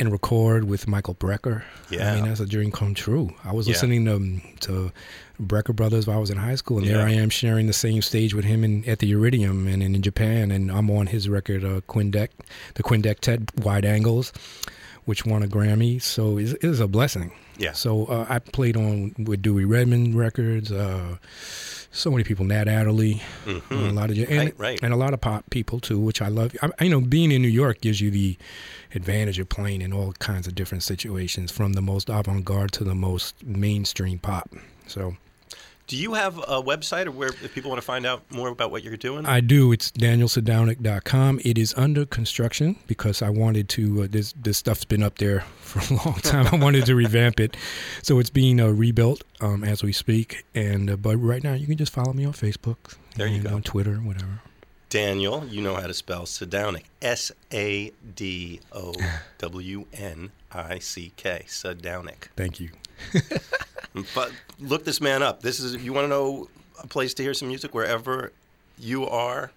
and 0.00 0.10
record 0.10 0.64
with 0.64 0.88
Michael 0.88 1.14
Brecker. 1.14 1.64
Yeah. 1.90 2.12
I 2.12 2.14
mean, 2.16 2.24
that's 2.24 2.40
a 2.40 2.46
dream 2.46 2.72
come 2.72 2.94
true. 2.94 3.28
I 3.44 3.52
was 3.52 3.68
Yeah. 3.68 3.72
listening 3.72 4.06
to, 4.06 4.40
to 4.66 4.92
Brecker 5.40 5.74
Brothers 5.74 6.06
while 6.06 6.16
I 6.16 6.20
was 6.20 6.30
in 6.30 6.38
high 6.38 6.54
school, 6.54 6.78
and 6.78 6.86
there 6.86 7.06
I 7.06 7.12
am 7.12 7.30
sharing 7.30 7.66
the 7.66 7.72
same 7.72 8.02
stage 8.02 8.34
with 8.34 8.44
him 8.44 8.64
in, 8.64 8.88
at 8.88 9.00
the 9.00 9.10
Iridium 9.12 9.66
and 9.68 9.82
in, 9.82 9.94
in 9.94 10.02
Japan, 10.02 10.50
and 10.50 10.70
I'm 10.70 10.90
on 10.90 11.06
his 11.08 11.28
record, 11.28 11.64
uh, 11.64 11.80
Quindeck, 11.88 12.28
the 12.74 12.82
Quindectet 12.82 13.64
Wide 13.64 13.84
Angles, 13.84 14.32
which 15.04 15.24
won 15.24 15.42
a 15.42 15.46
Grammy. 15.46 16.02
So 16.02 16.38
it's, 16.38 16.52
it's 16.62 16.80
a 16.80 16.88
blessing. 16.88 17.32
Yeah. 17.58 17.72
So 17.72 18.06
uh, 18.06 18.26
I 18.28 18.38
played 18.38 18.76
on 18.76 19.14
with 19.18 19.42
Dewey 19.42 19.64
Redman 19.64 20.16
records. 20.16 20.72
Uh, 20.72 21.16
so 21.92 22.10
many 22.10 22.24
people, 22.24 22.44
Nat 22.44 22.68
Adderley, 22.68 23.22
a 23.46 23.74
lot 23.74 24.10
of 24.10 24.18
and, 24.18 24.26
Mm-hmm. 24.28 24.38
Right, 24.38 24.54
right. 24.58 24.80
and 24.82 24.92
a 24.92 24.96
lot 24.96 25.14
of 25.14 25.20
pop 25.22 25.48
people 25.48 25.80
too, 25.80 25.98
which 25.98 26.20
I 26.20 26.28
love. 26.28 26.54
I, 26.60 26.84
you 26.84 26.90
know, 26.90 27.00
being 27.00 27.32
in 27.32 27.40
New 27.40 27.48
York 27.48 27.80
gives 27.80 28.02
you 28.02 28.10
the 28.10 28.36
advantage 28.94 29.38
of 29.38 29.48
playing 29.48 29.80
in 29.80 29.92
all 29.94 30.12
kinds 30.14 30.46
of 30.46 30.54
different 30.54 30.82
situations, 30.82 31.50
from 31.50 31.72
the 31.72 31.80
most 31.80 32.10
avant-garde 32.10 32.72
to 32.72 32.84
the 32.84 32.94
most 32.94 33.42
mainstream 33.44 34.18
pop. 34.18 34.50
So 34.86 35.16
Do 35.86 35.96
you 35.96 36.14
have 36.14 36.38
a 36.38 36.60
website 36.62 37.06
or 37.06 37.12
where 37.12 37.28
if 37.28 37.54
people 37.54 37.70
want 37.70 37.80
to 37.80 37.86
find 37.86 38.04
out 38.04 38.28
more 38.30 38.48
about 38.48 38.72
what 38.72 38.82
you're 38.82 38.96
doing? 38.96 39.24
I 39.24 39.40
do. 39.40 39.70
It's 39.70 39.92
danielsadownick.com. 39.92 41.40
It 41.44 41.58
is 41.58 41.74
under 41.76 42.04
construction 42.04 42.76
because 42.88 43.22
I 43.22 43.30
wanted 43.30 43.68
to. 43.70 44.02
Uh, 44.02 44.06
this 44.10 44.34
this 44.36 44.58
stuff's 44.58 44.84
been 44.84 45.02
up 45.02 45.18
there 45.18 45.40
for 45.60 45.78
a 45.94 45.96
long 45.98 46.14
time. 46.16 46.48
I 46.52 46.56
wanted 46.56 46.86
to 46.86 46.96
revamp 46.96 47.38
it, 47.38 47.56
so 48.02 48.18
it's 48.18 48.30
being 48.30 48.60
uh, 48.60 48.68
rebuilt 48.68 49.22
um, 49.40 49.62
as 49.62 49.84
we 49.84 49.92
speak. 49.92 50.44
And 50.54 50.90
uh, 50.90 50.96
but 50.96 51.18
right 51.18 51.44
now, 51.44 51.54
you 51.54 51.66
can 51.66 51.76
just 51.76 51.92
follow 51.92 52.12
me 52.12 52.24
on 52.24 52.32
Facebook. 52.32 52.96
There 53.14 53.28
you 53.28 53.42
go. 53.42 53.54
On 53.54 53.62
Twitter, 53.62 53.96
whatever. 53.96 54.40
Daniel, 54.88 55.44
you 55.46 55.62
know 55.62 55.74
how 55.74 55.86
to 55.86 55.94
spell 55.94 56.22
Sadownick. 56.22 56.84
S 57.02 57.30
A 57.52 57.92
D 58.14 58.60
O 58.72 58.94
W 59.38 59.86
N 59.92 60.32
I 60.50 60.78
C 60.78 61.12
K. 61.16 61.44
Sadownick. 61.46 62.28
Thank 62.36 62.58
you. 62.60 62.70
But 64.14 64.30
look 64.60 64.84
this 64.84 65.00
man 65.00 65.22
up. 65.22 65.40
This 65.40 65.58
is 65.58 65.74
if 65.74 65.82
you 65.82 65.92
want 65.92 66.04
to 66.04 66.08
know 66.08 66.48
a 66.82 66.86
place 66.86 67.14
to 67.14 67.22
hear 67.22 67.32
some 67.34 67.48
music 67.48 67.74
wherever 67.74 68.32
you 68.78 69.06
are. 69.06 69.50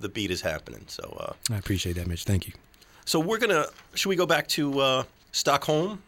The 0.00 0.08
beat 0.08 0.30
is 0.30 0.40
happening. 0.42 0.84
So, 0.86 1.02
uh, 1.18 1.52
I 1.52 1.56
appreciate 1.58 1.94
that, 1.94 2.06
Mitch. 2.06 2.24
Thank 2.24 2.46
you. 2.46 2.52
so 3.04 3.18
we're 3.20 3.38
gonna. 3.38 3.66
Should 3.94 4.08
we 4.10 4.16
go 4.16 4.26
back 4.26 4.46
to 4.48 4.78
uh, 4.80 5.02
Stockholm, 5.32 6.02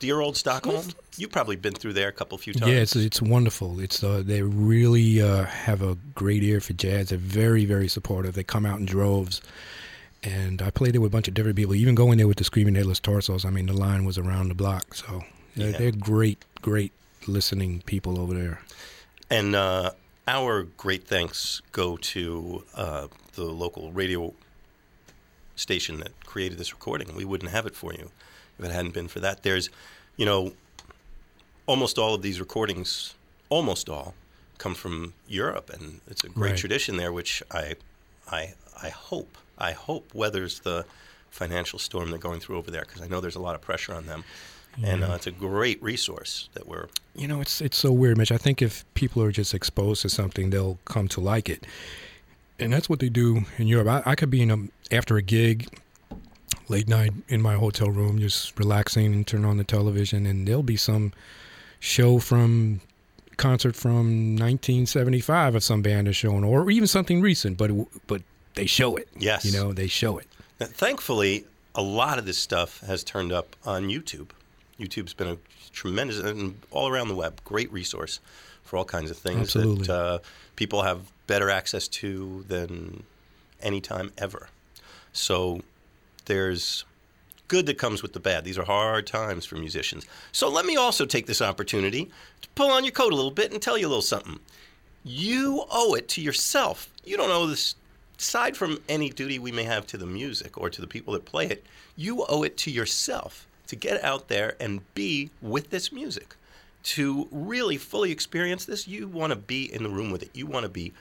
dear 0.00 0.20
old 0.20 0.36
Stockholm? 0.36 0.86
You've 1.16 1.30
probably 1.32 1.56
been 1.56 1.74
through 1.74 1.92
there 1.94 2.08
a 2.08 2.12
couple 2.12 2.36
few 2.38 2.52
times. 2.52 2.70
Yeah, 2.70 2.78
it's 2.78 2.96
it's 2.96 3.20
wonderful. 3.22 3.80
It's 3.80 4.02
uh, 4.04 4.22
they 4.24 4.42
really 4.42 5.20
uh, 5.22 5.44
have 5.44 5.82
a 5.82 5.96
great 6.14 6.42
ear 6.42 6.60
for 6.60 6.72
jazz. 6.72 7.08
They're 7.08 7.18
very 7.18 7.64
very 7.64 7.88
supportive. 7.88 8.34
They 8.34 8.44
come 8.44 8.64
out 8.66 8.78
in 8.78 8.86
droves, 8.86 9.40
and 10.22 10.60
I 10.62 10.70
played 10.70 10.94
there 10.94 11.00
with 11.00 11.12
a 11.12 11.16
bunch 11.16 11.28
of 11.28 11.34
different 11.34 11.56
people. 11.56 11.74
Even 11.74 11.94
going 11.94 12.18
there 12.18 12.28
with 12.28 12.38
the 12.38 12.44
Screaming 12.44 12.74
Headless 12.74 13.00
Torsos. 13.00 13.44
I 13.44 13.50
mean, 13.50 13.66
the 13.66 13.72
line 13.72 14.04
was 14.04 14.18
around 14.18 14.48
the 14.48 14.54
block. 14.54 14.94
So 14.94 15.22
they're, 15.56 15.70
Yeah. 15.70 15.78
they're 15.78 15.92
great 15.92 16.44
great 16.60 16.92
listening 17.26 17.82
people 17.86 18.20
over 18.20 18.34
there. 18.34 18.60
And 19.30 19.54
uh, 19.56 19.90
our 20.28 20.62
great 20.76 21.04
thanks 21.08 21.60
go 21.72 21.96
to 21.96 22.64
uh, 22.74 23.08
the 23.34 23.44
local 23.44 23.90
radio 23.92 24.32
station 25.56 25.98
that 26.00 26.12
created 26.24 26.58
this 26.58 26.72
recording. 26.72 27.14
We 27.16 27.24
wouldn't 27.24 27.50
have 27.50 27.66
it 27.66 27.74
for 27.74 27.92
you 27.92 28.10
if 28.58 28.64
it 28.64 28.70
hadn't 28.70 28.94
been 28.94 29.08
for 29.08 29.20
that. 29.20 29.42
There's, 29.42 29.70
you 30.16 30.26
know, 30.26 30.52
almost 31.66 31.98
all 31.98 32.14
of 32.14 32.22
these 32.22 32.38
recordings, 32.40 33.14
almost 33.48 33.88
all, 33.88 34.14
come 34.58 34.74
from 34.74 35.14
Europe, 35.28 35.70
and 35.70 36.00
it's 36.08 36.22
a 36.24 36.28
great 36.28 36.50
Right. 36.50 36.58
tradition 36.58 36.96
there, 36.96 37.12
which 37.12 37.42
I, 37.50 37.74
I, 38.30 38.54
I 38.80 38.88
hope, 38.90 39.36
I 39.58 39.72
hope 39.72 40.14
weathers 40.14 40.60
the 40.60 40.84
financial 41.30 41.78
storm 41.78 42.10
they're 42.10 42.18
going 42.18 42.40
through 42.40 42.58
over 42.58 42.70
there, 42.70 42.82
because 42.86 43.02
I 43.02 43.08
know 43.08 43.20
there's 43.20 43.36
a 43.36 43.40
lot 43.40 43.54
of 43.54 43.60
pressure 43.60 43.94
on 43.94 44.06
them. 44.06 44.22
And 44.82 45.04
uh, 45.04 45.12
it's 45.14 45.26
a 45.26 45.30
great 45.30 45.82
resource 45.82 46.48
that 46.54 46.66
we're 46.66 46.88
You 47.14 47.28
know, 47.28 47.40
it's 47.40 47.60
it's 47.60 47.76
so 47.76 47.92
weird, 47.92 48.16
Mitch. 48.16 48.32
I 48.32 48.38
think 48.38 48.62
if 48.62 48.84
people 48.94 49.22
are 49.22 49.32
just 49.32 49.54
exposed 49.54 50.02
to 50.02 50.08
something, 50.08 50.50
they'll 50.50 50.78
come 50.84 51.08
to 51.08 51.20
like 51.20 51.48
it, 51.48 51.66
and 52.58 52.72
that's 52.72 52.88
what 52.88 53.00
they 53.00 53.08
do 53.08 53.42
in 53.58 53.66
Europe. 53.66 53.88
I, 53.88 54.12
I 54.12 54.14
could 54.14 54.30
be 54.30 54.40
in 54.42 54.50
a 54.50 54.94
after 54.94 55.16
a 55.16 55.22
gig, 55.22 55.68
late 56.68 56.88
night 56.88 57.12
in 57.28 57.42
my 57.42 57.54
hotel 57.54 57.90
room, 57.90 58.18
just 58.18 58.58
relaxing 58.58 59.12
and 59.12 59.26
turn 59.26 59.44
on 59.44 59.58
the 59.58 59.64
television, 59.64 60.26
and 60.26 60.48
there'll 60.48 60.62
be 60.62 60.76
some 60.76 61.12
show 61.78 62.18
from 62.18 62.80
concert 63.36 63.74
from 63.74 64.36
1975 64.36 65.56
of 65.56 65.64
some 65.64 65.82
band 65.82 66.08
is 66.08 66.16
showing, 66.16 66.44
or 66.44 66.70
even 66.70 66.86
something 66.86 67.20
recent, 67.20 67.58
but 67.58 67.70
but 68.06 68.22
they 68.54 68.66
show 68.66 68.96
it. 68.96 69.08
Yes. 69.18 69.44
you 69.44 69.52
know, 69.52 69.72
they 69.72 69.86
show 69.86 70.18
it. 70.18 70.26
Now, 70.60 70.66
thankfully, 70.66 71.44
a 71.74 71.82
lot 71.82 72.18
of 72.18 72.26
this 72.26 72.38
stuff 72.38 72.80
has 72.80 73.02
turned 73.02 73.32
up 73.32 73.56
on 73.64 73.84
YouTube. 73.84 74.28
YouTube's 74.82 75.14
been 75.14 75.28
a 75.28 75.38
tremendous 75.72 76.18
and 76.18 76.60
all 76.70 76.88
around 76.88 77.08
the 77.08 77.14
web, 77.14 77.40
great 77.44 77.72
resource 77.72 78.20
for 78.62 78.76
all 78.76 78.84
kinds 78.84 79.10
of 79.10 79.16
things 79.16 79.56
Absolutely. 79.56 79.86
that 79.86 79.94
uh, 79.94 80.18
people 80.56 80.82
have 80.82 81.00
better 81.26 81.50
access 81.50 81.88
to 81.88 82.44
than 82.48 83.02
any 83.60 83.80
time 83.80 84.12
ever. 84.18 84.48
So 85.12 85.60
there's 86.26 86.84
good 87.48 87.66
that 87.66 87.78
comes 87.78 88.02
with 88.02 88.12
the 88.12 88.20
bad. 88.20 88.44
These 88.44 88.58
are 88.58 88.64
hard 88.64 89.06
times 89.06 89.44
for 89.44 89.56
musicians. 89.56 90.06
So 90.32 90.48
let 90.48 90.64
me 90.64 90.76
also 90.76 91.04
take 91.04 91.26
this 91.26 91.42
opportunity 91.42 92.10
to 92.40 92.48
pull 92.54 92.70
on 92.70 92.84
your 92.84 92.92
coat 92.92 93.12
a 93.12 93.16
little 93.16 93.30
bit 93.30 93.52
and 93.52 93.60
tell 93.60 93.76
you 93.76 93.86
a 93.86 93.88
little 93.88 94.02
something. 94.02 94.40
You 95.04 95.64
owe 95.70 95.94
it 95.94 96.08
to 96.10 96.22
yourself. 96.22 96.88
You 97.04 97.16
don't 97.16 97.30
owe 97.30 97.46
this, 97.46 97.74
aside 98.18 98.56
from 98.56 98.78
any 98.88 99.10
duty 99.10 99.38
we 99.38 99.52
may 99.52 99.64
have 99.64 99.86
to 99.88 99.98
the 99.98 100.06
music 100.06 100.56
or 100.56 100.70
to 100.70 100.80
the 100.80 100.86
people 100.86 101.12
that 101.12 101.24
play 101.24 101.46
it, 101.46 101.64
you 101.96 102.24
owe 102.28 102.42
it 102.42 102.56
to 102.58 102.70
yourself 102.70 103.46
to 103.72 103.76
get 103.76 104.04
out 104.04 104.28
there 104.28 104.54
and 104.60 104.82
be 104.94 105.30
with 105.40 105.70
this 105.70 105.90
music. 105.90 106.36
To 106.82 107.26
really 107.30 107.78
fully 107.78 108.12
experience 108.12 108.66
this, 108.66 108.86
you 108.86 109.08
want 109.08 109.32
to 109.32 109.38
be 109.38 109.72
in 109.72 109.82
the 109.82 109.88
room 109.88 110.10
with 110.10 110.22
it. 110.22 110.30
You 110.34 110.46
want 110.46 110.64
to 110.64 110.68
be 110.68 110.92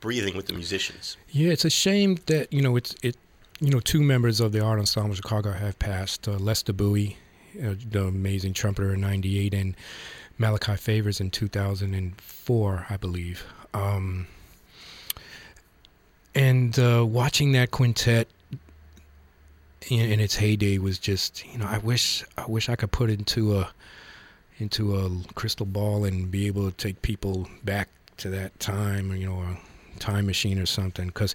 breathing 0.00 0.36
with 0.36 0.46
the 0.46 0.52
musicians. 0.52 1.16
Yeah, 1.30 1.52
it's 1.52 1.64
a 1.64 1.70
shame 1.70 2.18
that 2.26 2.52
you 2.52 2.60
know 2.60 2.76
it's 2.76 2.96
it. 3.02 3.16
You 3.60 3.70
know, 3.70 3.80
two 3.80 4.02
members 4.02 4.40
of 4.40 4.52
the 4.52 4.60
Art 4.60 4.80
Ensemble 4.80 5.14
Chicago 5.14 5.52
have 5.52 5.78
passed: 5.78 6.26
uh, 6.26 6.32
Lester 6.32 6.72
Bowie, 6.72 7.18
uh, 7.62 7.74
the 7.90 8.06
amazing 8.06 8.54
trumpeter 8.54 8.94
in 8.94 9.00
'98, 9.02 9.54
and 9.54 9.76
Malachi 10.38 10.76
Favors 10.76 11.20
in 11.20 11.30
2004, 11.30 12.86
I 12.88 12.96
believe. 12.96 13.44
Um, 13.74 14.26
and 16.34 16.76
uh, 16.78 17.04
watching 17.06 17.52
that 17.52 17.70
quintet 17.70 18.28
in, 19.88 20.12
in 20.12 20.20
its 20.20 20.36
heyday 20.36 20.78
was 20.78 20.98
just, 20.98 21.46
you 21.46 21.58
know, 21.58 21.66
I 21.66 21.78
wish 21.78 22.24
I 22.36 22.46
wish 22.46 22.68
I 22.68 22.76
could 22.76 22.92
put 22.92 23.10
into 23.10 23.58
a 23.58 23.70
into 24.58 24.96
a 24.96 25.10
crystal 25.34 25.66
ball 25.66 26.04
and 26.04 26.30
be 26.30 26.46
able 26.46 26.70
to 26.70 26.76
take 26.76 27.00
people 27.02 27.48
back 27.62 27.88
to 28.18 28.28
that 28.30 28.58
time, 28.58 29.14
you 29.14 29.28
know, 29.28 29.40
a 29.40 29.98
time 29.98 30.26
machine 30.26 30.58
or 30.58 30.66
something. 30.66 31.06
Because 31.06 31.34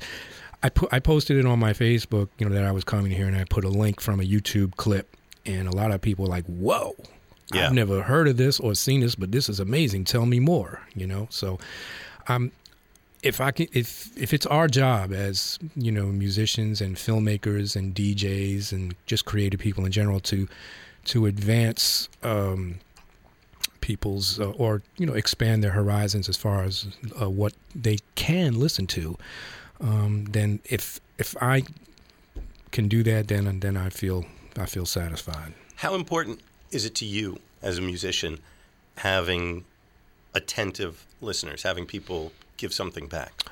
I 0.62 0.70
put 0.70 0.94
I 0.94 1.00
posted 1.00 1.38
it 1.38 1.46
on 1.46 1.60
my 1.60 1.74
Facebook, 1.74 2.30
you 2.38 2.48
know, 2.48 2.54
that 2.54 2.66
I 2.66 2.72
was 2.72 2.84
coming 2.84 3.12
here, 3.12 3.28
and 3.28 3.36
I 3.36 3.46
put 3.46 3.64
a 3.64 3.70
link 3.70 4.00
from 4.00 4.20
a 4.20 4.24
YouTube 4.24 4.76
clip, 4.76 5.16
and 5.46 5.68
a 5.68 5.72
lot 5.72 5.92
of 5.92 6.02
people 6.02 6.24
were 6.24 6.30
like, 6.30 6.46
"Whoa." 6.46 6.96
Yeah. 7.54 7.68
I've 7.68 7.74
never 7.74 8.02
heard 8.02 8.28
of 8.28 8.38
this 8.38 8.60
or 8.60 8.74
seen 8.74 9.02
this, 9.02 9.16
but 9.16 9.32
this 9.32 9.48
is 9.50 9.60
amazing. 9.60 10.06
Tell 10.06 10.26
me 10.26 10.40
more, 10.40 10.82
you 10.96 11.06
know. 11.06 11.28
So, 11.30 11.60
um, 12.28 12.52
if 13.24 13.40
I 13.40 13.52
can, 13.52 13.68
if 13.74 14.16
if 14.18 14.34
it's 14.34 14.46
our 14.46 14.68
job 14.68 15.14
as 15.14 15.58
you 15.76 15.92
know 15.92 16.08
musicians 16.08 16.82
and 16.82 16.98
filmmakers 16.98 17.76
and 17.76 17.96
DJs 17.96 18.72
and 18.72 18.96
just 19.06 19.26
creative 19.26 19.60
people 19.60 19.86
in 19.86 19.92
general 19.92 20.20
to 20.22 20.48
to 21.06 21.26
advance 21.26 22.10
um, 22.22 22.80
people's 23.82 24.40
uh, 24.40 24.50
or 24.52 24.82
you 24.98 25.06
know 25.06 25.14
expand 25.14 25.64
their 25.64 25.72
horizons 25.72 26.28
as 26.30 26.38
far 26.38 26.64
as 26.64 26.86
uh, 27.20 27.30
what 27.30 27.54
they 27.74 27.98
can 28.16 28.60
listen 28.60 28.86
to, 28.88 29.18
um, 29.80 30.26
then 30.26 30.60
if 30.66 31.00
if 31.18 31.36
I 31.42 31.64
can 32.72 32.88
do 32.88 33.04
that, 33.04 33.30
then 33.30 33.60
then 33.62 33.78
I 33.78 33.90
feel 33.90 34.26
I 34.58 34.66
feel 34.66 34.86
satisfied. 34.86 35.54
How 35.78 35.96
important 35.96 36.42
is 36.72 36.86
it 36.86 36.96
to 36.96 37.06
you 37.06 37.40
as 37.62 37.78
a 37.78 37.82
musician 37.82 38.40
having 38.98 39.64
attentive 40.34 41.06
listeners, 41.22 41.64
having 41.64 41.86
people 41.86 42.32
give 42.58 42.74
something 42.74 43.08
back? 43.08 43.44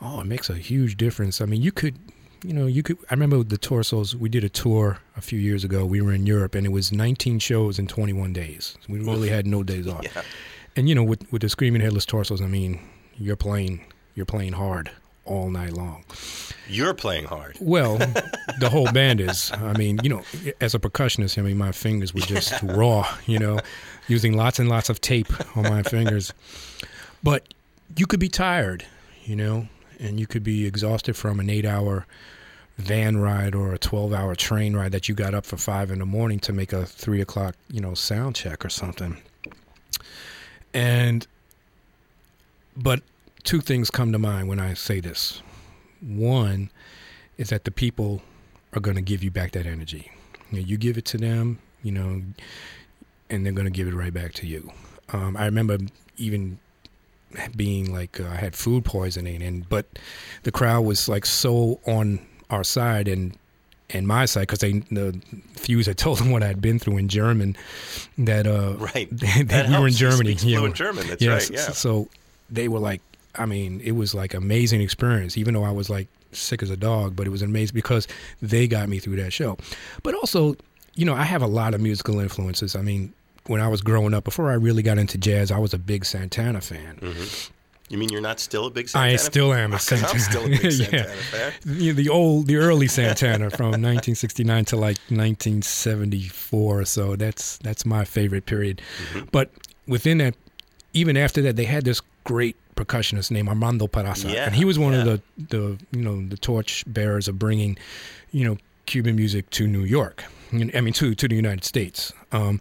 Oh, 0.00 0.20
it 0.20 0.26
makes 0.26 0.50
a 0.50 0.56
huge 0.56 0.96
difference. 0.96 1.40
I 1.40 1.46
mean, 1.46 1.62
you 1.62 1.72
could, 1.72 1.96
you 2.44 2.52
know, 2.52 2.66
you 2.66 2.82
could. 2.82 2.98
I 3.10 3.14
remember 3.14 3.42
the 3.42 3.56
Torsos. 3.56 4.14
We 4.14 4.28
did 4.28 4.44
a 4.44 4.48
tour 4.48 4.98
a 5.16 5.20
few 5.20 5.38
years 5.38 5.64
ago. 5.64 5.86
We 5.86 6.00
were 6.00 6.12
in 6.12 6.26
Europe, 6.26 6.54
and 6.54 6.66
it 6.66 6.70
was 6.70 6.92
19 6.92 7.38
shows 7.38 7.78
in 7.78 7.86
21 7.86 8.32
days. 8.32 8.76
We 8.88 9.00
really 9.00 9.30
had 9.30 9.46
no 9.46 9.62
days 9.62 9.86
off. 9.86 10.04
Yeah. 10.04 10.22
And 10.76 10.88
you 10.88 10.94
know, 10.94 11.02
with 11.02 11.30
with 11.32 11.42
the 11.42 11.48
Screaming 11.48 11.80
Headless 11.80 12.04
Torsos, 12.04 12.42
I 12.42 12.46
mean, 12.46 12.80
you're 13.16 13.36
playing 13.36 13.84
you're 14.14 14.26
playing 14.26 14.52
hard 14.52 14.90
all 15.24 15.50
night 15.50 15.72
long. 15.72 16.04
You're 16.68 16.94
playing 16.94 17.24
hard. 17.24 17.56
Well, 17.60 17.96
the 18.60 18.68
whole 18.70 18.90
band 18.92 19.20
is. 19.20 19.50
I 19.52 19.72
mean, 19.76 19.98
you 20.02 20.08
know, 20.08 20.22
as 20.60 20.74
a 20.74 20.78
percussionist, 20.78 21.38
I 21.38 21.42
mean, 21.42 21.58
my 21.58 21.72
fingers 21.72 22.14
were 22.14 22.20
just 22.20 22.62
raw. 22.62 23.06
You 23.26 23.38
know, 23.38 23.60
using 24.08 24.36
lots 24.36 24.58
and 24.58 24.68
lots 24.68 24.90
of 24.90 25.00
tape 25.00 25.32
on 25.56 25.64
my 25.64 25.82
fingers. 25.82 26.32
But 27.22 27.54
you 27.96 28.06
could 28.06 28.20
be 28.20 28.28
tired, 28.28 28.84
you 29.24 29.36
know, 29.36 29.68
and 29.98 30.20
you 30.20 30.26
could 30.26 30.44
be 30.44 30.66
exhausted 30.66 31.16
from 31.16 31.40
an 31.40 31.48
eight-hour 31.48 32.06
van 32.78 33.16
ride 33.16 33.54
or 33.54 33.72
a 33.72 33.78
12-hour 33.78 34.34
train 34.34 34.76
ride 34.76 34.92
that 34.92 35.08
you 35.08 35.14
got 35.14 35.34
up 35.34 35.46
for 35.46 35.56
five 35.56 35.90
in 35.90 35.98
the 35.98 36.06
morning 36.06 36.38
to 36.40 36.52
make 36.52 36.72
a 36.72 36.84
three 36.84 37.20
o'clock, 37.20 37.56
you 37.70 37.80
know, 37.80 37.94
sound 37.94 38.36
check 38.36 38.64
or 38.64 38.68
something. 38.68 39.16
And, 40.74 41.26
but 42.76 43.00
two 43.44 43.60
things 43.60 43.90
come 43.90 44.12
to 44.12 44.18
mind 44.18 44.48
when 44.48 44.60
I 44.60 44.74
say 44.74 45.00
this. 45.00 45.42
One 46.02 46.70
is 47.38 47.48
that 47.48 47.64
the 47.64 47.70
people 47.70 48.20
are 48.74 48.80
going 48.80 48.96
to 48.96 49.02
give 49.02 49.24
you 49.24 49.30
back 49.30 49.52
that 49.52 49.66
energy. 49.66 50.10
You, 50.50 50.60
know, 50.60 50.66
you 50.66 50.76
give 50.76 50.98
it 50.98 51.06
to 51.06 51.16
them, 51.16 51.58
you 51.82 51.92
know, 51.92 52.22
and 53.30 53.46
they're 53.46 53.54
going 53.54 53.64
to 53.64 53.70
give 53.70 53.88
it 53.88 53.94
right 53.94 54.12
back 54.12 54.34
to 54.34 54.46
you. 54.46 54.70
Um, 55.14 55.36
I 55.36 55.46
remember 55.46 55.78
even 56.18 56.58
being 57.56 57.92
like 57.92 58.20
uh, 58.20 58.24
I 58.28 58.36
had 58.36 58.54
food 58.54 58.84
poisoning, 58.84 59.42
and 59.42 59.68
but 59.68 59.86
the 60.42 60.52
crowd 60.52 60.84
was 60.84 61.08
like 61.08 61.26
so 61.26 61.80
on 61.86 62.20
our 62.50 62.64
side 62.64 63.08
and 63.08 63.36
and 63.90 64.06
my 64.08 64.24
side 64.24 64.42
because 64.42 64.58
they 64.60 64.72
the 64.90 65.20
Fuze 65.54 65.86
had 65.86 65.96
told 65.98 66.18
them 66.18 66.30
what 66.30 66.42
I 66.42 66.48
had 66.48 66.60
been 66.60 66.78
through 66.78 66.98
in 66.98 67.08
German 67.08 67.56
that 68.18 68.46
uh 68.46 68.74
Right. 68.78 69.08
that, 69.18 69.48
That 69.48 69.68
we 69.68 69.78
were 69.78 69.86
in 69.88 69.92
Germany 69.92 70.30
speaks 70.30 70.44
yeah, 70.44 70.58
fluent 70.58 70.74
German. 70.74 71.06
That's 71.06 71.22
yes, 71.22 71.50
right. 71.50 71.58
Yeah. 71.58 71.70
so 71.70 72.08
they 72.50 72.68
were 72.68 72.80
like 72.80 73.00
I 73.34 73.46
mean 73.46 73.80
it 73.84 73.92
was 73.92 74.14
like 74.14 74.34
amazing 74.34 74.80
experience 74.80 75.36
even 75.36 75.54
though 75.54 75.64
I 75.64 75.70
was 75.70 75.88
like 75.88 76.08
sick 76.32 76.62
as 76.62 76.70
a 76.70 76.76
dog 76.76 77.14
but 77.16 77.26
it 77.26 77.30
was 77.30 77.42
amazing 77.42 77.74
because 77.74 78.08
they 78.42 78.66
got 78.66 78.88
me 78.88 78.98
through 78.98 79.16
that 79.16 79.32
show 79.32 79.56
but 80.02 80.14
also 80.14 80.56
you 80.94 81.04
know 81.04 81.14
I 81.14 81.22
have 81.22 81.42
a 81.42 81.46
lot 81.46 81.72
of 81.74 81.80
musical 81.80 82.18
influences 82.18 82.74
I 82.74 82.82
mean 82.82 83.12
when 83.48 83.60
I 83.60 83.68
was 83.68 83.80
growing 83.82 84.14
up 84.14 84.24
before 84.24 84.50
I 84.50 84.54
really 84.54 84.82
got 84.82 84.98
into 84.98 85.18
jazz 85.18 85.50
I 85.50 85.58
was 85.58 85.72
a 85.74 85.78
big 85.78 86.04
Santana 86.04 86.60
fan 86.60 86.98
You 87.88 87.98
mean 87.98 88.08
you're 88.10 88.20
not 88.20 88.40
still 88.40 88.66
a 88.66 88.70
big 88.70 88.88
Santana? 88.88 89.12
I 89.12 89.16
still 89.16 89.52
am 89.54 89.72
a 89.72 89.76
'Cause 89.76 90.02
I'm 90.12 90.18
still 90.18 90.44
a 90.44 90.48
big 90.48 90.62
Yeah. 90.64 90.70
Santana 90.70 91.14
fan. 91.30 91.52
you 91.66 91.92
the 91.92 92.08
old, 92.08 92.46
the 92.48 92.56
early 92.56 92.88
Santana 92.88 93.48
from 93.50 93.66
1969 93.82 94.64
to 94.66 94.76
like 94.76 94.98
1974 95.08 96.80
or 96.80 96.84
so. 96.84 97.16
That's 97.16 97.58
that's 97.58 97.84
my 97.86 98.04
favorite 98.04 98.46
period. 98.46 98.80
Mm-hmm. 99.12 99.26
But 99.32 99.50
within 99.86 100.18
that, 100.18 100.34
even 100.92 101.16
after 101.16 101.42
that, 101.42 101.56
they 101.56 101.64
had 101.64 101.84
this 101.84 102.00
great 102.24 102.56
percussionist 102.74 103.30
named 103.30 103.48
Armando 103.48 103.86
Peraza, 103.86 104.32
Yeah, 104.32 104.46
and 104.46 104.54
he 104.54 104.64
was 104.64 104.78
one 104.78 104.94
of 104.94 105.04
the 105.04 105.20
the 105.48 105.78
you 105.92 106.02
know 106.02 106.26
the 106.26 106.36
torch 106.36 106.84
bearers 106.86 107.28
of 107.28 107.38
bringing, 107.38 107.78
you 108.32 108.44
know, 108.44 108.58
Cuban 108.86 109.16
music 109.16 109.48
to 109.50 109.66
New 109.66 109.84
York. 109.84 110.24
I 110.52 110.80
mean, 110.80 110.92
to 110.94 111.14
to 111.14 111.28
the 111.28 111.34
United 111.36 111.64
States. 111.64 112.12
Um, 112.32 112.60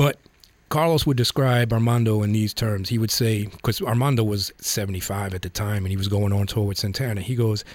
but 0.00 0.16
Carlos 0.70 1.04
would 1.04 1.18
describe 1.18 1.74
Armando 1.74 2.22
in 2.22 2.32
these 2.32 2.54
terms. 2.54 2.88
He 2.88 2.96
would 2.96 3.10
say, 3.10 3.44
because 3.44 3.82
Armando 3.82 4.24
was 4.24 4.50
75 4.58 5.34
at 5.34 5.42
the 5.42 5.50
time 5.50 5.84
and 5.84 5.88
he 5.88 5.98
was 5.98 6.08
going 6.08 6.32
on 6.32 6.46
tour 6.46 6.64
with 6.64 6.78
Santana, 6.78 7.20
he 7.20 7.34
goes, 7.34 7.66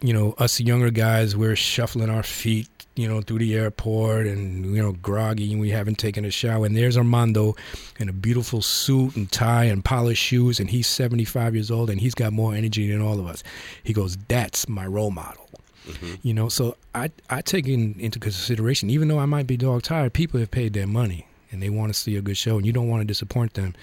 you 0.00 0.12
know, 0.12 0.36
us 0.38 0.60
younger 0.60 0.90
guys, 0.90 1.36
we're 1.36 1.56
shuffling 1.56 2.10
our 2.10 2.22
feet, 2.22 2.68
you 2.94 3.08
know, 3.08 3.22
through 3.22 3.40
the 3.40 3.56
airport 3.56 4.28
and, 4.28 4.66
you 4.66 4.80
know, 4.80 4.92
groggy 4.92 5.50
and 5.50 5.60
we 5.60 5.70
haven't 5.70 5.98
taken 5.98 6.24
a 6.24 6.30
shower. 6.30 6.64
And 6.64 6.76
there's 6.76 6.96
Armando 6.96 7.56
in 7.98 8.08
a 8.08 8.12
beautiful 8.12 8.62
suit 8.62 9.16
and 9.16 9.28
tie 9.32 9.64
and 9.64 9.84
polished 9.84 10.22
shoes 10.22 10.60
and 10.60 10.70
he's 10.70 10.86
75 10.86 11.56
years 11.56 11.72
old 11.72 11.90
and 11.90 12.00
he's 12.00 12.14
got 12.14 12.32
more 12.32 12.54
energy 12.54 12.88
than 12.88 13.02
all 13.02 13.18
of 13.18 13.26
us. 13.26 13.42
He 13.82 13.92
goes, 13.92 14.16
that's 14.28 14.68
my 14.68 14.86
role 14.86 15.10
model. 15.10 15.48
Mm-hmm. 15.88 16.14
You 16.22 16.34
know, 16.34 16.48
so 16.48 16.76
I 16.94 17.10
I 17.28 17.40
take 17.40 17.66
in, 17.66 17.96
into 17.98 18.20
consideration, 18.20 18.88
even 18.90 19.08
though 19.08 19.18
I 19.18 19.26
might 19.26 19.48
be 19.48 19.56
dog 19.56 19.82
tired, 19.82 20.12
people 20.12 20.38
have 20.38 20.52
paid 20.52 20.74
their 20.74 20.86
money 20.86 21.26
and 21.52 21.62
they 21.62 21.70
want 21.70 21.92
to 21.92 21.98
see 21.98 22.16
a 22.16 22.22
good 22.22 22.36
show, 22.36 22.56
and 22.56 22.66
you 22.66 22.72
don't 22.72 22.88
want 22.88 23.02
to 23.02 23.04
disappoint 23.04 23.54
them. 23.54 23.74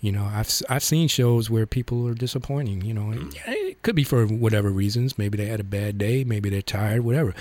You 0.00 0.12
know, 0.12 0.24
I've 0.24 0.50
I've 0.68 0.82
seen 0.82 1.06
shows 1.08 1.50
where 1.50 1.66
people 1.66 2.08
are 2.08 2.14
disappointing. 2.14 2.82
You 2.82 2.94
know, 2.94 3.10
and 3.10 3.32
mm. 3.32 3.40
it 3.46 3.82
could 3.82 3.94
be 3.94 4.04
for 4.04 4.26
whatever 4.26 4.70
reasons. 4.70 5.18
Maybe 5.18 5.38
they 5.38 5.46
had 5.46 5.60
a 5.60 5.64
bad 5.64 5.98
day, 5.98 6.24
maybe 6.24 6.50
they're 6.50 6.62
tired, 6.62 7.02
whatever. 7.02 7.34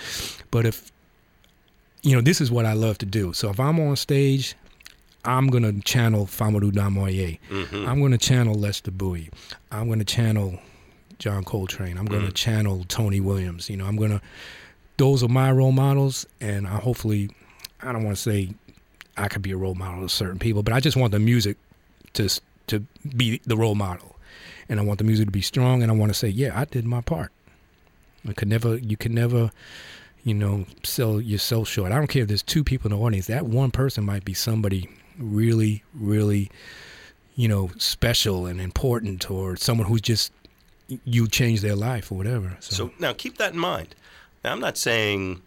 But 0.52 0.66
if 0.66 0.92
you 2.02 2.16
know, 2.16 2.22
this 2.22 2.42
is 2.42 2.52
what 2.52 2.66
I 2.66 2.74
love 2.74 2.98
to 3.00 3.06
do. 3.06 3.34
So 3.34 3.50
if 3.50 3.60
I'm 3.60 3.80
on 3.80 3.96
stage, 3.96 4.56
I'm 5.26 5.48
gonna 5.48 5.74
channel 5.82 6.26
Famoudou 6.26 6.74
Don 6.74 6.94
Moye. 6.94 7.40
Mm-hmm. 7.50 7.88
I'm 7.88 8.02
gonna 8.02 8.18
channel 8.18 8.56
Lester 8.56 8.92
Bowie. 8.92 9.30
I'm 9.72 9.90
gonna 9.90 10.06
channel 10.06 10.60
John 11.20 11.44
Coltrane. 11.44 11.98
I'm 11.98 12.06
gonna 12.06 12.28
mm. 12.28 12.34
channel 12.34 12.86
Tony 12.88 13.20
Williams. 13.20 13.70
You 13.70 13.78
know, 13.78 13.86
I'm 13.86 13.98
gonna. 13.98 14.22
Those 14.98 15.24
are 15.24 15.30
my 15.30 15.52
role 15.52 15.72
models, 15.72 16.26
and 16.42 16.68
I 16.68 16.76
hopefully, 16.76 17.30
I 17.82 17.94
don't 17.94 18.04
want 18.04 18.18
to 18.18 18.22
say 18.22 18.50
I 19.20 19.28
could 19.28 19.42
be 19.42 19.52
a 19.52 19.58
role 19.58 19.76
model 19.76 20.04
to 20.04 20.10
certain 20.10 20.40
people, 20.40 20.64
but 20.64 20.74
I 20.74 20.80
just 20.80 20.98
want 20.98 21.12
the 21.12 21.20
music 21.20 21.58
to 22.14 22.30
to 22.68 22.86
be 23.16 23.42
the 23.46 23.58
role 23.58 23.76
model, 23.76 24.16
and 24.68 24.80
I 24.80 24.84
want 24.84 25.00
the 25.00 25.04
music 25.04 25.28
to 25.28 25.32
be 25.32 25.42
strong, 25.42 25.82
and 25.82 25.92
I 25.92 25.96
want 25.96 26.12
to 26.12 26.18
say, 26.18 26.30
yeah, 26.30 26.58
I 26.60 26.66
did 26.66 26.86
my 26.86 27.02
part. 27.02 27.32
I 28.28 28.34
could 28.34 28.48
never, 28.48 28.78
you 28.78 28.98
can 28.98 29.14
never, 29.14 29.52
you 30.24 30.34
know, 30.34 30.66
sell 30.84 31.20
yourself 31.20 31.68
short. 31.68 31.92
I 31.92 31.96
don't 31.96 32.08
care 32.08 32.24
if 32.24 32.28
there's 32.28 32.44
two 32.44 32.64
people 32.64 32.92
in 32.92 32.98
the 32.98 33.04
audience. 33.04 33.28
That 33.28 33.46
one 33.46 33.72
person 33.72 34.06
might 34.06 34.26
be 34.26 34.34
somebody 34.34 34.90
really, 35.18 35.84
really, 35.94 36.52
you 37.36 37.48
know, 37.48 37.72
special 37.78 38.46
and 38.46 38.62
important 38.62 39.32
or 39.32 39.56
someone 39.56 39.88
who's 39.88 40.02
just 40.02 40.32
you 41.06 41.28
changed 41.28 41.64
their 41.64 41.76
life 41.76 42.12
or 42.12 42.16
whatever. 42.16 42.58
So, 42.60 42.76
So 42.76 42.92
now 43.00 43.14
keep 43.14 43.38
that 43.38 43.54
in 43.54 43.60
mind. 43.60 43.96
Now 44.44 44.52
I'm 44.52 44.60
not 44.60 44.78
saying, 44.78 45.42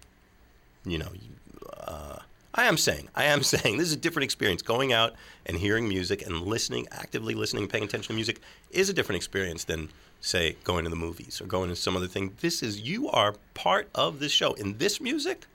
you 0.85 0.99
know, 0.99 1.12
I 2.55 2.64
am 2.64 2.76
saying, 2.76 3.09
I 3.14 3.24
am 3.24 3.42
saying 3.53 3.78
this 3.78 3.88
is 3.88 3.94
a 3.94 3.98
different 3.98 4.24
experience. 4.24 4.62
Going 4.62 4.92
out 4.92 5.14
and 5.46 5.57
hearing 5.57 5.88
music 5.88 6.26
and 6.26 6.42
listening, 6.42 6.86
actively 6.90 7.34
listening, 7.34 7.68
paying 7.68 7.84
attention 7.84 8.09
to 8.09 8.14
music 8.14 8.40
is 8.70 8.88
a 8.88 8.92
different 8.92 9.16
experience 9.16 9.64
than, 9.64 9.88
say, 10.20 10.57
going 10.64 10.84
to 10.84 10.90
the 10.90 10.96
movies 10.96 11.40
or 11.40 11.46
going 11.46 11.70
to 11.70 11.76
some 11.76 11.96
other 11.96 12.07
thing. 12.07 12.34
This 12.40 12.62
is, 12.62 12.80
you 12.80 13.09
are 13.11 13.34
part 13.55 13.88
of 13.94 14.18
this 14.20 14.32
show. 14.32 14.53
In 14.55 14.78
this 14.78 15.00
music, 15.00 15.46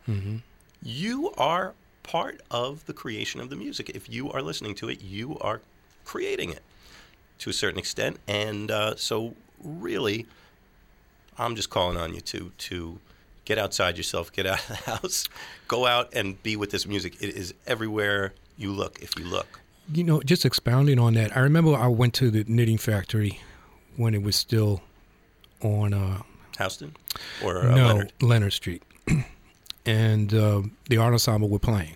you 0.82 1.32
are 1.38 1.74
part 2.04 2.42
of 2.50 2.86
the 2.86 2.94
creation 2.94 3.42
of 3.42 3.50
the 3.50 3.56
music. 3.56 3.90
If 3.90 4.10
you 4.10 4.32
are 4.32 4.42
listening 4.42 4.76
to 4.76 4.90
it, 4.90 5.02
you 5.02 5.38
are 5.40 5.62
creating 6.06 6.52
it 6.52 6.62
to 7.40 7.50
a 7.50 7.54
certain 7.54 7.80
extent. 7.80 8.18
And 8.28 8.72
uh, 8.72 8.96
so, 8.96 9.36
really, 9.64 10.26
I'm 11.38 11.56
just 11.56 11.70
calling 11.70 11.98
on 11.98 12.14
you 12.14 12.22
to 12.22 12.52
to 12.58 13.00
get 13.48 13.58
outside 13.58 13.96
yourself, 13.96 14.32
get 14.32 14.46
out 14.46 14.60
of 14.60 14.68
the 14.68 14.76
house, 14.92 15.30
go 15.70 15.86
out 15.86 16.14
and 16.14 16.42
be 16.44 16.58
with 16.58 16.70
this 16.70 16.86
music. 16.86 17.16
It 17.22 17.36
is 17.36 17.54
everywhere 17.66 18.34
you 18.58 18.72
look. 18.72 19.00
If 19.02 19.18
you 19.18 19.24
look, 19.26 19.62
you 19.92 20.04
know, 20.04 20.22
just 20.22 20.46
expounding 20.46 21.00
on 21.00 21.14
that, 21.14 21.36
I 21.36 21.40
remember 21.40 21.74
I 21.74 21.88
went 21.88 22.14
to 22.16 22.30
the 22.30 22.44
knitting 22.48 22.78
factory 22.78 23.40
when 23.96 24.14
it 24.14 24.22
was 24.22 24.36
still 24.36 24.82
on 25.62 25.94
uh, 25.94 26.22
Houston 26.58 26.96
or 27.44 27.60
uh, 27.60 27.76
no 27.76 27.88
Leonard. 27.88 28.14
Leonard 28.22 28.54
Street, 28.54 28.84
and 29.86 30.34
uh, 30.34 30.64
the 30.90 30.98
art 30.98 31.14
ensemble 31.14 31.48
were 31.48 31.58
playing. 31.58 31.96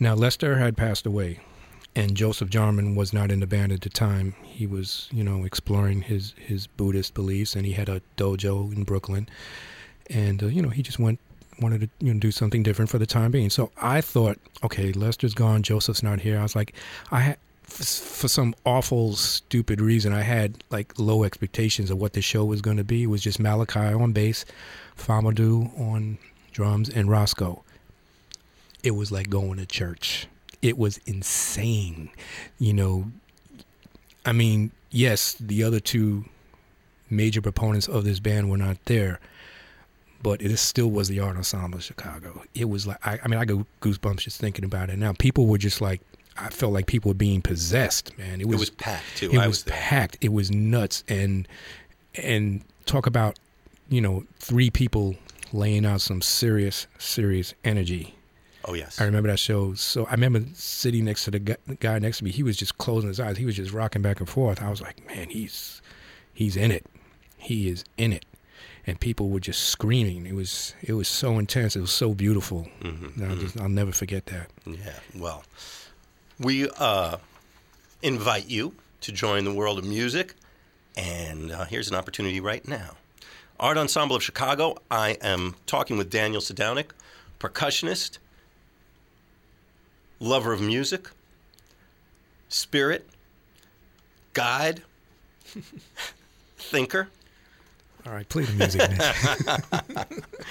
Now 0.00 0.14
Lester 0.14 0.58
had 0.58 0.76
passed 0.76 1.06
away, 1.06 1.38
and 1.94 2.16
Joseph 2.16 2.50
Jarman 2.50 2.96
was 2.96 3.12
not 3.12 3.30
in 3.30 3.38
the 3.38 3.46
band 3.46 3.70
at 3.70 3.82
the 3.82 3.88
time. 3.88 4.34
He 4.42 4.66
was, 4.66 5.08
you 5.12 5.22
know, 5.22 5.44
exploring 5.44 6.02
his 6.02 6.34
his 6.36 6.66
Buddhist 6.66 7.14
beliefs, 7.14 7.54
and 7.54 7.64
he 7.64 7.72
had 7.72 7.88
a 7.88 8.02
dojo 8.16 8.74
in 8.74 8.82
Brooklyn, 8.82 9.28
and 10.10 10.42
uh, 10.42 10.46
you 10.46 10.62
know, 10.62 10.68
he 10.68 10.82
just 10.82 10.98
went 10.98 11.20
wanted 11.60 11.82
to 11.82 11.88
you 12.04 12.12
know 12.12 12.18
do 12.18 12.32
something 12.32 12.62
different 12.62 12.90
for 12.90 12.98
the 12.98 13.06
time 13.06 13.30
being. 13.30 13.50
So 13.50 13.70
I 13.80 14.00
thought, 14.00 14.38
okay, 14.62 14.92
Lester's 14.92 15.34
gone, 15.34 15.62
Joseph's 15.62 16.02
not 16.02 16.20
here. 16.20 16.38
I 16.38 16.42
was 16.42 16.56
like, 16.56 16.74
I 17.10 17.20
had 17.20 17.38
for 17.62 18.28
some 18.28 18.54
awful 18.64 19.14
stupid 19.14 19.80
reason, 19.80 20.12
I 20.12 20.20
had 20.22 20.62
like 20.70 20.98
low 20.98 21.24
expectations 21.24 21.90
of 21.90 21.98
what 21.98 22.12
the 22.12 22.22
show 22.22 22.44
was 22.44 22.60
going 22.60 22.76
to 22.76 22.84
be. 22.84 23.04
It 23.04 23.06
was 23.06 23.22
just 23.22 23.40
Malachi 23.40 23.80
on 23.80 24.12
bass, 24.12 24.44
Famoudou 24.96 25.78
on 25.80 26.18
drums, 26.52 26.88
and 26.88 27.10
Roscoe. 27.10 27.62
It 28.82 28.92
was 28.92 29.10
like 29.10 29.30
going 29.30 29.56
to 29.56 29.66
church. 29.66 30.28
It 30.62 30.78
was 30.78 30.98
insane. 31.06 32.10
You 32.58 32.74
know, 32.74 33.10
I 34.26 34.32
mean, 34.32 34.70
yes, 34.90 35.34
the 35.40 35.64
other 35.64 35.80
two 35.80 36.26
major 37.10 37.40
proponents 37.40 37.88
of 37.88 38.04
this 38.04 38.20
band 38.20 38.50
were 38.50 38.58
not 38.58 38.76
there, 38.84 39.20
but 40.24 40.40
it 40.42 40.56
still 40.56 40.90
was 40.90 41.08
the 41.08 41.20
art 41.20 41.36
ensemble 41.36 41.76
of 41.78 41.84
Chicago. 41.84 42.42
It 42.54 42.68
was 42.68 42.86
like, 42.86 42.96
I, 43.06 43.20
I 43.22 43.28
mean, 43.28 43.38
I 43.38 43.44
go 43.44 43.66
goosebumps 43.82 44.20
just 44.20 44.40
thinking 44.40 44.64
about 44.64 44.88
it 44.88 44.98
now. 44.98 45.12
People 45.12 45.46
were 45.46 45.58
just 45.58 45.80
like, 45.82 46.00
I 46.36 46.48
felt 46.48 46.72
like 46.72 46.86
people 46.86 47.10
were 47.10 47.14
being 47.14 47.42
possessed, 47.42 48.16
man. 48.18 48.40
It 48.40 48.44
It 48.44 48.46
was, 48.48 48.58
was 48.60 48.70
packed 48.70 49.04
too. 49.18 49.30
it 49.30 49.38
I 49.38 49.46
was, 49.46 49.64
was 49.64 49.72
packed. 49.72 50.16
It 50.22 50.32
was 50.32 50.50
nuts, 50.50 51.04
and 51.08 51.46
and 52.16 52.64
talk 52.86 53.06
about 53.06 53.38
you 53.88 54.00
know 54.00 54.24
three 54.40 54.70
people 54.70 55.14
laying 55.52 55.84
out 55.86 56.00
some 56.00 56.22
serious, 56.22 56.86
serious 56.98 57.54
energy. 57.62 58.14
Oh 58.64 58.72
yes. 58.72 58.98
I 59.00 59.04
remember 59.04 59.28
that 59.28 59.38
show. 59.38 59.74
So 59.74 60.06
I 60.06 60.12
remember 60.12 60.42
sitting 60.54 61.04
next 61.04 61.26
to 61.26 61.30
the 61.32 61.38
guy, 61.38 61.56
the 61.66 61.74
guy 61.76 61.98
next 61.98 62.18
to 62.18 62.24
me. 62.24 62.30
He 62.30 62.42
was 62.42 62.56
just 62.56 62.78
closing 62.78 63.08
his 63.08 63.20
eyes. 63.20 63.36
He 63.36 63.44
was 63.44 63.54
just 63.56 63.72
rocking 63.72 64.00
back 64.02 64.20
and 64.20 64.28
forth. 64.28 64.62
I 64.62 64.70
was 64.70 64.80
like, 64.80 65.06
man, 65.06 65.28
he's 65.28 65.82
he's 66.32 66.56
in 66.56 66.70
it. 66.72 66.86
He 67.36 67.68
is 67.68 67.84
in 67.98 68.12
it. 68.14 68.24
And 68.86 69.00
people 69.00 69.30
were 69.30 69.40
just 69.40 69.68
screaming. 69.68 70.26
It 70.26 70.34
was 70.34 70.74
it 70.82 70.92
was 70.92 71.08
so 71.08 71.38
intense. 71.38 71.74
It 71.74 71.80
was 71.80 71.90
so 71.90 72.12
beautiful. 72.12 72.68
Mm-hmm, 72.82 73.24
I'll, 73.30 73.36
just, 73.36 73.60
I'll 73.60 73.68
never 73.68 73.92
forget 73.92 74.26
that. 74.26 74.50
Yeah, 74.66 74.98
well, 75.16 75.44
we 76.38 76.68
uh, 76.78 77.16
invite 78.02 78.48
you 78.48 78.74
to 79.00 79.12
join 79.12 79.44
the 79.44 79.54
world 79.54 79.78
of 79.78 79.84
music, 79.84 80.34
and 80.96 81.50
uh, 81.50 81.64
here's 81.64 81.88
an 81.88 81.94
opportunity 81.94 82.40
right 82.40 82.66
now. 82.68 82.90
Art 83.58 83.78
Ensemble 83.78 84.16
of 84.16 84.22
Chicago, 84.22 84.76
I 84.90 85.16
am 85.22 85.54
talking 85.66 85.96
with 85.96 86.10
Daniel 86.10 86.40
Sadownick, 86.42 86.90
percussionist, 87.38 88.18
lover 90.18 90.52
of 90.52 90.60
music, 90.60 91.08
spirit, 92.48 93.08
guide, 94.32 94.82
thinker. 96.58 97.08
All 98.06 98.12
right, 98.12 98.28
play 98.28 98.44
the 98.44 98.52
music. 98.52 98.82
Mitch. 98.90 100.22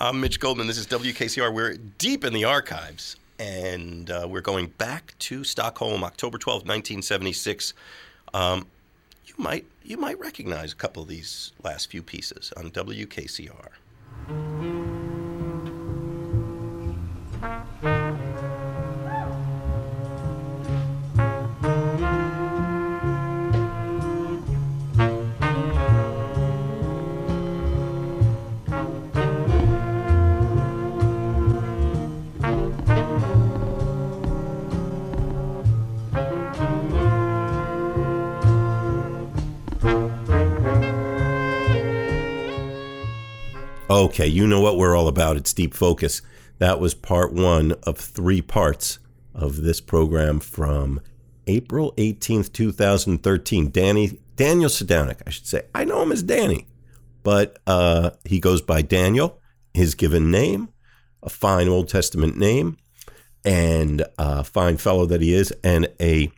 I'm 0.00 0.20
Mitch 0.20 0.38
Goldman. 0.38 0.68
This 0.68 0.78
is 0.78 0.86
WKCR. 0.86 1.52
We're 1.52 1.76
deep 1.76 2.24
in 2.24 2.32
the 2.32 2.44
archives, 2.44 3.16
and 3.40 4.08
uh, 4.08 4.28
we're 4.30 4.42
going 4.42 4.68
back 4.78 5.16
to 5.20 5.42
Stockholm, 5.42 6.04
October 6.04 6.38
12, 6.38 6.58
1976. 6.58 7.74
Um, 8.32 8.68
you 9.26 9.34
might 9.36 9.66
you 9.82 9.96
might 9.96 10.20
recognize 10.20 10.72
a 10.72 10.76
couple 10.76 11.02
of 11.02 11.08
these 11.08 11.50
last 11.64 11.90
few 11.90 12.02
pieces 12.02 12.52
on 12.56 12.70
WKCR. 12.70 14.97
Okay, 43.98 44.28
you 44.28 44.46
know 44.46 44.60
what 44.60 44.78
we're 44.78 44.94
all 44.94 45.08
about. 45.08 45.36
It's 45.36 45.52
Deep 45.52 45.74
Focus. 45.74 46.22
That 46.58 46.78
was 46.78 46.94
part 46.94 47.32
one 47.32 47.72
of 47.82 47.98
three 47.98 48.40
parts 48.40 49.00
of 49.34 49.62
this 49.62 49.80
program 49.80 50.38
from 50.38 51.00
April 51.48 51.94
18th, 51.96 52.52
2013. 52.52 53.70
Danny, 53.70 54.20
Daniel 54.36 54.70
Sadownick, 54.70 55.22
I 55.26 55.30
should 55.30 55.48
say. 55.48 55.62
I 55.74 55.84
know 55.84 56.00
him 56.00 56.12
as 56.12 56.22
Danny, 56.22 56.68
but 57.24 57.58
uh, 57.66 58.10
he 58.24 58.38
goes 58.38 58.62
by 58.62 58.82
Daniel, 58.82 59.40
his 59.74 59.96
given 59.96 60.30
name, 60.30 60.68
a 61.20 61.28
fine 61.28 61.66
Old 61.66 61.88
Testament 61.88 62.36
name, 62.36 62.76
and 63.44 64.04
a 64.16 64.44
fine 64.44 64.76
fellow 64.76 65.06
that 65.06 65.22
he 65.22 65.34
is, 65.34 65.52
and 65.64 65.88
a 66.00 66.30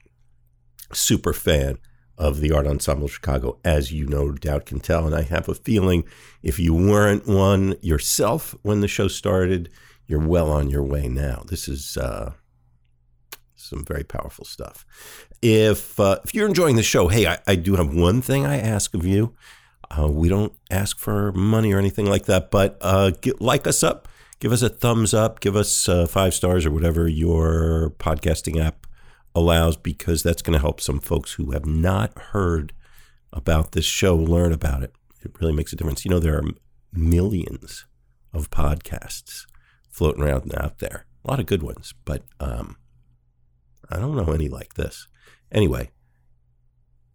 super 0.95 1.35
fan 1.35 1.77
of 2.21 2.41
the 2.41 2.53
Art 2.53 2.67
Ensemble 2.67 3.07
of 3.07 3.13
Chicago, 3.13 3.59
as 3.65 3.93
you 3.93 4.07
no 4.07 4.31
doubt 4.31 4.67
can 4.67 4.79
tell. 4.79 5.07
And 5.07 5.15
I 5.15 5.23
have 5.23 5.49
a 5.49 5.55
feeling 5.55 6.05
if 6.43 6.59
you 6.59 6.75
weren't 6.75 7.27
one 7.27 7.77
yourself 7.81 8.55
when 8.61 8.83
the 8.83 8.89
show 8.89 9.09
started, 9.09 9.71
you're 10.07 10.27
well 10.27 10.51
on 10.53 10.69
your 10.69 10.83
way 10.83 11.09
now. 11.09 11.43
This 11.49 11.67
is 11.67 11.97
uh, 11.97 12.35
some 13.57 13.85
very 13.87 14.05
powerful 14.05 14.45
stuff. 14.45 14.85
If 15.41 15.99
uh, 15.99 16.19
if 16.23 16.35
you're 16.35 16.47
enjoying 16.47 16.77
the 16.77 16.83
show, 16.83 17.09
hey, 17.09 17.27
I, 17.27 17.39
I 17.47 17.57
do 17.57 17.77
have 17.77 17.95
one 17.95 18.21
thing 18.21 18.45
I 18.45 18.59
ask 18.59 18.93
of 18.93 19.07
you. 19.07 19.35
Uh, 19.91 20.09
we 20.09 20.29
don't 20.29 20.53
ask 20.71 20.99
for 20.99 21.33
money 21.33 21.73
or 21.73 21.79
anything 21.79 22.07
like 22.07 22.27
that, 22.27 22.51
but 22.51 22.77
uh, 22.83 23.11
get, 23.23 23.41
like 23.41 23.67
us 23.67 23.83
up, 23.83 24.09
give 24.41 24.53
us 24.53 24.61
a 24.61 24.69
thumbs 24.69 25.15
up, 25.15 25.41
give 25.41 25.57
us 25.57 25.89
uh, 25.89 26.07
five 26.07 26.35
stars 26.35 26.67
or 26.67 26.71
whatever 26.71 27.09
your 27.09 27.95
podcasting 27.99 28.63
app 28.63 28.87
allows, 29.35 29.77
because 29.77 30.23
that's 30.23 30.43
going 30.43 30.55
to 30.55 30.61
help 30.61 30.81
some 30.81 31.01
folks 31.01 31.35
who 31.35 31.53
have 31.53 31.67
not 31.67 32.17
heard 32.19 32.73
about 33.33 33.73
this 33.73 33.85
show 33.85 34.17
learn 34.17 34.53
about 34.53 34.83
it. 34.83 34.93
It 35.23 35.39
really 35.41 35.53
makes 35.53 35.73
a 35.73 35.77
difference. 35.77 36.05
You 36.05 36.11
know, 36.11 36.19
there 36.19 36.39
are 36.39 36.45
millions 36.93 37.87
of 38.33 38.51
podcasts 38.51 39.47
floating 39.89 40.23
around 40.23 40.53
out 40.57 40.79
there, 40.79 41.07
a 41.25 41.31
lot 41.31 41.41
of 41.41 41.47
good 41.47 41.63
ones, 41.63 41.95
but 42.05 42.25
um, 42.39 42.77
I 43.91 43.99
don't 43.99 44.17
know 44.17 44.33
any 44.33 44.49
like 44.49 44.75
this. 44.75 45.07
Anyway, 45.53 45.91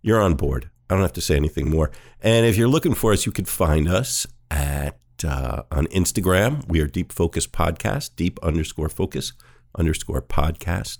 you're 0.01 0.21
on 0.21 0.35
board. 0.35 0.69
I 0.89 0.93
don't 0.93 1.01
have 1.01 1.13
to 1.13 1.21
say 1.21 1.35
anything 1.35 1.69
more. 1.69 1.91
And 2.21 2.45
if 2.45 2.57
you're 2.57 2.67
looking 2.67 2.93
for 2.93 3.11
us, 3.11 3.25
you 3.25 3.31
can 3.31 3.45
find 3.45 3.87
us 3.87 4.27
at 4.51 4.99
uh, 5.27 5.63
on 5.71 5.87
Instagram. 5.87 6.67
We 6.67 6.81
are 6.81 6.87
Deep 6.87 7.11
Focus 7.11 7.47
Podcast, 7.47 8.15
Deep 8.15 8.37
underscore 8.43 8.89
Focus 8.89 9.33
underscore 9.77 10.21
Podcast 10.21 10.99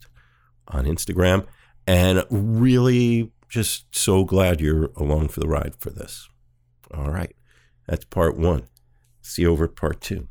on 0.67 0.85
Instagram. 0.85 1.45
And 1.87 2.25
really, 2.29 3.31
just 3.49 3.95
so 3.95 4.23
glad 4.23 4.59
you're 4.59 4.91
along 4.95 5.29
for 5.29 5.39
the 5.39 5.47
ride 5.47 5.75
for 5.79 5.89
this. 5.91 6.27
All 6.93 7.11
right, 7.11 7.35
that's 7.87 8.05
part 8.05 8.37
one. 8.37 8.67
See 9.21 9.43
you 9.43 9.51
over 9.51 9.67
part 9.67 10.01
two. 10.01 10.27